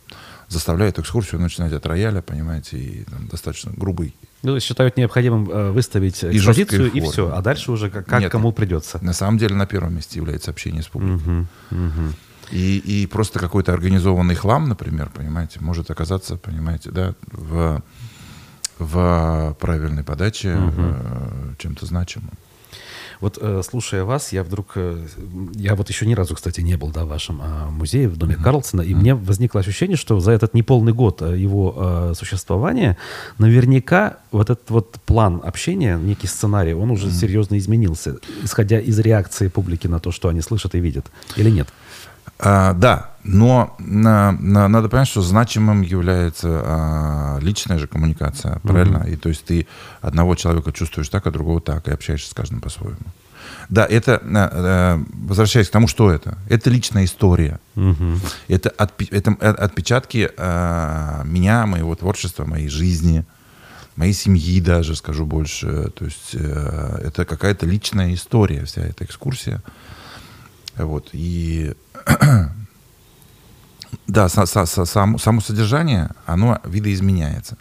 заставляют 0.47 0.99
экскурсию 0.99 1.39
начинать 1.39 1.73
от 1.73 1.85
рояля, 1.85 2.21
понимаете, 2.21 2.77
и 2.77 3.03
там, 3.03 3.27
достаточно 3.27 3.71
грубый. 3.75 4.15
Ну, 4.43 4.59
считают 4.59 4.97
необходимым 4.97 5.49
э, 5.49 5.71
выставить 5.71 6.23
и 6.23 6.37
экспозицию, 6.37 6.91
и, 6.91 6.97
и 6.97 7.01
все, 7.01 7.31
а 7.31 7.41
дальше 7.41 7.71
уже 7.71 7.89
как, 7.89 8.05
как 8.07 8.21
Нет, 8.21 8.31
кому 8.31 8.51
придется. 8.51 8.99
На 9.03 9.13
самом 9.13 9.37
деле 9.37 9.55
на 9.55 9.65
первом 9.65 9.95
месте 9.95 10.17
является 10.17 10.51
общение 10.51 10.81
с 10.81 10.87
публикой. 10.87 11.41
Угу, 11.41 11.47
угу. 11.71 12.13
И, 12.51 12.77
и 12.79 13.07
просто 13.07 13.39
какой-то 13.39 13.73
организованный 13.73 14.35
хлам, 14.35 14.67
например, 14.67 15.09
понимаете, 15.13 15.59
может 15.61 15.89
оказаться, 15.89 16.37
понимаете, 16.37 16.91
да, 16.91 17.15
в, 17.31 17.81
в 18.79 19.57
правильной 19.59 20.03
подаче 20.03 20.55
угу. 20.55 21.55
чем-то 21.57 21.85
значимым. 21.85 22.31
Вот 23.21 23.37
э, 23.39 23.61
слушая 23.63 24.03
вас, 24.03 24.33
я 24.33 24.43
вдруг, 24.43 24.71
э, 24.75 25.05
я 25.53 25.75
вот 25.75 25.89
еще 25.89 26.07
ни 26.07 26.15
разу, 26.15 26.33
кстати, 26.33 26.61
не 26.61 26.75
был 26.75 26.89
да, 26.89 27.05
в 27.05 27.09
вашем 27.09 27.39
а, 27.43 27.69
музее, 27.69 28.09
в 28.09 28.17
доме 28.17 28.33
mm-hmm. 28.33 28.43
Карлсона, 28.43 28.81
и 28.81 28.93
mm-hmm. 28.93 28.95
мне 28.95 29.13
возникло 29.13 29.61
ощущение, 29.61 29.95
что 29.95 30.19
за 30.19 30.31
этот 30.31 30.55
неполный 30.55 30.91
год 30.91 31.21
его 31.21 32.13
существования 32.15 32.97
наверняка 33.37 34.17
вот 34.31 34.49
этот 34.49 34.67
вот 34.71 34.97
план 35.05 35.39
общения, 35.43 35.97
некий 35.97 36.25
сценарий, 36.25 36.73
он 36.73 36.89
уже 36.89 37.07
mm-hmm. 37.07 37.11
серьезно 37.11 37.57
изменился, 37.59 38.15
исходя 38.43 38.79
из 38.79 38.97
реакции 38.97 39.49
публики 39.49 39.85
на 39.85 39.99
то, 39.99 40.11
что 40.11 40.27
они 40.27 40.41
слышат 40.41 40.73
и 40.73 40.79
видят, 40.79 41.05
или 41.35 41.51
нет? 41.51 41.67
А, 42.43 42.73
да, 42.73 43.11
но 43.23 43.75
на, 43.77 44.31
на, 44.31 44.67
надо 44.67 44.89
понять, 44.89 45.07
что 45.07 45.21
значимым 45.21 45.81
является 45.81 46.61
а, 46.63 47.39
личная 47.39 47.77
же 47.77 47.87
коммуникация, 47.87 48.59
правильно? 48.63 48.97
Mm-hmm. 48.97 49.13
И 49.13 49.15
то 49.15 49.29
есть 49.29 49.45
ты 49.45 49.67
одного 50.01 50.35
человека 50.35 50.71
чувствуешь 50.71 51.09
так, 51.09 51.27
а 51.27 51.31
другого 51.31 51.61
так, 51.61 51.87
и 51.87 51.91
общаешься 51.91 52.31
с 52.31 52.33
каждым 52.33 52.59
по-своему. 52.59 52.97
Да, 53.69 53.85
это, 53.85 54.15
а, 54.15 54.21
а, 54.25 55.03
возвращаясь 55.13 55.69
к 55.69 55.71
тому, 55.71 55.87
что 55.87 56.09
это? 56.09 56.37
Это 56.49 56.71
личная 56.71 57.05
история. 57.05 57.59
Mm-hmm. 57.75 58.19
Это, 58.47 58.69
отпи- 58.69 59.09
это 59.11 59.31
отпечатки 59.31 60.31
а, 60.37 61.21
меня, 61.23 61.67
моего 61.67 61.93
творчества, 61.95 62.45
моей 62.45 62.69
жизни, 62.69 63.23
моей 63.95 64.13
семьи 64.13 64.59
даже, 64.61 64.95
скажу 64.95 65.27
больше. 65.27 65.91
То 65.91 66.05
есть 66.05 66.35
а, 66.35 66.99
это 67.03 67.25
какая-то 67.25 67.67
личная 67.67 68.15
история, 68.15 68.65
вся 68.65 68.81
эта 68.81 69.05
экскурсия. 69.05 69.61
Вот, 70.85 71.09
и 71.13 71.73
да, 74.07 74.29
со, 74.29 74.45
со, 74.45 74.65
со, 74.65 74.85
само, 74.85 75.17
само 75.17 75.41
содержание, 75.41 76.09
оно 76.25 76.59
видоизменяется. 76.65 77.57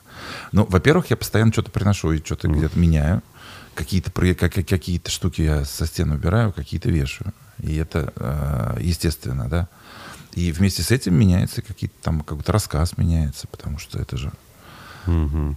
Ну, 0.52 0.66
во-первых, 0.68 1.10
я 1.10 1.16
постоянно 1.16 1.52
что-то 1.52 1.70
приношу 1.70 2.12
и 2.12 2.24
что-то 2.24 2.48
mm. 2.48 2.56
где-то 2.56 2.78
меняю. 2.78 3.22
Какие-то, 3.74 4.10
как, 4.34 4.52
какие-то 4.52 5.10
штуки 5.10 5.42
я 5.42 5.64
со 5.64 5.86
стены 5.86 6.16
убираю, 6.16 6.52
какие-то 6.52 6.90
вешаю. 6.90 7.32
И 7.62 7.76
это 7.76 8.12
э, 8.16 8.78
естественно, 8.80 9.48
да. 9.48 9.68
И 10.34 10.52
вместе 10.52 10.82
с 10.82 10.90
этим 10.90 11.14
меняется 11.14 11.62
какие-то 11.62 11.94
там 12.02 12.20
какой-то 12.20 12.52
рассказ 12.52 12.96
меняется, 12.96 13.46
потому 13.48 13.78
что 13.78 13.98
это 13.98 14.16
же 14.16 14.32
Угу. 15.10 15.56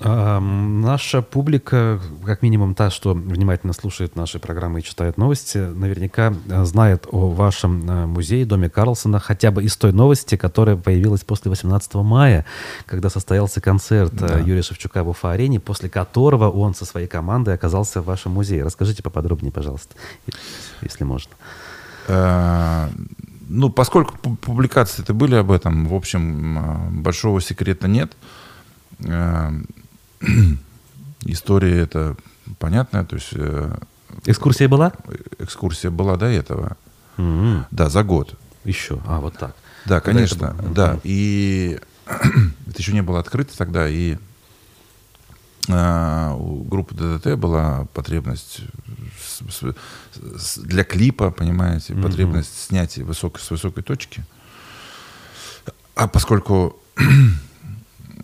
А, 0.00 0.40
наша 0.40 1.22
публика, 1.22 2.00
как 2.26 2.42
минимум 2.42 2.74
та, 2.74 2.90
что 2.90 3.14
внимательно 3.14 3.72
слушает 3.72 4.16
наши 4.16 4.38
программы 4.38 4.80
и 4.80 4.82
читает 4.82 5.16
новости, 5.16 5.58
наверняка 5.58 6.34
э, 6.48 6.64
знает 6.64 7.06
о 7.10 7.30
вашем 7.30 7.88
э, 7.88 8.06
музее, 8.06 8.44
доме 8.44 8.68
Карлсона, 8.68 9.20
хотя 9.20 9.52
бы 9.52 9.62
из 9.62 9.76
той 9.76 9.92
новости, 9.92 10.36
которая 10.36 10.76
появилась 10.76 11.22
после 11.22 11.48
18 11.48 11.94
мая, 11.94 12.44
когда 12.86 13.08
состоялся 13.08 13.60
концерт 13.60 14.12
э, 14.14 14.26
да. 14.26 14.38
Юрия 14.40 14.62
Шевчука 14.62 15.04
в 15.04 15.08
Уфа-арене, 15.08 15.60
после 15.60 15.88
которого 15.88 16.50
он 16.50 16.74
со 16.74 16.84
своей 16.84 17.06
командой 17.06 17.54
оказался 17.54 18.02
в 18.02 18.04
вашем 18.04 18.32
музее. 18.32 18.64
Расскажите 18.64 19.02
поподробнее, 19.02 19.52
пожалуйста, 19.52 19.94
если 20.82 21.04
можно. 21.04 21.32
Ну, 23.46 23.70
поскольку 23.70 24.18
публикации-то 24.36 25.14
были 25.14 25.36
об 25.36 25.50
этом, 25.50 25.86
в 25.86 25.94
общем, 25.94 27.02
большого 27.02 27.40
секрета 27.40 27.88
нет. 27.88 28.12
Эм, 29.00 29.66
история 31.24 31.80
это 31.80 32.16
понятная, 32.58 33.04
то 33.04 33.16
есть... 33.16 33.30
Э, 33.32 33.76
экскурсия 34.26 34.68
была? 34.68 34.92
Экскурсия 35.38 35.90
была 35.90 36.16
до 36.16 36.26
этого. 36.26 36.76
Mm-hmm. 37.16 37.66
Да, 37.70 37.88
за 37.88 38.02
год. 38.02 38.38
Еще, 38.64 39.00
а 39.06 39.20
вот 39.20 39.34
так. 39.34 39.54
Да, 39.84 40.00
Когда 40.00 40.18
конечно, 40.18 40.56
да. 40.74 40.98
И 41.04 41.78
это 42.06 42.78
еще 42.78 42.92
не 42.92 43.02
было 43.02 43.20
открыто 43.20 43.56
тогда, 43.56 43.88
и 43.88 44.16
э, 45.68 46.34
у 46.38 46.64
группы 46.64 46.94
ДДТ 46.94 47.38
была 47.38 47.86
потребность 47.92 48.62
с, 49.20 49.62
с, 50.38 50.58
для 50.58 50.84
клипа, 50.84 51.30
понимаете, 51.30 51.92
mm-hmm. 51.92 52.02
потребность 52.02 52.66
снять 52.66 52.96
высокой, 52.98 53.40
с 53.40 53.50
высокой 53.50 53.82
точки. 53.82 54.24
А 55.94 56.08
поскольку 56.08 56.80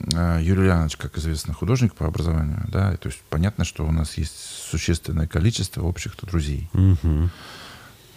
Юрий 0.08 0.62
Ильянович, 0.62 0.96
как 0.96 1.18
известно, 1.18 1.52
художник 1.52 1.94
по 1.94 2.06
образованию, 2.06 2.64
да, 2.68 2.94
и, 2.94 2.96
то 2.96 3.08
есть 3.08 3.20
понятно, 3.28 3.64
что 3.64 3.86
у 3.86 3.92
нас 3.92 4.16
есть 4.16 4.34
существенное 4.70 5.26
количество 5.26 5.82
общих 5.82 6.16
друзей. 6.22 6.70
Угу. 6.72 7.30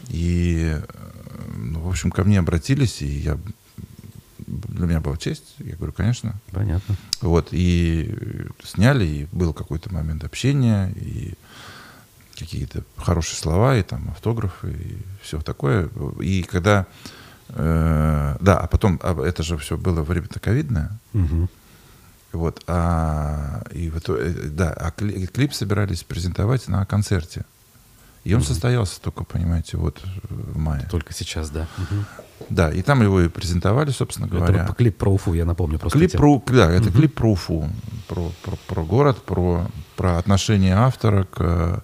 И, 0.10 0.78
ну, 1.56 1.82
в 1.82 1.90
общем, 1.90 2.12
ко 2.12 2.24
мне 2.24 2.40
обратились, 2.40 3.02
и 3.02 3.08
я 3.08 3.38
для 4.48 4.86
меня 4.86 5.00
была 5.00 5.18
честь, 5.18 5.56
я 5.60 5.76
говорю, 5.76 5.94
конечно. 5.94 6.36
Понятно. 6.52 6.96
Вот, 7.22 7.50
и 7.52 8.16
сняли, 8.64 9.06
и 9.06 9.28
был 9.32 9.54
какой-то 9.54 9.94
момент 9.94 10.24
общения, 10.24 10.92
и 10.96 11.34
какие-то 12.38 12.84
хорошие 12.98 13.38
слова, 13.38 13.78
и 13.78 13.84
там 13.84 14.10
автографы, 14.10 14.72
и 14.72 14.98
все 15.22 15.42
такое. 15.42 15.90
И 16.22 16.44
когда... 16.44 16.88
Э, 17.50 18.38
да, 18.40 18.58
а 18.58 18.68
потом, 18.68 19.00
а 19.04 19.22
это 19.24 19.44
же 19.44 19.58
все 19.58 19.78
было 19.78 20.02
время-то 20.02 20.40
ковидное. 20.40 20.98
Угу. 21.14 21.50
Вот, 22.34 22.64
а, 22.66 23.62
и 23.72 23.92
вот, 23.92 24.10
э, 24.10 24.34
да, 24.50 24.72
а 24.72 24.92
клип 24.92 25.54
собирались 25.54 26.04
презентовать 26.04 26.68
на 26.68 26.84
концерте. 26.86 27.46
И 28.24 28.34
он 28.34 28.40
угу. 28.40 28.48
состоялся 28.48 29.00
только, 29.02 29.24
понимаете, 29.24 29.78
вот 29.78 30.02
в 30.30 30.58
мае. 30.58 30.88
Только 30.90 31.14
сейчас, 31.14 31.50
да. 31.52 31.68
Угу. 31.78 32.06
Да, 32.50 32.72
и 32.72 32.82
там 32.82 33.04
его 33.04 33.22
и 33.22 33.28
презентовали, 33.28 33.92
собственно 33.92 34.28
говоря. 34.28 34.64
Это 34.64 34.74
клип 34.74 34.98
про 34.98 35.14
Уфу, 35.14 35.34
я 35.34 35.46
напомню 35.46 35.78
просто. 35.78 36.00
Клип 36.00 36.14
про, 36.14 36.42
да, 36.48 36.72
это 36.72 36.90
угу. 36.90 36.98
клип 36.98 37.14
про 37.14 37.32
Уфу, 37.32 37.70
про, 38.08 38.32
про, 38.42 38.56
про 38.68 38.84
город, 38.84 39.22
про, 39.24 39.68
про 39.96 40.18
отношение 40.18 40.74
автора 40.74 41.26
к 41.26 41.38
э, 41.40 41.80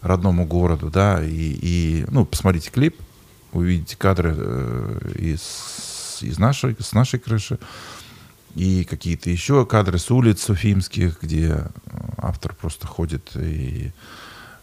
родному 0.00 0.46
городу, 0.46 0.90
да, 0.90 1.22
и, 1.22 1.58
и 1.62 2.04
ну, 2.08 2.24
посмотрите 2.24 2.70
клип, 2.70 3.00
увидите 3.52 3.96
кадры 3.96 4.34
э, 4.36 5.12
из, 5.14 6.18
из 6.22 6.38
нашей, 6.38 6.76
с 6.78 6.92
нашей 6.92 7.20
крыши 7.20 7.58
и 8.54 8.84
какие-то 8.84 9.30
еще 9.30 9.64
кадры 9.66 9.98
с 9.98 10.10
улиц 10.10 10.48
уфимских, 10.50 11.22
где 11.22 11.48
э, 11.48 11.68
автор 12.18 12.54
просто 12.54 12.86
ходит 12.86 13.30
и... 13.36 13.92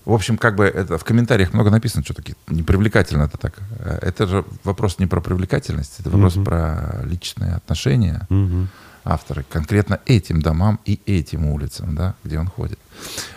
В 0.05 0.13
общем, 0.13 0.37
как 0.37 0.55
бы 0.55 0.65
это 0.65 0.97
в 0.97 1.03
комментариях 1.03 1.53
много 1.53 1.69
написано, 1.69 2.03
что 2.03 2.15
таки 2.15 2.33
непривлекательно 2.47 3.23
это 3.23 3.37
так. 3.37 3.53
Э, 3.79 3.99
это 4.01 4.27
же 4.27 4.45
вопрос 4.63 4.99
не 4.99 5.07
про 5.07 5.21
привлекательность, 5.21 5.99
это 5.99 6.09
вопрос 6.09 6.35
mm-hmm. 6.35 6.43
про 6.43 7.03
личные 7.03 7.55
отношения 7.55 8.27
mm-hmm. 8.29 8.67
автора 9.05 9.43
конкретно 9.49 9.99
этим 10.05 10.41
домам 10.41 10.79
и 10.85 10.99
этим 11.05 11.45
улицам, 11.45 11.95
да, 11.95 12.15
где 12.23 12.39
он 12.39 12.47
ходит. 12.47 12.79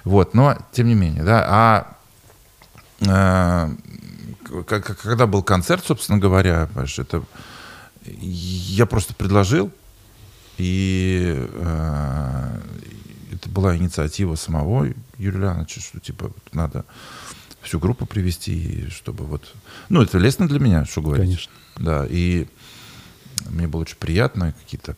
Вот, 0.05 0.35
но 0.35 0.57
тем 0.73 0.87
не 0.87 0.95
менее, 0.95 1.25
да, 1.25 1.47
а 1.49 1.97
э, 3.01 3.75
когда 5.03 5.27
был 5.27 5.43
концерт, 5.43 5.85
собственно 5.85 6.19
говоря, 6.19 6.69
это 6.99 7.23
я 8.05 8.87
просто 8.87 9.15
предложил 9.15 9.73
и 10.59 11.35
э, 11.37 12.61
это 13.33 13.49
была 13.49 13.77
инициатива 13.77 14.35
самого 14.35 14.89
Юрия 15.19 15.39
Леонидовича, 15.39 15.81
что 15.81 16.01
типа 16.01 16.33
надо 16.53 16.85
всю 17.63 17.79
группу 17.79 18.07
привести, 18.07 18.89
чтобы 18.91 19.25
вот... 19.25 19.55
Ну, 19.89 20.03
это 20.03 20.19
лестно 20.19 20.49
для 20.49 20.59
меня, 20.59 20.85
что 20.85 21.01
говорить. 21.01 21.27
Конечно. 21.27 21.53
Да, 21.77 22.07
и 22.09 22.47
мне 23.51 23.67
было 23.67 23.83
очень 23.83 23.97
приятно, 23.97 24.53
какие-то 24.53 24.97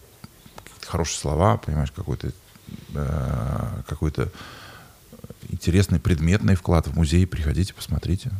какие 0.64 0.90
хорошие 0.90 1.18
слова, 1.18 1.56
понимаешь, 1.56 1.92
какой-то 1.92 2.32
э, 2.94 3.82
какой-то 3.86 4.30
интересный 5.50 6.00
предметный 6.00 6.54
вклад 6.54 6.86
в 6.86 6.96
музей. 6.96 7.26
Приходите, 7.26 7.74
посмотрите. 7.74 8.30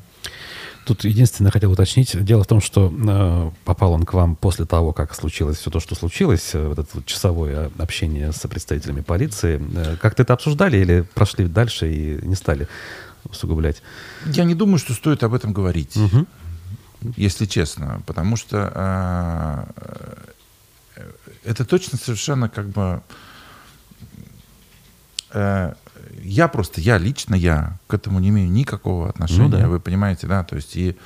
Тут 0.84 1.04
единственное 1.04 1.50
хотел 1.50 1.72
уточнить. 1.72 2.22
Дело 2.24 2.44
в 2.44 2.46
том, 2.46 2.60
что 2.60 2.92
э, 2.94 3.50
попал 3.64 3.92
он 3.92 4.04
к 4.04 4.12
вам 4.12 4.36
после 4.36 4.66
того, 4.66 4.92
как 4.92 5.14
случилось 5.14 5.56
все 5.58 5.70
то, 5.70 5.80
что 5.80 5.94
случилось, 5.94 6.50
э, 6.54 6.68
вот 6.68 6.78
это 6.78 6.88
вот 6.92 7.06
часовое 7.06 7.70
общение 7.78 8.32
с 8.32 8.46
представителями 8.48 9.00
полиции. 9.00 9.62
Э, 9.74 9.96
как-то 9.96 10.22
это 10.24 10.34
обсуждали 10.34 10.76
или 10.76 11.00
прошли 11.14 11.46
дальше 11.46 11.90
и 11.90 12.26
не 12.26 12.34
стали 12.34 12.68
усугублять? 13.24 13.82
Я 14.26 14.44
не 14.44 14.54
думаю, 14.54 14.78
что 14.78 14.92
стоит 14.92 15.22
об 15.22 15.32
этом 15.32 15.54
говорить, 15.54 15.96
Мгм. 15.96 16.26
если 17.16 17.46
честно, 17.46 18.02
потому 18.06 18.36
что 18.36 18.70
а, 18.74 19.68
э, 20.96 21.10
это 21.44 21.64
точно 21.64 21.96
совершенно 21.96 22.50
как 22.50 22.68
бы... 22.68 23.00
э, 25.30 25.72
я 26.22 26.48
просто, 26.48 26.80
я 26.80 26.98
лично, 26.98 27.34
я 27.34 27.78
к 27.86 27.94
этому 27.94 28.18
не 28.20 28.28
имею 28.30 28.50
никакого 28.50 29.08
отношения, 29.08 29.42
Ну 29.44 29.48
да. 29.58 29.68
вы 29.68 29.80
понимаете, 29.80 30.26
да, 30.26 30.44
то 30.44 30.56
есть 30.56 30.76
и 30.76 30.96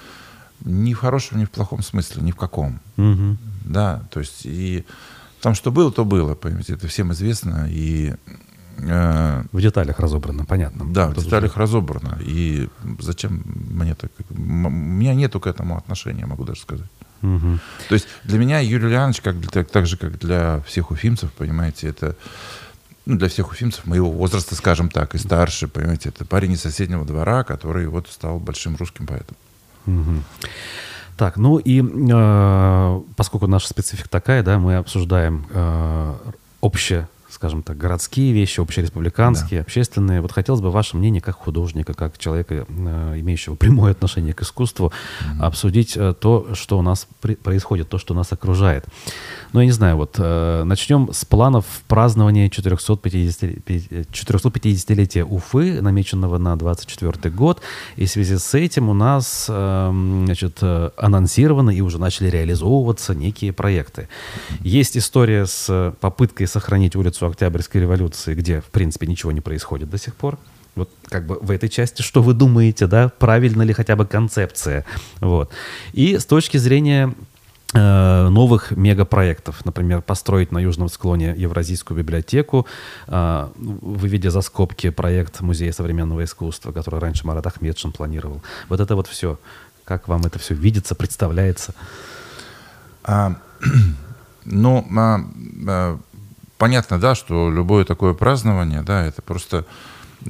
ни 0.64 0.92
в 0.94 0.98
хорошем, 0.98 1.38
ни 1.38 1.44
в 1.44 1.50
плохом 1.50 1.82
смысле, 1.82 2.22
ни 2.22 2.30
в 2.32 2.36
каком. 2.36 2.80
Мгм. 2.96 3.38
Да, 3.64 4.02
то 4.10 4.20
есть 4.20 4.42
и 4.44 4.84
там 5.40 5.54
что 5.54 5.70
было, 5.70 5.92
то 5.92 6.04
было, 6.04 6.34
понимаете, 6.34 6.74
это 6.74 6.88
всем 6.88 7.12
известно, 7.12 7.66
и 7.70 8.14
э, 8.78 9.44
В 9.52 9.60
деталях 9.60 9.98
разобрано, 10.00 10.44
понятно. 10.44 10.84
да, 10.92 11.08
в 11.08 11.14
деталях 11.24 11.52
уже- 11.52 11.60
разобрано. 11.60 12.18
И 12.20 12.68
зачем 13.00 13.42
мне 13.70 13.94
так? 13.94 14.10
У 14.30 14.34
меня 14.40 15.14
нету 15.14 15.40
к 15.40 15.46
этому 15.46 15.76
отношения, 15.76 16.26
могу 16.26 16.44
даже 16.44 16.60
сказать. 16.60 16.86
Мгм. 17.22 17.58
То 17.88 17.94
есть 17.94 18.06
для 18.24 18.38
меня 18.38 18.60
Юрий 18.60 18.88
Леонидович, 18.90 19.20
как 19.22 19.40
для- 19.40 19.50
так, 19.50 19.70
так 19.70 19.86
же, 19.86 19.96
как 19.96 20.18
для 20.20 20.60
всех 20.66 20.90
уфимцев, 20.92 21.32
понимаете, 21.32 21.88
это 21.88 22.14
ну, 23.08 23.16
для 23.16 23.28
всех 23.28 23.50
уфимцев 23.50 23.86
моего 23.86 24.10
возраста, 24.10 24.54
скажем 24.54 24.90
так, 24.90 25.14
и 25.14 25.18
старше, 25.18 25.66
понимаете, 25.66 26.10
это 26.10 26.26
парень 26.26 26.52
из 26.52 26.60
соседнего 26.60 27.06
двора, 27.06 27.42
который 27.42 27.86
вот 27.86 28.06
стал 28.08 28.38
большим 28.38 28.76
русским 28.76 29.06
поэтом. 29.06 29.36
Так, 31.16 31.36
ну 31.36 31.56
и 31.56 31.82
э, 31.82 33.00
поскольку 33.16 33.46
наша 33.46 33.68
специфика 33.68 34.08
такая, 34.10 34.42
да, 34.42 34.58
мы 34.58 34.76
обсуждаем 34.76 35.46
э, 35.50 36.14
общее, 36.60 37.08
скажем 37.38 37.62
так, 37.62 37.76
городские 37.76 38.32
вещи, 38.32 38.58
общереспубликанские, 38.58 39.60
общественные. 39.60 40.20
Вот 40.20 40.32
хотелось 40.32 40.60
бы 40.60 40.72
ваше 40.72 40.96
мнение 40.96 41.22
как 41.22 41.36
художника, 41.36 41.94
как 41.94 42.18
человека, 42.18 42.66
э, 42.68 43.14
имеющего 43.20 43.54
прямое 43.54 43.92
отношение 43.92 44.34
к 44.34 44.42
искусству, 44.42 44.92
обсудить 45.38 45.96
э, 45.96 46.14
то, 46.18 46.48
что 46.54 46.76
у 46.76 46.82
нас 46.82 47.06
происходит, 47.20 47.88
то, 47.88 47.96
что 47.96 48.12
нас 48.12 48.32
окружает. 48.32 48.86
Ну, 49.52 49.60
я 49.60 49.66
не 49.66 49.72
знаю, 49.72 49.96
вот 49.96 50.16
э, 50.18 50.64
начнем 50.64 51.10
с 51.12 51.24
планов 51.24 51.64
празднования 51.86 52.50
450 52.50 53.62
пи- 53.62 54.06
450-летия 54.10 55.22
Уфы, 55.22 55.80
намеченного 55.80 56.38
на 56.38 56.56
24 56.56 57.32
год. 57.32 57.60
И 57.94 58.06
в 58.06 58.10
связи 58.10 58.36
с 58.36 58.54
этим 58.54 58.88
у 58.88 58.94
нас 58.94 59.46
эм, 59.48 60.24
значит, 60.24 60.60
анонсированы 60.96 61.72
и 61.76 61.82
уже 61.82 61.98
начали 61.98 62.30
реализовываться 62.30 63.14
некие 63.14 63.52
проекты. 63.52 64.08
Есть 64.58 64.96
история 64.96 65.46
с 65.46 65.94
попыткой 66.00 66.48
сохранить 66.48 66.96
улицу 66.96 67.27
Октябрьской 67.28 67.80
революции, 67.80 68.34
где, 68.34 68.60
в 68.60 68.66
принципе, 68.66 69.06
ничего 69.06 69.32
не 69.32 69.40
происходит 69.40 69.90
до 69.90 69.98
сих 69.98 70.14
пор. 70.14 70.38
Вот 70.74 70.90
как 71.08 71.26
бы 71.26 71.38
в 71.40 71.50
этой 71.50 71.68
части, 71.68 72.02
что 72.02 72.22
вы 72.22 72.34
думаете, 72.34 72.86
да, 72.86 73.08
правильно 73.18 73.62
ли 73.62 73.72
хотя 73.72 73.96
бы 73.96 74.06
концепция, 74.06 74.84
вот. 75.20 75.50
И 75.92 76.18
с 76.18 76.24
точки 76.24 76.56
зрения 76.56 77.14
э, 77.74 78.28
новых 78.28 78.70
мегапроектов, 78.70 79.64
например, 79.64 80.02
построить 80.02 80.52
на 80.52 80.58
южном 80.58 80.88
склоне 80.88 81.34
Евразийскую 81.36 81.98
библиотеку, 81.98 82.66
э, 83.08 83.48
выведя 83.56 84.30
за 84.30 84.40
скобки 84.40 84.90
проект 84.90 85.40
Музея 85.40 85.72
современного 85.72 86.22
искусства, 86.24 86.72
который 86.72 87.00
раньше 87.00 87.26
Марат 87.26 87.46
Ахмедшин 87.46 87.92
планировал. 87.92 88.42
Вот 88.68 88.80
это 88.80 88.94
вот 88.94 89.08
все. 89.08 89.38
Как 89.84 90.06
вам 90.06 90.26
это 90.26 90.38
все 90.38 90.54
видится, 90.54 90.94
представляется? 90.94 91.74
А, 93.02 93.34
ну, 94.44 94.86
а, 94.96 95.20
а, 95.66 95.98
понятно, 96.58 96.98
да, 96.98 97.14
что 97.14 97.50
любое 97.50 97.84
такое 97.84 98.14
празднование, 98.14 98.82
да, 98.82 99.04
это 99.04 99.22
просто 99.22 99.64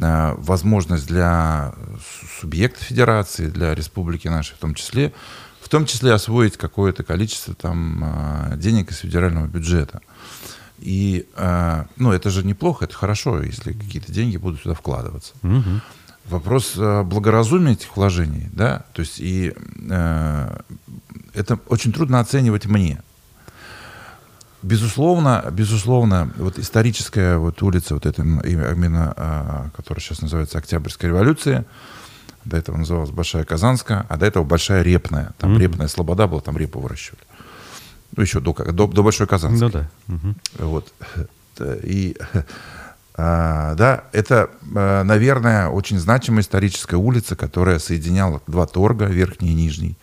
а, 0.01 0.35
возможность 0.39 1.07
для 1.07 1.73
су- 1.97 2.27
субъекта 2.41 2.85
федерации, 2.85 3.49
для 3.49 3.75
республики 3.75 4.29
нашей 4.29 4.55
в 4.55 4.59
том 4.59 4.75
числе, 4.75 5.13
в 5.61 5.69
том 5.69 5.87
числе 5.87 6.13
освоить 6.13 6.57
какое-то 6.57 7.03
количество 7.03 7.55
там 7.55 8.03
а, 8.05 8.57
денег 8.57 8.91
из 8.91 8.99
федерального 8.99 9.47
бюджета. 9.47 10.01
И, 10.79 11.27
а, 11.35 11.87
ну, 11.97 12.13
это 12.13 12.31
же 12.31 12.45
неплохо, 12.45 12.85
это 12.85 12.95
хорошо, 12.95 13.43
если 13.43 13.73
какие-то 13.73 14.13
деньги 14.13 14.37
будут 14.37 14.61
сюда 14.61 14.75
вкладываться. 14.75 15.33
Мгм. 15.43 15.83
Вопрос 16.27 16.75
э, 16.77 17.03
благоразумия 17.05 17.73
этих 17.73 17.97
вложений, 17.97 18.51
да, 18.53 18.85
то 18.93 19.01
есть 19.01 19.19
и 19.19 19.55
э, 19.91 20.61
это 21.33 21.59
очень 21.69 21.91
трудно 21.91 22.21
оценивать 22.21 22.67
мне. 22.67 23.01
Безусловно, 24.63 25.45
безусловно, 25.53 26.31
вот 26.37 26.59
историческая 26.59 27.37
вот 27.39 27.63
улица, 27.63 27.95
вот 27.95 28.07
эта 28.07 28.23
именно, 28.23 29.15
а, 29.17 29.71
которая 29.77 30.03
сейчас 30.03 30.21
называется 30.21 30.59
Октябрьская 30.59 31.11
революция, 31.11 31.65
до 32.45 32.57
этого 32.57 32.77
называлась 32.77 33.11
Большая 33.11 33.45
Казанская, 33.45 34.07
а 34.09 34.17
до 34.17 34.27
этого 34.27 34.43
Большая 34.43 34.83
Репная. 34.83 35.33
Там 35.39 35.53
Мгм. 35.53 35.61
Репная 35.61 35.89
Слобода 35.89 36.27
была, 36.27 36.41
там 36.41 36.57
репу 36.57 36.81
выращивали. 36.81 37.23
Ну, 38.17 38.23
еще 38.23 38.41
до, 38.41 38.53
до, 38.53 38.87
до 38.87 39.03
Большой 39.03 39.27
Казанской. 39.27 39.69
Ну 39.69 39.73
да. 39.73 39.91
Мгм. 40.07 40.37
Вот. 40.59 40.93
И, 41.83 42.17
а, 43.17 43.75
да, 43.75 44.05
это, 44.13 44.51
а, 44.75 45.05
наверное, 45.05 45.69
очень 45.69 45.99
значимая 45.99 46.43
историческая 46.43 46.97
улица, 46.97 47.37
которая 47.37 47.79
соединяла 47.79 48.41
два 48.47 48.67
торга, 48.67 49.05
верхний 49.05 49.51
и 49.51 49.55
нижний. 49.55 49.97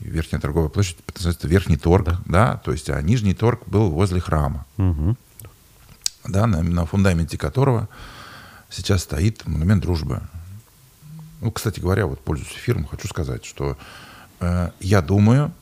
Верхняя 0.00 0.40
торговая 0.40 0.68
площадь 0.70 0.96
называется 1.14 1.46
Верхний 1.48 1.76
торг, 1.76 2.04
Да. 2.06 2.20
да. 2.26 2.56
то 2.64 2.72
есть, 2.72 2.88
а 2.90 3.00
нижний 3.02 3.34
торг 3.34 3.62
был 3.66 3.90
возле 3.90 4.20
храма, 4.20 4.64
Мгм. 4.76 5.16
да, 6.24 6.46
на, 6.46 6.62
на 6.62 6.86
фундаменте 6.86 7.36
которого 7.38 7.88
сейчас 8.70 9.02
стоит 9.02 9.46
монумент 9.46 9.82
дружбы. 9.82 10.20
Ну, 11.40 11.50
кстати 11.50 11.80
говоря, 11.80 12.06
вот 12.06 12.20
пользуясь 12.20 12.52
эфиром, 12.52 12.86
хочу 12.86 13.08
сказать, 13.08 13.44
что 13.44 13.76
э, 14.40 14.70
я 14.80 15.02
думаю, 15.02 15.52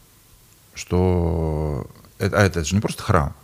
что 0.74 1.86
это, 2.18 2.38
а 2.38 2.42
это 2.44 2.64
же 2.64 2.74
не 2.74 2.80
просто 2.80 3.02
храм, 3.02 3.34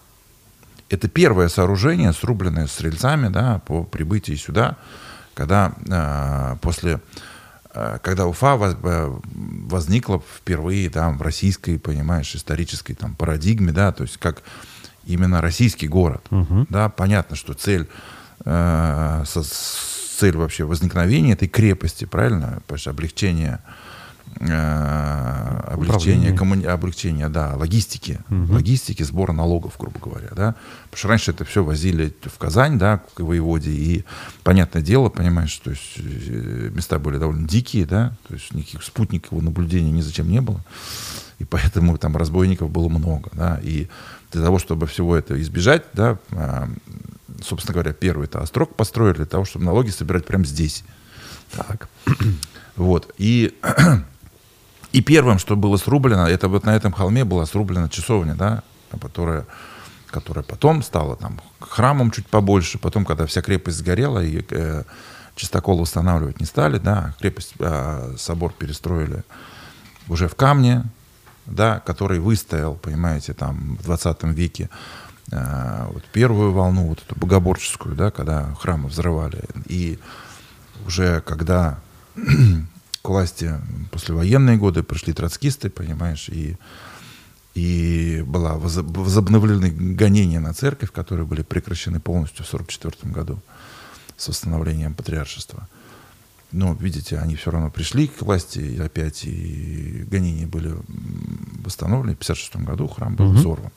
это 0.91 1.09
первое 1.09 1.49
сооружение, 1.49 2.13
срубленное 2.13 2.67
с 2.67 2.81
рельсами, 2.81 3.29
да, 3.29 3.61
по 3.67 3.85
прибытии 3.85 4.35
сюда, 4.37 4.77
когда 5.35 5.73
э, 5.89 6.57
после, 6.61 7.01
когда 8.03 8.27
Уфа 8.27 8.57
э, 8.83 9.19
возникла 9.69 10.21
впервые 10.37 10.89
там 10.91 11.19
в 11.19 11.23
российской, 11.23 11.79
понимаешь, 11.79 12.35
исторической 12.35 12.95
там 12.95 13.15
парадигме, 13.15 13.73
да, 13.73 13.91
то 13.93 14.03
есть 14.05 14.17
как 14.19 14.43
именно 15.05 15.41
российский 15.41 15.89
город, 15.89 16.25
Мгм. 16.31 16.67
да, 16.71 16.89
понятно, 16.89 17.37
что 17.37 17.53
цель 17.55 17.89
э, 18.45 19.23
со- 19.27 19.43
цель 20.19 20.37
вообще 20.37 20.65
возникновения 20.65 21.33
этой 21.33 21.49
крепости, 21.49 22.05
правильно, 22.05 22.59
потому 22.63 22.79
что 22.79 22.91
облегчение 22.91 23.59
э, 23.59 23.71
облегчение, 24.41 26.31
Управление. 26.31 26.33
коммуни- 26.37 26.67
облегчение, 26.67 27.29
да, 27.29 27.55
логистики, 27.57 28.21
Мгм. 28.29 28.53
логистики, 28.55 29.03
сбора 29.03 29.33
налогов, 29.33 29.75
грубо 29.79 29.99
говоря, 30.01 30.29
да, 30.35 30.55
потому 30.85 30.99
что 30.99 31.09
раньше 31.09 31.31
это 31.31 31.45
все 31.45 31.63
возили 31.65 32.15
в 32.23 32.39
Казань, 32.39 32.79
да, 32.79 33.01
к 33.15 33.21
воеводе, 33.21 33.71
и 33.71 34.05
понятное 34.43 34.83
дело, 34.83 35.09
понимаешь, 35.09 35.55
то 35.59 35.71
есть 35.71 35.95
э, 35.99 36.71
места 36.75 36.99
были 36.99 37.19
довольно 37.19 37.47
дикие, 37.49 37.87
да, 37.87 38.17
то 38.29 38.35
есть 38.35 38.53
никаких 38.55 38.83
спутникового 38.83 39.43
наблюдения 39.43 39.91
ни 39.91 40.01
зачем 40.01 40.29
не 40.31 40.41
было, 40.41 40.61
и 41.39 41.45
поэтому 41.45 41.97
там 41.99 42.17
разбойников 42.17 42.71
было 42.71 42.89
много, 42.89 43.31
да, 43.33 43.61
и 43.63 43.89
для 44.33 44.43
того, 44.43 44.59
чтобы 44.59 44.87
всего 44.87 45.17
это 45.17 45.41
избежать, 45.41 45.85
да, 45.93 46.19
а, 46.33 46.69
собственно 47.43 47.75
говоря, 47.75 47.93
первый 47.93 48.25
это 48.25 48.41
острог 48.41 48.75
построили 48.75 49.17
для 49.17 49.27
того, 49.27 49.45
чтобы 49.45 49.65
налоги 49.65 49.91
собирать 49.91 50.25
прямо 50.27 50.45
здесь. 50.45 50.85
Так. 51.53 51.89
Вот. 52.77 53.15
И, 53.19 53.55
и 54.95 55.01
первым, 55.01 55.41
что 55.41 55.57
было 55.57 55.77
срублено, 55.77 56.29
это 56.29 56.47
вот 56.47 56.65
на 56.65 56.77
этом 56.77 56.93
холме 56.93 57.25
была 57.25 57.47
срублена 57.47 57.89
часовня, 57.89 58.37
да, 58.37 58.63
которая, 59.01 59.45
которая 60.07 60.45
потом 60.45 60.85
стала 60.85 61.17
там 61.17 61.41
храмом 61.59 62.13
чуть 62.13 62.29
побольше. 62.29 62.79
Потом, 62.79 63.05
когда 63.05 63.27
вся 63.27 63.43
крепость 63.43 63.79
сгорела, 63.79 64.23
и 64.23 64.45
э, 64.49 64.85
чистокол 65.35 65.81
восстанавливать 65.81 66.39
не 66.39 66.47
стали, 66.47 66.79
да, 66.79 67.13
крепость, 67.19 67.55
а, 67.59 68.15
собор 68.17 68.53
перестроили 68.53 69.25
уже 70.07 70.29
в 70.29 70.37
камне, 70.37 70.85
да, 71.47 71.81
который 71.81 72.21
выстоял, 72.21 72.77
понимаете, 72.77 73.33
там 73.33 73.77
в 73.81 73.83
20 73.83 74.23
веке 74.23 74.71
э, 75.33 75.87
вот 75.93 76.05
первую 76.13 76.53
волну, 76.53 76.87
вот 76.87 77.03
эту 77.05 77.19
богоборческую, 77.19 77.97
да, 77.97 78.13
когда 78.13 78.55
храмы 78.61 78.89
взрывали. 78.89 79.43
И 79.67 79.99
уже 80.87 81.21
когда 81.23 81.81
к 83.05 83.09
власти 83.11 83.61
послевоенные 83.91 84.57
годы 84.57 84.83
пришли 84.83 85.13
троцкисты, 85.13 85.69
понимаешь, 85.69 86.31
и, 86.31 86.57
и 87.55 88.25
была 88.27 88.55
возоб- 88.55 88.99
возобновлены 88.99 89.69
гонения 89.69 90.41
на 90.41 90.55
церковь, 90.55 90.91
которые 90.91 91.27
были 91.27 91.43
прекращены 91.43 92.01
полностью 92.01 92.47
в 92.47 92.49
1944 92.49 93.13
году 93.13 93.43
с 94.17 94.29
восстановлением 94.29 94.95
патриаршества. 94.95 95.69
но, 96.51 96.73
видите, 96.81 97.19
они 97.19 97.37
все 97.37 97.51
равно 97.51 97.71
пришли 97.71 98.09
к 98.09 98.23
власти 98.23 98.61
и 98.61 98.81
опять, 98.81 99.27
и 99.27 100.07
гонения 100.11 100.47
были 100.47 100.75
восстановлены. 101.63 102.17
В 102.17 102.23
1956 102.23 102.57
году 102.65 102.89
храм 102.89 103.15
был 103.17 103.33
взорван. 103.33 103.73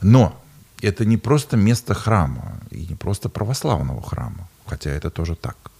Но 0.00 0.42
это 0.80 1.04
не 1.04 1.16
просто 1.16 1.56
место 1.56 1.94
храма, 1.94 2.58
и 2.72 2.86
не 2.88 2.96
просто 2.96 3.28
православного 3.28 4.02
храма, 4.02 4.48
хотя 4.66 4.90
это 4.90 5.10
тоже 5.10 5.36
так. 5.36 5.71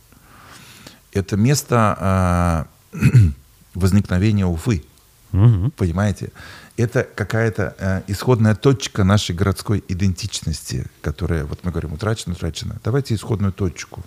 Это 1.13 1.37
место 1.37 2.67
э, 2.93 2.99
возникновения 3.75 4.47
Уфы. 4.47 4.85
Угу. 5.33 5.71
Понимаете? 5.77 6.31
Это 6.77 7.05
какая-то 7.05 7.75
э, 7.79 8.03
исходная 8.07 8.55
точка 8.55 9.05
нашей 9.05 9.35
городской 9.35 9.85
идентичности, 9.89 10.87
которая, 11.01 11.45
вот 11.45 11.61
мы 11.65 11.71
говорим, 11.71 11.93
утрачена, 11.93 12.35
утрачена. 12.35 12.77
Давайте 12.85 13.15
исходную 13.15 13.53
точку 13.53 14.03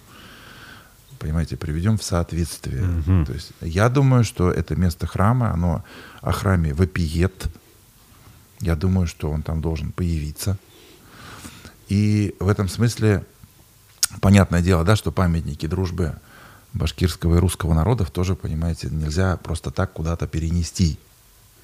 понимаете, 1.25 1.57
приведем 1.57 1.97
в 1.97 2.03
соответствие. 2.03 2.83
Угу. 2.83 3.25
То 3.25 3.33
есть 3.33 3.51
я 3.61 3.89
думаю, 3.89 4.23
что 4.23 4.51
это 4.51 4.75
место 4.75 5.07
храма, 5.07 5.51
оно 5.51 5.83
о 6.21 6.31
храме 6.31 6.73
вопиет. 6.73 7.47
Я 8.59 8.75
думаю, 8.75 9.07
что 9.07 9.31
он 9.31 9.41
там 9.41 9.59
должен 9.59 9.91
появиться. 9.91 10.57
И 11.87 12.35
в 12.39 12.47
этом 12.47 12.69
смысле, 12.69 13.25
понятное 14.21 14.61
дело, 14.61 14.83
да, 14.83 14.95
что 14.95 15.11
памятники 15.11 15.65
дружбы 15.65 16.15
башкирского 16.76 17.38
и 17.38 17.39
русского 17.39 17.73
народов 17.73 18.11
тоже, 18.11 18.36
понимаете, 18.36 18.89
нельзя 18.91 19.38
просто 19.38 19.71
так 19.71 19.93
куда-то 19.93 20.28
перенести. 20.28 20.99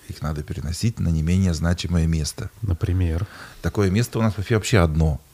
Их 0.09 0.21
надо 0.21 0.43
переносить 0.43 0.99
на 0.99 1.09
не 1.09 1.21
менее 1.21 1.53
значимое 1.53 2.07
место. 2.07 2.49
Например? 2.61 3.27
Такое 3.61 3.89
место 3.91 4.19
у 4.19 4.21
нас 4.21 4.33
вообще 4.37 4.79
одно– 4.79 5.21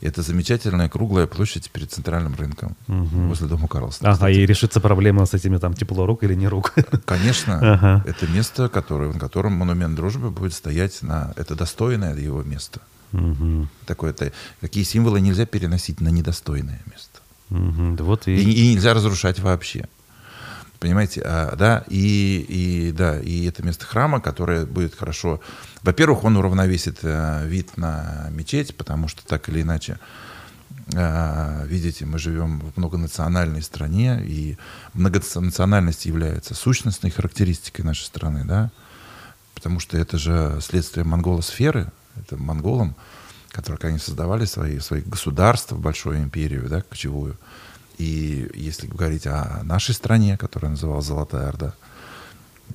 это 0.00 0.22
замечательная 0.22 0.88
круглая 0.88 1.26
площадь 1.26 1.70
перед 1.70 1.90
центральным 1.90 2.34
рынком 2.34 2.76
угу. 2.86 3.28
возле 3.28 3.48
дома 3.48 3.66
Карлсона. 3.66 4.10
Ага, 4.10 4.16
кстати. 4.16 4.36
и 4.36 4.46
решится 4.46 4.80
проблема 4.80 5.24
с 5.24 5.32
этими 5.32 5.56
там 5.56 5.72
тепло 5.72 6.04
рук 6.06 6.22
или 6.22 6.34
не 6.34 6.48
рук. 6.48 6.74
Конечно. 7.06 7.58
Ага. 7.58 8.04
Это 8.06 8.26
место, 8.26 8.68
которое, 8.68 9.12
на 9.12 9.18
котором 9.18 9.52
монумент 9.54 9.94
дружбы 9.94 10.30
будет 10.30 10.52
стоять 10.52 11.02
на... 11.02 11.32
Это 11.36 11.54
достойное 11.54 12.14
его 12.14 12.42
место. 12.42 12.80
Угу. 13.12 13.68
Такое, 13.86 14.10
это, 14.10 14.32
какие 14.60 14.84
символы 14.84 15.20
нельзя 15.20 15.46
переносить 15.46 16.00
на 16.00 16.08
недостойное 16.08 16.82
место. 16.90 17.15
Угу. 17.50 17.96
Вот 18.00 18.28
и... 18.28 18.34
И, 18.34 18.70
и 18.70 18.74
нельзя 18.74 18.94
разрушать 18.94 19.38
вообще. 19.38 19.88
Понимаете, 20.78 21.22
а, 21.24 21.56
да, 21.56 21.84
и, 21.88 22.44
и, 22.48 22.92
да, 22.92 23.18
и 23.18 23.46
это 23.46 23.64
место 23.64 23.86
храма, 23.86 24.20
которое 24.20 24.66
будет 24.66 24.94
хорошо. 24.94 25.40
Во-первых, 25.82 26.24
он 26.24 26.36
уравновесит 26.36 26.98
а, 27.02 27.44
вид 27.46 27.76
на 27.76 28.28
мечеть, 28.30 28.76
потому 28.76 29.08
что 29.08 29.24
так 29.26 29.48
или 29.48 29.62
иначе, 29.62 29.98
а, 30.94 31.64
видите, 31.64 32.04
мы 32.04 32.18
живем 32.18 32.60
в 32.60 32.76
многонациональной 32.76 33.62
стране, 33.62 34.22
и 34.22 34.58
многонациональность 34.92 36.04
является 36.04 36.54
сущностной 36.54 37.10
характеристикой 37.10 37.84
нашей 37.84 38.04
страны, 38.04 38.44
да, 38.44 38.70
потому 39.54 39.80
что 39.80 39.96
это 39.96 40.18
же 40.18 40.58
следствие 40.60 41.04
монголосферы, 41.04 41.90
это 42.16 42.36
монголам, 42.36 42.94
которые 43.56 43.88
они 43.88 43.98
создавали 43.98 44.44
свои, 44.44 44.78
свои 44.80 45.00
государства, 45.00 45.76
большую 45.76 46.18
империю, 46.18 46.68
да, 46.68 46.82
кочевую, 46.82 47.38
и 47.96 48.50
если 48.54 48.86
говорить 48.86 49.26
о 49.26 49.62
нашей 49.64 49.94
стране, 49.94 50.36
которая 50.36 50.72
называлась 50.72 51.06
Золотая 51.06 51.48
Орда, 51.48 51.74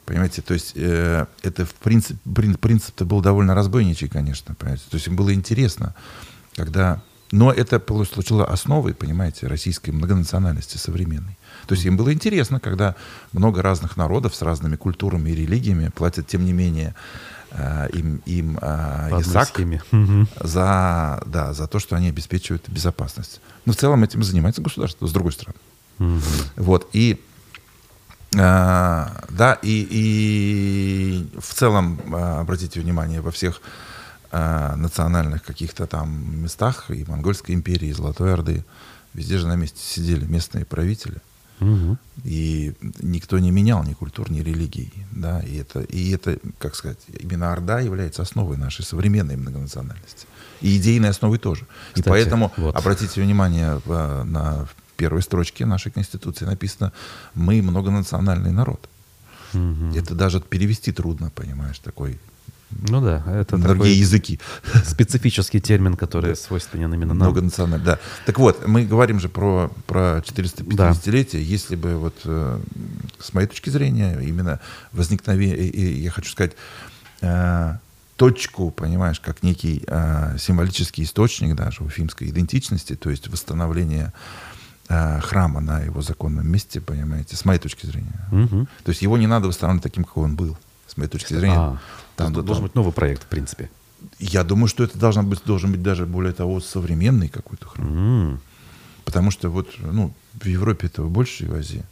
понимаете, 0.06 0.42
то 0.42 0.56
есть 0.56 0.74
э, 0.76 1.28
это 1.44 1.66
в 1.68 1.76
принципе, 1.76 2.18
принцип-то 2.58 3.06
был 3.06 3.22
довольно 3.22 3.54
разбойничий, 3.54 4.10
конечно, 4.10 4.56
понимаете, 4.56 4.86
то 4.90 4.96
есть 4.96 5.06
им 5.06 5.16
было 5.16 5.32
интересно, 5.34 5.94
когда... 6.56 7.04
Но 7.32 7.50
это 7.50 7.80
получило 7.80 8.46
основой, 8.46 8.94
понимаете, 8.94 9.48
российской 9.48 9.92
многонациональности 9.92 10.76
современной. 10.76 11.38
То 11.66 11.76
есть 11.76 11.86
им 11.86 11.96
было 11.96 12.12
интересно, 12.12 12.60
когда 12.60 12.96
много 13.32 13.62
разных 13.62 13.96
народов 13.96 14.36
с 14.36 14.42
разными 14.42 14.76
культурами 14.76 15.30
и 15.30 15.36
религиями 15.36 15.90
платят, 15.96 16.28
тем 16.28 16.44
не 16.44 16.52
менее, 16.52 16.94
им, 17.94 18.22
им 18.26 18.58
э, 18.62 19.20
ИСАК 19.22 19.60
за, 20.42 21.22
да, 21.26 21.54
за 21.54 21.68
то, 21.68 21.80
что 21.80 21.96
они 21.96 22.10
обеспечивают 22.10 22.70
безопасность. 22.70 23.42
Но 23.66 23.74
в 23.74 23.76
целом 23.76 24.04
этим 24.04 24.24
занимается 24.24 24.62
государство, 24.62 25.06
с 25.08 25.12
другой 25.12 25.34
стороны. 25.34 25.58
Вот, 26.56 26.90
и 26.94 27.22
э, 28.34 28.38
да, 28.38 29.60
и, 29.62 29.88
и 29.92 31.40
в 31.40 31.54
целом, 31.54 32.00
э, 32.06 32.40
обратите 32.40 32.80
внимание, 32.80 33.22
во 33.22 33.32
всех 33.32 33.62
э, 34.32 34.76
национальных 34.76 35.44
каких-то 35.44 35.88
там 35.88 36.42
местах 36.44 36.90
и 36.90 37.06
Монгольской 37.06 37.52
империи, 37.52 37.90
и 37.90 37.94
Золотой 37.94 38.34
Орды, 38.34 38.66
везде 39.14 39.38
же 39.38 39.48
на 39.48 39.56
месте 39.56 39.80
сидели 39.82 40.26
местные 40.26 40.66
правители. 40.66 41.22
Угу. 41.62 41.98
И 42.24 42.74
никто 43.02 43.40
не 43.40 43.52
менял 43.52 43.84
ни 43.84 43.94
культур, 43.94 44.32
ни 44.32 44.42
религий. 44.42 44.92
Да? 45.12 45.40
И, 45.42 45.58
это, 45.58 45.82
и 45.82 46.12
это, 46.12 46.38
как 46.58 46.76
сказать, 46.76 47.00
именно 47.20 47.54
Орда 47.54 47.80
является 47.80 48.24
основой 48.24 48.58
нашей 48.58 48.84
современной 48.84 49.38
многонациональности. 49.38 50.26
И 50.62 50.78
идейной 50.78 51.10
основой 51.10 51.38
тоже. 51.38 51.68
Кстати, 51.94 52.08
и 52.08 52.10
поэтому 52.10 52.52
вот. 52.58 52.76
обратите 52.76 53.22
внимание 53.22 53.80
э, 53.86 54.24
на 54.24 54.68
первой 54.98 55.22
строчке 55.22 55.66
нашей 55.66 55.92
Конституции 55.92 56.46
написано 56.46 56.92
«Мы 57.36 57.62
многонациональный 57.62 58.52
народ». 58.52 58.90
Угу. 59.54 59.96
Это 59.96 60.16
даже 60.16 60.42
перевести 60.42 60.92
трудно, 60.92 61.30
понимаешь, 61.30 61.80
такой 61.80 62.20
ну 62.88 63.02
да, 63.02 63.24
это 63.28 63.58
другие 63.58 64.00
языки. 64.00 64.40
Специфический 64.86 65.60
термин, 65.60 65.96
который 65.96 66.36
свойственен 66.36 66.94
именно 66.94 67.14
нам. 67.14 67.30
Многонациональный, 67.30 67.86
да. 67.86 68.00
Так 68.26 68.40
вот, 68.40 68.68
мы 68.68 68.86
говорим 68.86 69.20
же 69.20 69.30
про, 69.30 69.72
про 69.88 70.20
450-летие. 70.26 71.32
Да. 71.34 71.38
Если 71.38 71.76
бы 71.76 71.98
вот 71.98 72.16
э, 72.26 72.60
с 73.20 73.34
моей 73.34 73.48
точки 73.48 73.70
зрения 73.70 74.20
именно 74.22 74.60
возникновение, 74.92 76.04
я 76.04 76.12
хочу 76.12 76.32
сказать, 76.32 76.54
э, 77.22 77.78
точку, 78.16 78.72
понимаешь, 78.72 79.20
как 79.20 79.44
некий 79.44 79.84
э, 79.88 80.38
символический 80.40 81.04
источник 81.04 81.56
даже 81.56 81.84
уфимской 81.84 82.30
идентичности, 82.30 82.96
то 82.96 83.10
есть 83.10 83.28
восстановление 83.28 84.14
храма 85.22 85.62
на 85.62 85.80
его 85.80 86.02
законном 86.02 86.46
месте, 86.50 86.82
понимаете, 86.82 87.38
с 87.38 87.46
моей 87.46 87.60
точки 87.60 87.86
зрения. 87.86 88.28
Угу. 88.30 88.68
То 88.84 88.90
есть 88.90 89.02
его 89.02 89.18
не 89.18 89.26
надо 89.26 89.48
восстанавливать 89.48 89.84
таким, 89.84 90.04
какой 90.04 90.26
он 90.26 90.36
был, 90.36 90.58
с 90.86 90.98
моей 90.98 91.10
точки 91.10 91.34
зрения. 91.34 91.56
А. 91.56 91.78
Там, 92.16 92.32
это 92.32 92.44
должен 92.44 92.64
быть 92.64 92.76
новый 92.76 92.94
проект, 92.94 93.24
в 93.24 93.28
принципе. 93.28 93.70
Я 94.20 94.44
думаю, 94.44 94.68
что 94.68 94.84
это 94.84 94.98
должен 94.98 95.30
быть, 95.30 95.44
должен 95.46 95.72
быть 95.72 95.82
даже 95.82 96.06
более 96.06 96.34
того 96.34 96.60
современный 96.60 97.30
какой-то 97.30 97.68
храм. 97.68 97.88
Mm. 97.88 98.40
Потому 99.06 99.32
что 99.32 99.50
вот 99.50 99.70
ну, 99.80 100.14
в 100.34 100.46
Европе 100.46 100.88
этого 100.88 101.10
больше, 101.10 101.48
в 101.48 101.54
Азии. 101.54 101.84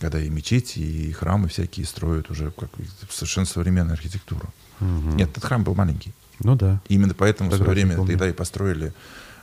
Когда 0.00 0.20
и 0.20 0.28
мечети, 0.28 0.78
и 0.78 1.12
храмы 1.12 1.48
всякие 1.48 1.86
строят 1.86 2.30
уже 2.30 2.50
как 2.50 2.70
совершенно 3.10 3.46
современную 3.46 3.94
архитектуру. 3.94 4.48
Mm-hmm. 4.80 5.14
Нет, 5.14 5.30
этот 5.30 5.44
храм 5.44 5.62
был 5.62 5.74
маленький. 5.74 6.12
Ну 6.40 6.56
да. 6.56 6.80
И 6.88 6.94
именно 6.94 7.14
поэтому 7.14 7.50
в 7.50 7.54
свое 7.54 7.70
время 7.70 7.96
помню. 7.96 8.12
тогда 8.12 8.28
и 8.28 8.32
построили 8.32 8.92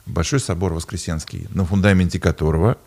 большой 0.05 0.39
собор 0.39 0.73
Воскресенский, 0.73 1.47
на 1.51 1.65
фундаменте 1.65 2.19
которого 2.19 2.77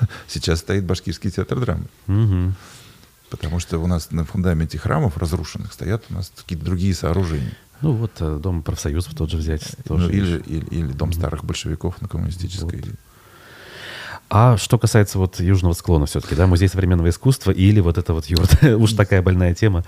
сейчас 0.28 0.60
стоит 0.60 0.84
Башкирский 0.84 1.30
театр 1.30 1.58
драмы. 1.58 1.86
Mm-hmm. 2.06 2.52
Потому 3.30 3.58
что 3.58 3.78
у 3.78 3.86
нас 3.86 4.10
на 4.10 4.24
фундаменте 4.24 4.78
храмов 4.78 5.18
разрушенных 5.18 5.72
стоят 5.72 6.04
у 6.10 6.14
нас 6.14 6.32
какие-то 6.36 6.64
другие 6.64 6.94
сооружения. 6.94 7.56
Ну 7.80 7.92
вот 7.92 8.12
э, 8.20 8.38
дом 8.40 8.62
профсоюзов 8.62 9.14
тот 9.14 9.30
же 9.30 9.36
взять. 9.36 9.76
Ну, 9.88 9.96
тоже 9.96 10.12
или, 10.12 10.38
или, 10.46 10.64
или 10.66 10.92
дом 10.92 11.12
старых 11.12 11.44
большевиков 11.44 12.00
на 12.00 12.08
коммунистической. 12.08 12.80
Вот. 12.80 12.94
А 14.28 14.56
что 14.56 14.78
касается 14.78 15.18
вот 15.18 15.38
южного 15.38 15.72
склона 15.72 16.06
все-таки, 16.06 16.34
да, 16.34 16.46
музей 16.46 16.68
современного 16.68 17.10
искусства 17.10 17.52
или 17.52 17.78
вот 17.78 17.96
это 17.96 18.12
вот 18.12 18.26
юрт, 18.26 18.62
уж 18.78 18.92
такая 18.94 19.22
больная 19.22 19.54
тема. 19.54 19.84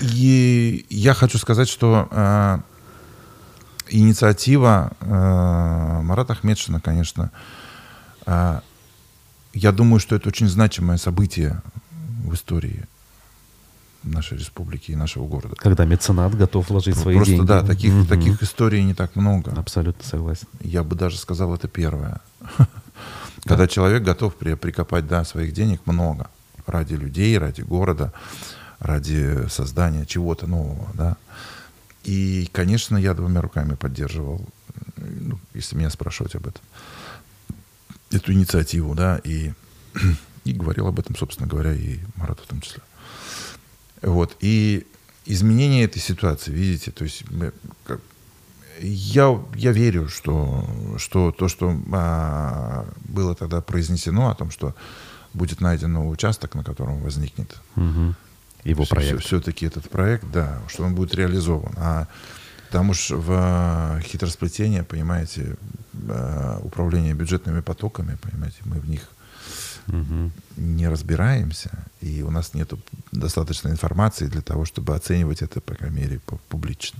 И 0.00 0.86
я 0.90 1.14
хочу 1.14 1.38
сказать, 1.38 1.68
что 1.68 2.08
э, 2.10 2.58
инициатива 3.90 4.90
э, 5.00 6.00
Марата 6.02 6.32
Ахмедшина, 6.32 6.80
конечно, 6.80 7.30
э, 8.26 8.60
я 9.54 9.72
думаю, 9.72 10.00
что 10.00 10.16
это 10.16 10.28
очень 10.28 10.48
значимое 10.48 10.96
событие 10.96 11.62
в 12.28 12.34
истории 12.34 12.84
нашей 14.02 14.38
республики 14.38 14.92
и 14.92 14.96
нашего 14.96 15.26
города. 15.26 15.56
Когда 15.56 15.84
меценат 15.84 16.36
готов 16.36 16.68
вложить 16.70 16.94
Просто, 16.94 17.02
свои 17.02 17.16
Просто, 17.16 17.34
деньги. 17.34 17.46
да, 17.46 17.62
таких, 17.62 17.92
угу. 17.92 18.06
таких 18.06 18.42
историй 18.42 18.82
не 18.84 18.94
так 18.94 19.16
много. 19.16 19.52
Абсолютно 19.52 20.04
согласен. 20.04 20.46
Я 20.60 20.84
бы 20.84 20.94
даже 20.94 21.18
сказал, 21.18 21.54
это 21.54 21.68
первое. 21.68 22.20
Когда 23.44 23.66
человек 23.66 24.02
готов 24.02 24.34
прикопать, 24.36 25.06
да, 25.06 25.24
своих 25.24 25.52
денег 25.52 25.80
много 25.86 26.28
ради 26.66 26.94
людей, 26.94 27.38
ради 27.38 27.62
города, 27.62 28.12
ради 28.78 29.48
создания 29.48 30.04
чего-то 30.04 30.46
нового, 30.46 30.88
да. 30.94 31.16
И, 32.04 32.48
конечно, 32.52 32.96
я 32.96 33.14
двумя 33.14 33.40
руками 33.40 33.74
поддерживал, 33.74 34.44
ну, 34.96 35.38
если 35.54 35.76
меня 35.76 35.90
спрашивать 35.90 36.34
об 36.36 36.46
этом, 36.46 36.62
эту 38.10 38.32
инициативу, 38.32 38.94
да, 38.94 39.20
и 39.24 39.52
и 40.46 40.52
говорил 40.52 40.86
об 40.86 40.98
этом, 40.98 41.16
собственно 41.16 41.48
говоря, 41.48 41.72
и 41.72 41.98
Марат 42.16 42.40
в 42.40 42.46
том 42.46 42.60
числе. 42.60 42.82
Вот. 44.02 44.36
И 44.40 44.86
изменение 45.24 45.84
этой 45.84 46.00
ситуации, 46.00 46.52
видите, 46.52 46.90
то 46.90 47.04
есть 47.04 47.24
я, 48.80 49.40
я 49.54 49.72
верю, 49.72 50.08
что, 50.08 50.68
что 50.98 51.32
то, 51.32 51.48
что 51.48 51.76
а, 51.92 52.86
было 53.04 53.34
тогда 53.34 53.60
произнесено 53.60 54.28
о 54.28 54.34
том, 54.34 54.50
что 54.50 54.74
будет 55.34 55.60
найден 55.60 55.92
новый 55.92 56.12
участок, 56.12 56.54
на 56.54 56.64
котором 56.64 57.00
возникнет 57.00 57.56
Угу. 57.76 58.14
Его 58.64 58.84
проект. 58.84 59.22
все-таки 59.22 59.66
этот 59.66 59.88
проект, 59.88 60.24
да, 60.32 60.58
что 60.66 60.82
он 60.82 60.94
будет 60.94 61.14
реализован. 61.14 61.72
А 61.76 62.08
там 62.72 62.90
уж 62.90 63.10
в 63.10 64.00
хитросплетение, 64.02 64.82
понимаете, 64.82 65.56
э, 65.94 66.60
управление 66.64 67.14
бюджетными 67.14 67.60
потоками, 67.60 68.18
понимаете, 68.20 68.58
мы 68.64 68.80
в 68.80 68.88
них 68.88 69.02
Мгм. 69.86 70.32
не 70.56 70.88
разбираемся, 70.88 71.70
и 72.00 72.22
у 72.22 72.30
нас 72.30 72.54
нет 72.54 72.72
достаточной 73.12 73.70
информации 73.72 74.26
для 74.28 74.40
того, 74.42 74.64
чтобы 74.64 74.94
оценивать 74.96 75.42
это, 75.42 75.60
по 75.60 75.74
крайней 75.74 75.96
мере, 76.00 76.20
пу- 76.26 76.40
публично. 76.48 76.98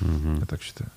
Мгм. 0.00 0.38
Я 0.40 0.46
так 0.46 0.62
считаю. 0.62 0.90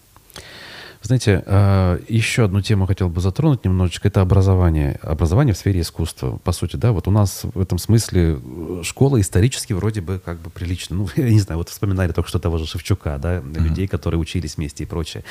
Знаете, 1.04 1.44
э, 1.46 2.00
еще 2.10 2.46
одну 2.46 2.62
тему 2.62 2.86
хотел 2.86 3.10
бы 3.10 3.22
затронуть 3.22 3.66
немножечко. 3.66 4.08
Это 4.08 4.22
образование. 4.22 5.00
Образование 5.02 5.56
в 5.56 5.58
сфере 5.58 5.82
искусства. 5.82 6.40
По 6.44 6.52
сути, 6.52 6.76
да, 6.76 6.92
вот 6.92 7.08
у 7.08 7.12
нас 7.12 7.42
в 7.44 7.60
этом 7.60 7.80
смысле 7.80 8.40
э, 8.40 8.82
школа 8.84 9.20
исторически 9.20 9.74
вроде 9.74 10.02
бы 10.02 10.22
как 10.24 10.40
бы 10.40 10.52
прилично. 10.52 10.96
Ну, 10.96 11.10
я 11.16 11.30
не 11.30 11.40
знаю, 11.40 11.58
вот 11.58 11.70
вспоминали 11.70 12.12
только 12.12 12.30
что 12.30 12.38
того 12.38 12.60
же 12.60 12.68
Шевчука, 12.68 13.18
да, 13.18 13.42
людей, 13.42 13.88
которые 13.88 14.20
учились 14.20 14.58
вместе 14.58 14.84
и 14.84 14.88
прочее. 14.88 15.24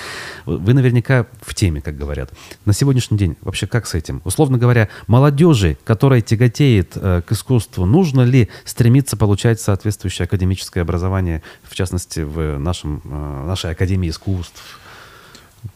Вы 0.45 0.75
наверняка 0.75 1.27
в 1.41 1.55
теме, 1.55 1.81
как 1.81 1.97
говорят. 1.97 2.33
На 2.65 2.73
сегодняшний 2.73 3.17
день 3.17 3.37
вообще 3.41 3.69
как 3.69 3.87
с 3.87 3.95
этим? 3.95 4.23
Условно 4.25 4.59
говоря, 4.59 4.89
молодежи, 5.07 5.79
которая 5.85 6.21
тяготеет 6.21 6.93
э, 6.97 7.23
к 7.25 7.31
искусству, 7.31 7.87
нужно 7.87 8.23
ли 8.23 8.49
стремиться 8.65 9.17
получать 9.17 9.61
соответствующее 9.61 10.25
академическое 10.25 10.83
образование, 10.83 11.43
в 11.63 11.77
частности, 11.77 12.21
в 12.21 12.59
нашем, 12.59 13.03
нашей 13.05 13.71
Академии 13.71 14.11
искусств? 14.11 14.81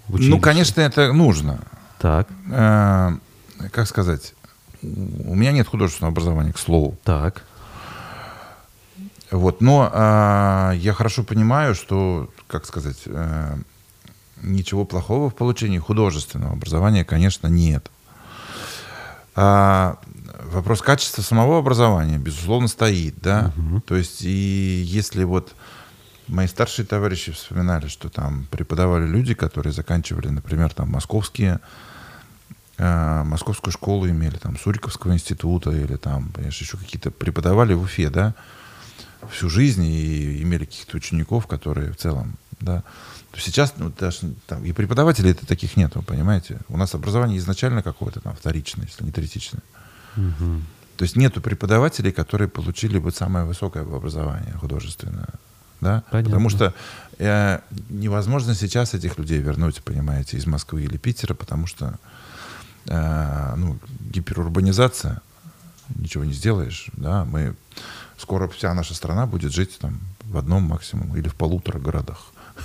Ну, 0.08 0.40
конечно, 0.40 0.80
это 0.80 1.12
нужно. 1.12 1.58
Так, 1.98 2.28
Э, 2.50 3.12
Как 3.70 3.86
сказать? 3.88 4.34
У 4.82 5.34
меня 5.34 5.52
нет 5.52 5.66
художественного 5.66 6.12
образования, 6.12 6.52
к 6.52 6.58
слову. 6.58 6.96
так. 7.04 7.42
Вот, 9.30 9.60
но 9.60 9.90
а, 9.92 10.72
я 10.72 10.92
хорошо 10.92 11.24
понимаю, 11.24 11.74
что, 11.74 12.30
как 12.46 12.66
сказать, 12.66 12.98
э, 13.06 13.56
ничего 14.42 14.84
плохого 14.84 15.28
в 15.30 15.34
получении 15.34 15.78
художественного 15.78 16.52
образования, 16.52 17.04
конечно, 17.04 17.48
нет. 17.48 17.90
А, 19.34 19.98
вопрос 20.52 20.82
качества 20.82 21.22
самого 21.22 21.58
образования, 21.58 22.18
безусловно, 22.18 22.68
стоит, 22.68 23.16
да. 23.20 23.52
То 23.86 23.96
есть, 23.96 24.22
и 24.22 24.82
если 24.86 25.24
вот 25.24 25.54
мои 26.28 26.46
старшие 26.46 26.86
товарищи 26.86 27.32
вспоминали, 27.32 27.88
что 27.88 28.08
там 28.08 28.46
преподавали 28.50 29.06
люди, 29.06 29.34
которые 29.34 29.72
заканчивали, 29.72 30.28
например, 30.28 30.72
там 30.72 30.90
московские 30.90 31.60
э, 32.78 33.22
московскую 33.24 33.72
школу 33.72 34.08
имели, 34.08 34.36
там, 34.36 34.58
Суриковского 34.58 35.12
института 35.12 35.70
или 35.70 35.96
там, 35.96 36.30
понимаешь, 36.30 36.60
еще 36.60 36.76
какие-то 36.76 37.10
преподавали 37.10 37.74
в 37.74 37.82
Уфе, 37.82 38.10
да, 38.10 38.34
всю 39.30 39.48
жизнь 39.48 39.84
и 39.84 40.42
имели 40.42 40.64
каких-то 40.64 40.96
учеников, 40.96 41.46
которые 41.46 41.92
в 41.92 41.96
целом, 41.96 42.36
да. 42.60 42.82
То 43.32 43.40
сейчас 43.40 43.74
ну, 43.76 43.90
даже 43.90 44.34
там, 44.46 44.64
и 44.64 44.72
преподавателей 44.72 45.32
это 45.32 45.44
таких 45.44 45.76
нету, 45.76 46.02
понимаете. 46.02 46.60
У 46.68 46.76
нас 46.76 46.94
образование 46.94 47.38
изначально 47.38 47.82
какое-то 47.82 48.20
там 48.20 48.34
вторичное, 48.36 48.86
если 48.86 49.04
не 49.04 49.10
третичное. 49.10 49.62
То 50.96 51.02
есть 51.02 51.16
нету 51.16 51.40
преподавателей, 51.40 52.12
которые 52.12 52.48
получили 52.48 52.98
вот 52.98 53.16
самое 53.16 53.44
высокое 53.44 53.82
образование 53.82 54.52
художественное. 54.52 55.28
Да? 55.84 56.02
Понятно. 56.10 56.30
Потому 56.30 56.48
что 56.48 56.74
э, 57.18 57.60
невозможно 57.90 58.54
сейчас 58.54 58.94
этих 58.94 59.18
людей 59.18 59.38
вернуть, 59.40 59.82
понимаете, 59.82 60.36
из 60.38 60.46
Москвы 60.46 60.82
или 60.82 60.96
Питера, 60.96 61.34
потому 61.34 61.66
что 61.66 61.94
э, 62.86 63.54
ну, 63.56 63.78
гиперурбанизация, 64.00 65.20
ничего 65.94 66.24
не 66.24 66.32
сделаешь. 66.32 66.88
Да? 66.94 67.24
Мы, 67.26 67.54
скоро 68.18 68.48
вся 68.48 68.72
наша 68.74 68.94
страна 68.94 69.26
будет 69.26 69.52
жить 69.52 69.78
там, 69.78 70.00
в 70.24 70.38
одном 70.38 70.62
максимум 70.62 71.14
или 71.16 71.28
в 71.28 71.34
полутора 71.34 71.78
городах. 71.78 72.18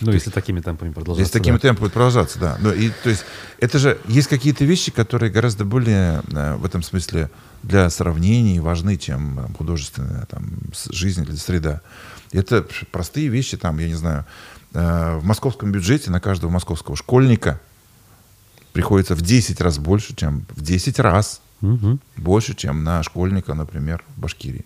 Ну, 0.00 0.12
если 0.12 0.28
такими 0.28 0.60
темпами 0.60 0.92
продолжаться. 0.92 1.22
Если 1.22 1.38
такими 1.38 1.54
да. 1.54 1.60
темпами 1.60 1.84
будет 1.84 1.94
продолжаться, 1.94 2.38
да. 2.38 2.58
Ну, 2.60 2.70
и, 2.70 2.90
то 3.02 3.08
есть, 3.08 3.24
это 3.58 3.78
же 3.78 3.98
есть 4.08 4.28
какие-то 4.28 4.66
вещи, 4.66 4.92
которые 4.92 5.32
гораздо 5.32 5.64
более 5.64 6.22
э, 6.32 6.56
в 6.56 6.66
этом 6.66 6.82
смысле 6.82 7.30
для 7.62 7.88
сравнений 7.88 8.60
важны, 8.60 8.98
чем 8.98 9.40
э, 9.40 9.48
художественная 9.56 10.26
там, 10.26 10.50
жизнь 10.90 11.22
или 11.22 11.34
среда. 11.36 11.80
Это 12.32 12.66
простые 12.90 13.28
вещи, 13.28 13.56
там, 13.56 13.78
я 13.78 13.88
не 13.88 13.94
знаю, 13.94 14.24
э, 14.74 15.16
в 15.18 15.24
московском 15.24 15.72
бюджете 15.72 16.10
на 16.10 16.20
каждого 16.20 16.50
московского 16.50 16.96
школьника 16.96 17.60
приходится 18.72 19.14
в 19.14 19.22
10 19.22 19.60
раз 19.60 19.78
больше, 19.78 20.14
чем 20.14 20.46
в 20.50 20.60
10 20.60 20.98
раз 20.98 21.40
Мгм. 21.62 22.00
больше, 22.16 22.54
чем 22.54 22.84
на 22.84 23.02
школьника, 23.02 23.54
например, 23.54 24.04
в 24.16 24.20
Башкирии. 24.20 24.64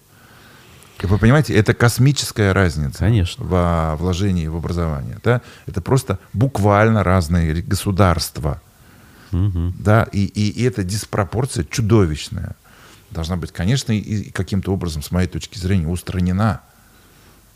Как 0.98 1.10
вы 1.10 1.18
понимаете, 1.18 1.54
это 1.54 1.72
космическая 1.72 2.52
разница 2.52 2.98
Конечно. 2.98 3.42
во 3.44 3.96
вложении 3.96 4.48
в 4.48 4.56
образование. 4.56 5.18
Да? 5.24 5.40
Это 5.66 5.80
просто 5.80 6.18
буквально 6.34 7.02
разные 7.04 7.62
государства. 7.62 8.60
Мгм. 9.30 9.74
Да? 9.78 10.02
И, 10.12 10.24
и, 10.24 10.50
и 10.50 10.64
эта 10.64 10.82
диспропорция 10.82 11.64
чудовищная. 11.64 12.54
Должна 13.10 13.36
быть, 13.36 13.50
конечно, 13.52 13.92
и, 13.92 13.98
и 13.98 14.30
каким-то 14.30 14.72
образом, 14.74 15.02
с 15.02 15.10
моей 15.10 15.26
точки 15.28 15.56
зрения, 15.58 15.88
устранена. 15.88 16.60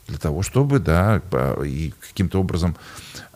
Для 0.06 0.18
того, 0.18 0.42
чтобы, 0.42 0.80
да, 0.80 1.22
и 1.64 1.94
каким-то 2.08 2.38
образом... 2.38 2.76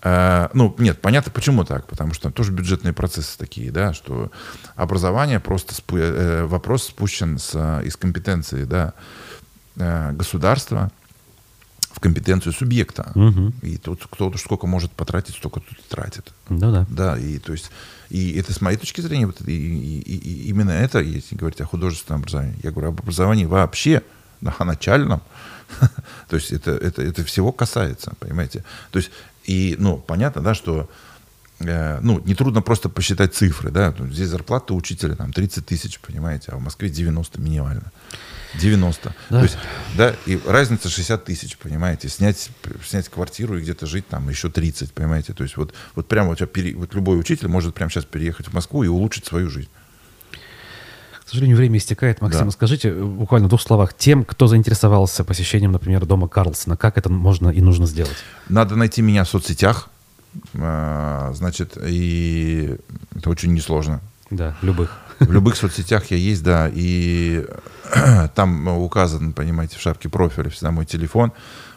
э, 0.02 0.48
ну, 0.52 0.74
нет, 0.78 1.00
понятно, 1.00 1.32
почему 1.32 1.64
так. 1.64 1.86
Потому 1.86 2.12
что 2.12 2.30
тоже 2.30 2.52
бюджетные 2.52 2.92
процессы 2.92 3.38
такие, 3.38 3.70
да, 3.70 3.94
что 3.94 4.30
образование 4.76 5.40
просто... 5.40 5.74
спу- 5.74 5.98
э, 5.98 6.44
вопрос 6.44 6.84
спущен 6.84 7.38
с, 7.38 7.54
из 7.84 7.96
компетенции, 7.96 8.64
да, 8.64 8.92
э, 9.76 10.12
государства 10.12 10.90
в 11.90 12.00
компетенцию 12.00 12.52
субъекта. 12.52 13.12
Мгм. 13.14 13.54
И 13.62 13.78
тут 13.78 14.06
кто 14.10 14.30
сколько 14.36 14.66
может 14.66 14.92
потратить, 14.92 15.36
столько 15.36 15.60
тут 15.60 15.82
тратит. 15.88 16.32
Ну 16.50 16.70
да. 16.70 16.86
Да, 16.90 17.18
и 17.18 17.38
то 17.38 17.52
есть, 17.52 17.70
и 18.10 18.32
это 18.38 18.52
с 18.52 18.60
моей 18.60 18.76
точки 18.76 19.00
зрения, 19.00 19.26
вот, 19.26 19.40
и- 19.40 19.98
и- 20.00 20.16
и 20.18 20.48
именно 20.50 20.70
это, 20.70 20.98
если 21.00 21.34
говорить 21.34 21.60
о 21.62 21.64
художественном 21.64 22.20
образовании, 22.20 22.56
я 22.62 22.70
говорю 22.72 22.88
об 22.90 23.00
образовании 23.00 23.46
вообще, 23.46 24.02
о 24.58 24.64
начальном, 24.64 25.22
то 26.28 26.36
есть 26.36 26.52
это, 26.52 26.72
это, 26.72 27.02
это 27.02 27.24
всего 27.24 27.52
касается, 27.52 28.14
понимаете? 28.18 28.64
То 28.90 28.98
есть, 28.98 29.10
и, 29.44 29.76
ну, 29.78 29.96
понятно, 29.98 30.42
да, 30.42 30.54
что 30.54 30.88
э, 31.60 32.00
ну, 32.00 32.20
нетрудно 32.24 32.62
просто 32.62 32.88
посчитать 32.88 33.34
цифры, 33.34 33.70
да, 33.70 33.94
Ну, 33.98 34.10
здесь 34.10 34.28
зарплата 34.28 34.74
учителя 34.74 35.14
там 35.16 35.32
30 35.32 35.66
тысяч, 35.66 36.00
понимаете, 36.00 36.52
а 36.52 36.56
в 36.56 36.60
Москве 36.60 36.88
90 36.88 37.40
минимально. 37.40 37.92
90. 38.54 39.14
Да. 39.30 39.38
То 39.38 39.42
есть, 39.42 39.58
да, 39.96 40.14
и 40.26 40.40
разница 40.46 40.88
60 40.88 41.24
тысяч, 41.24 41.58
понимаете, 41.58 42.08
снять, 42.08 42.50
снять 42.86 43.08
квартиру 43.08 43.58
и 43.58 43.60
где-то 43.60 43.86
жить 43.86 44.08
там 44.08 44.28
еще 44.28 44.48
30, 44.50 44.92
понимаете, 44.92 45.34
то 45.34 45.42
есть 45.42 45.56
вот, 45.56 45.74
вот 45.94 46.08
прямо 46.08 46.30
у 46.30 46.34
тебя 46.34 46.46
пере- 46.46 46.74
вот 46.74 46.94
любой 46.94 47.20
учитель 47.20 47.48
может 47.48 47.74
прямо 47.74 47.90
сейчас 47.90 48.04
переехать 48.06 48.48
в 48.48 48.54
Москву 48.54 48.82
и 48.84 48.88
улучшить 48.88 49.26
свою 49.26 49.50
жизнь. 49.50 49.68
К 51.28 51.30
сожалению, 51.30 51.58
время 51.58 51.76
истекает. 51.76 52.22
Максим, 52.22 52.46
Да. 52.46 52.50
скажите 52.52 52.88
э, 52.88 53.04
буквально 53.04 53.48
в 53.48 53.50
двух 53.50 53.60
словах 53.60 53.92
тем, 53.92 54.24
кто 54.24 54.46
заинтересовался 54.46 55.24
посещением, 55.24 55.72
например, 55.72 56.06
дома 56.06 56.26
Карлсона, 56.26 56.78
как 56.78 56.96
это 56.96 57.10
можно 57.10 57.50
и 57.50 57.60
нужно 57.60 57.84
сделать? 57.86 58.16
Надо 58.48 58.76
найти 58.76 59.02
меня 59.02 59.24
в 59.24 59.28
соцсетях, 59.28 59.90
а, 60.54 61.30
значит, 61.34 61.76
и 61.86 62.78
это 63.14 63.28
очень 63.28 63.52
несложно. 63.52 64.00
Да, 64.30 64.56
любых. 64.62 64.96
В 65.20 65.30
любых 65.30 65.56
соцсетях 65.56 66.10
я 66.10 66.16
есть, 66.16 66.42
да, 66.42 66.70
и 66.72 67.44
там 68.34 68.66
указан, 68.66 69.34
понимаете, 69.34 69.76
в 69.76 69.82
шапке 69.82 70.08
профиля 70.08 70.48
всегда 70.48 70.70
мой 70.70 70.86
телефон. 70.86 71.32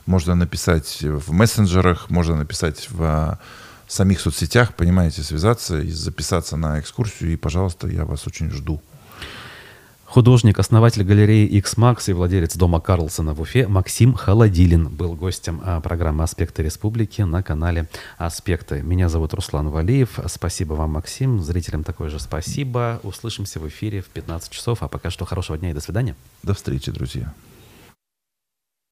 Можно 0.06 0.34
написать 0.34 0.99
в 1.02 1.34
мессенджерах, 1.34 2.10
можно 2.10 2.38
написать 2.38 2.88
в 2.89 3.04
а, 3.04 3.39
самих 3.89 4.22
соцсетях, 4.22 4.76
понимаете, 4.76 5.24
связаться 5.24 5.82
и 5.82 5.91
записаться 5.91 6.56
на 6.56 6.80
экскурсию, 6.80 7.34
и, 7.34 7.36
пожалуйста, 7.36 7.89
я 7.89 8.06
вас 8.06 8.26
очень 8.28 8.49
жду. 8.49 8.82
Художник, 10.12 10.59
основатель 10.59 11.05
галереи 11.05 11.47
X-Max 11.47 12.03
и 12.07 12.12
владелец 12.12 12.57
дома 12.57 12.82
Карлсона 12.82 13.34
в 13.34 13.39
Уфе 13.39 13.66
Максим 13.70 14.14
Холодилин 14.14 14.89
был 14.89 15.14
гостем 15.14 15.62
а, 15.64 15.80
программы 15.80 16.26
«Аспекты 16.26 16.64
республики» 16.64 17.22
на 17.22 17.41
канале 17.41 17.88
«Аспекты». 18.18 18.82
Меня 18.82 19.07
зовут 19.07 19.34
Руслан 19.34 19.70
Валиев. 19.70 20.20
Спасибо 20.26 20.74
вам, 20.74 20.91
Максим. 20.91 21.39
Зрителям 21.39 21.86
такое 21.86 22.09
же 22.09 22.20
спасибо. 22.20 22.99
Услышимся 23.03 23.62
в 23.62 23.68
эфире 23.70 24.01
в 24.01 24.07
15 24.07 24.51
часов. 24.51 24.84
А 24.84 24.89
пока 24.89 25.12
что 25.12 25.24
хорошего 25.24 25.57
дня 25.57 25.70
и 25.70 25.74
до 25.74 25.80
свидания. 25.80 26.18
До 26.43 26.53
встречи, 26.53 26.91
друзья. 26.91 27.34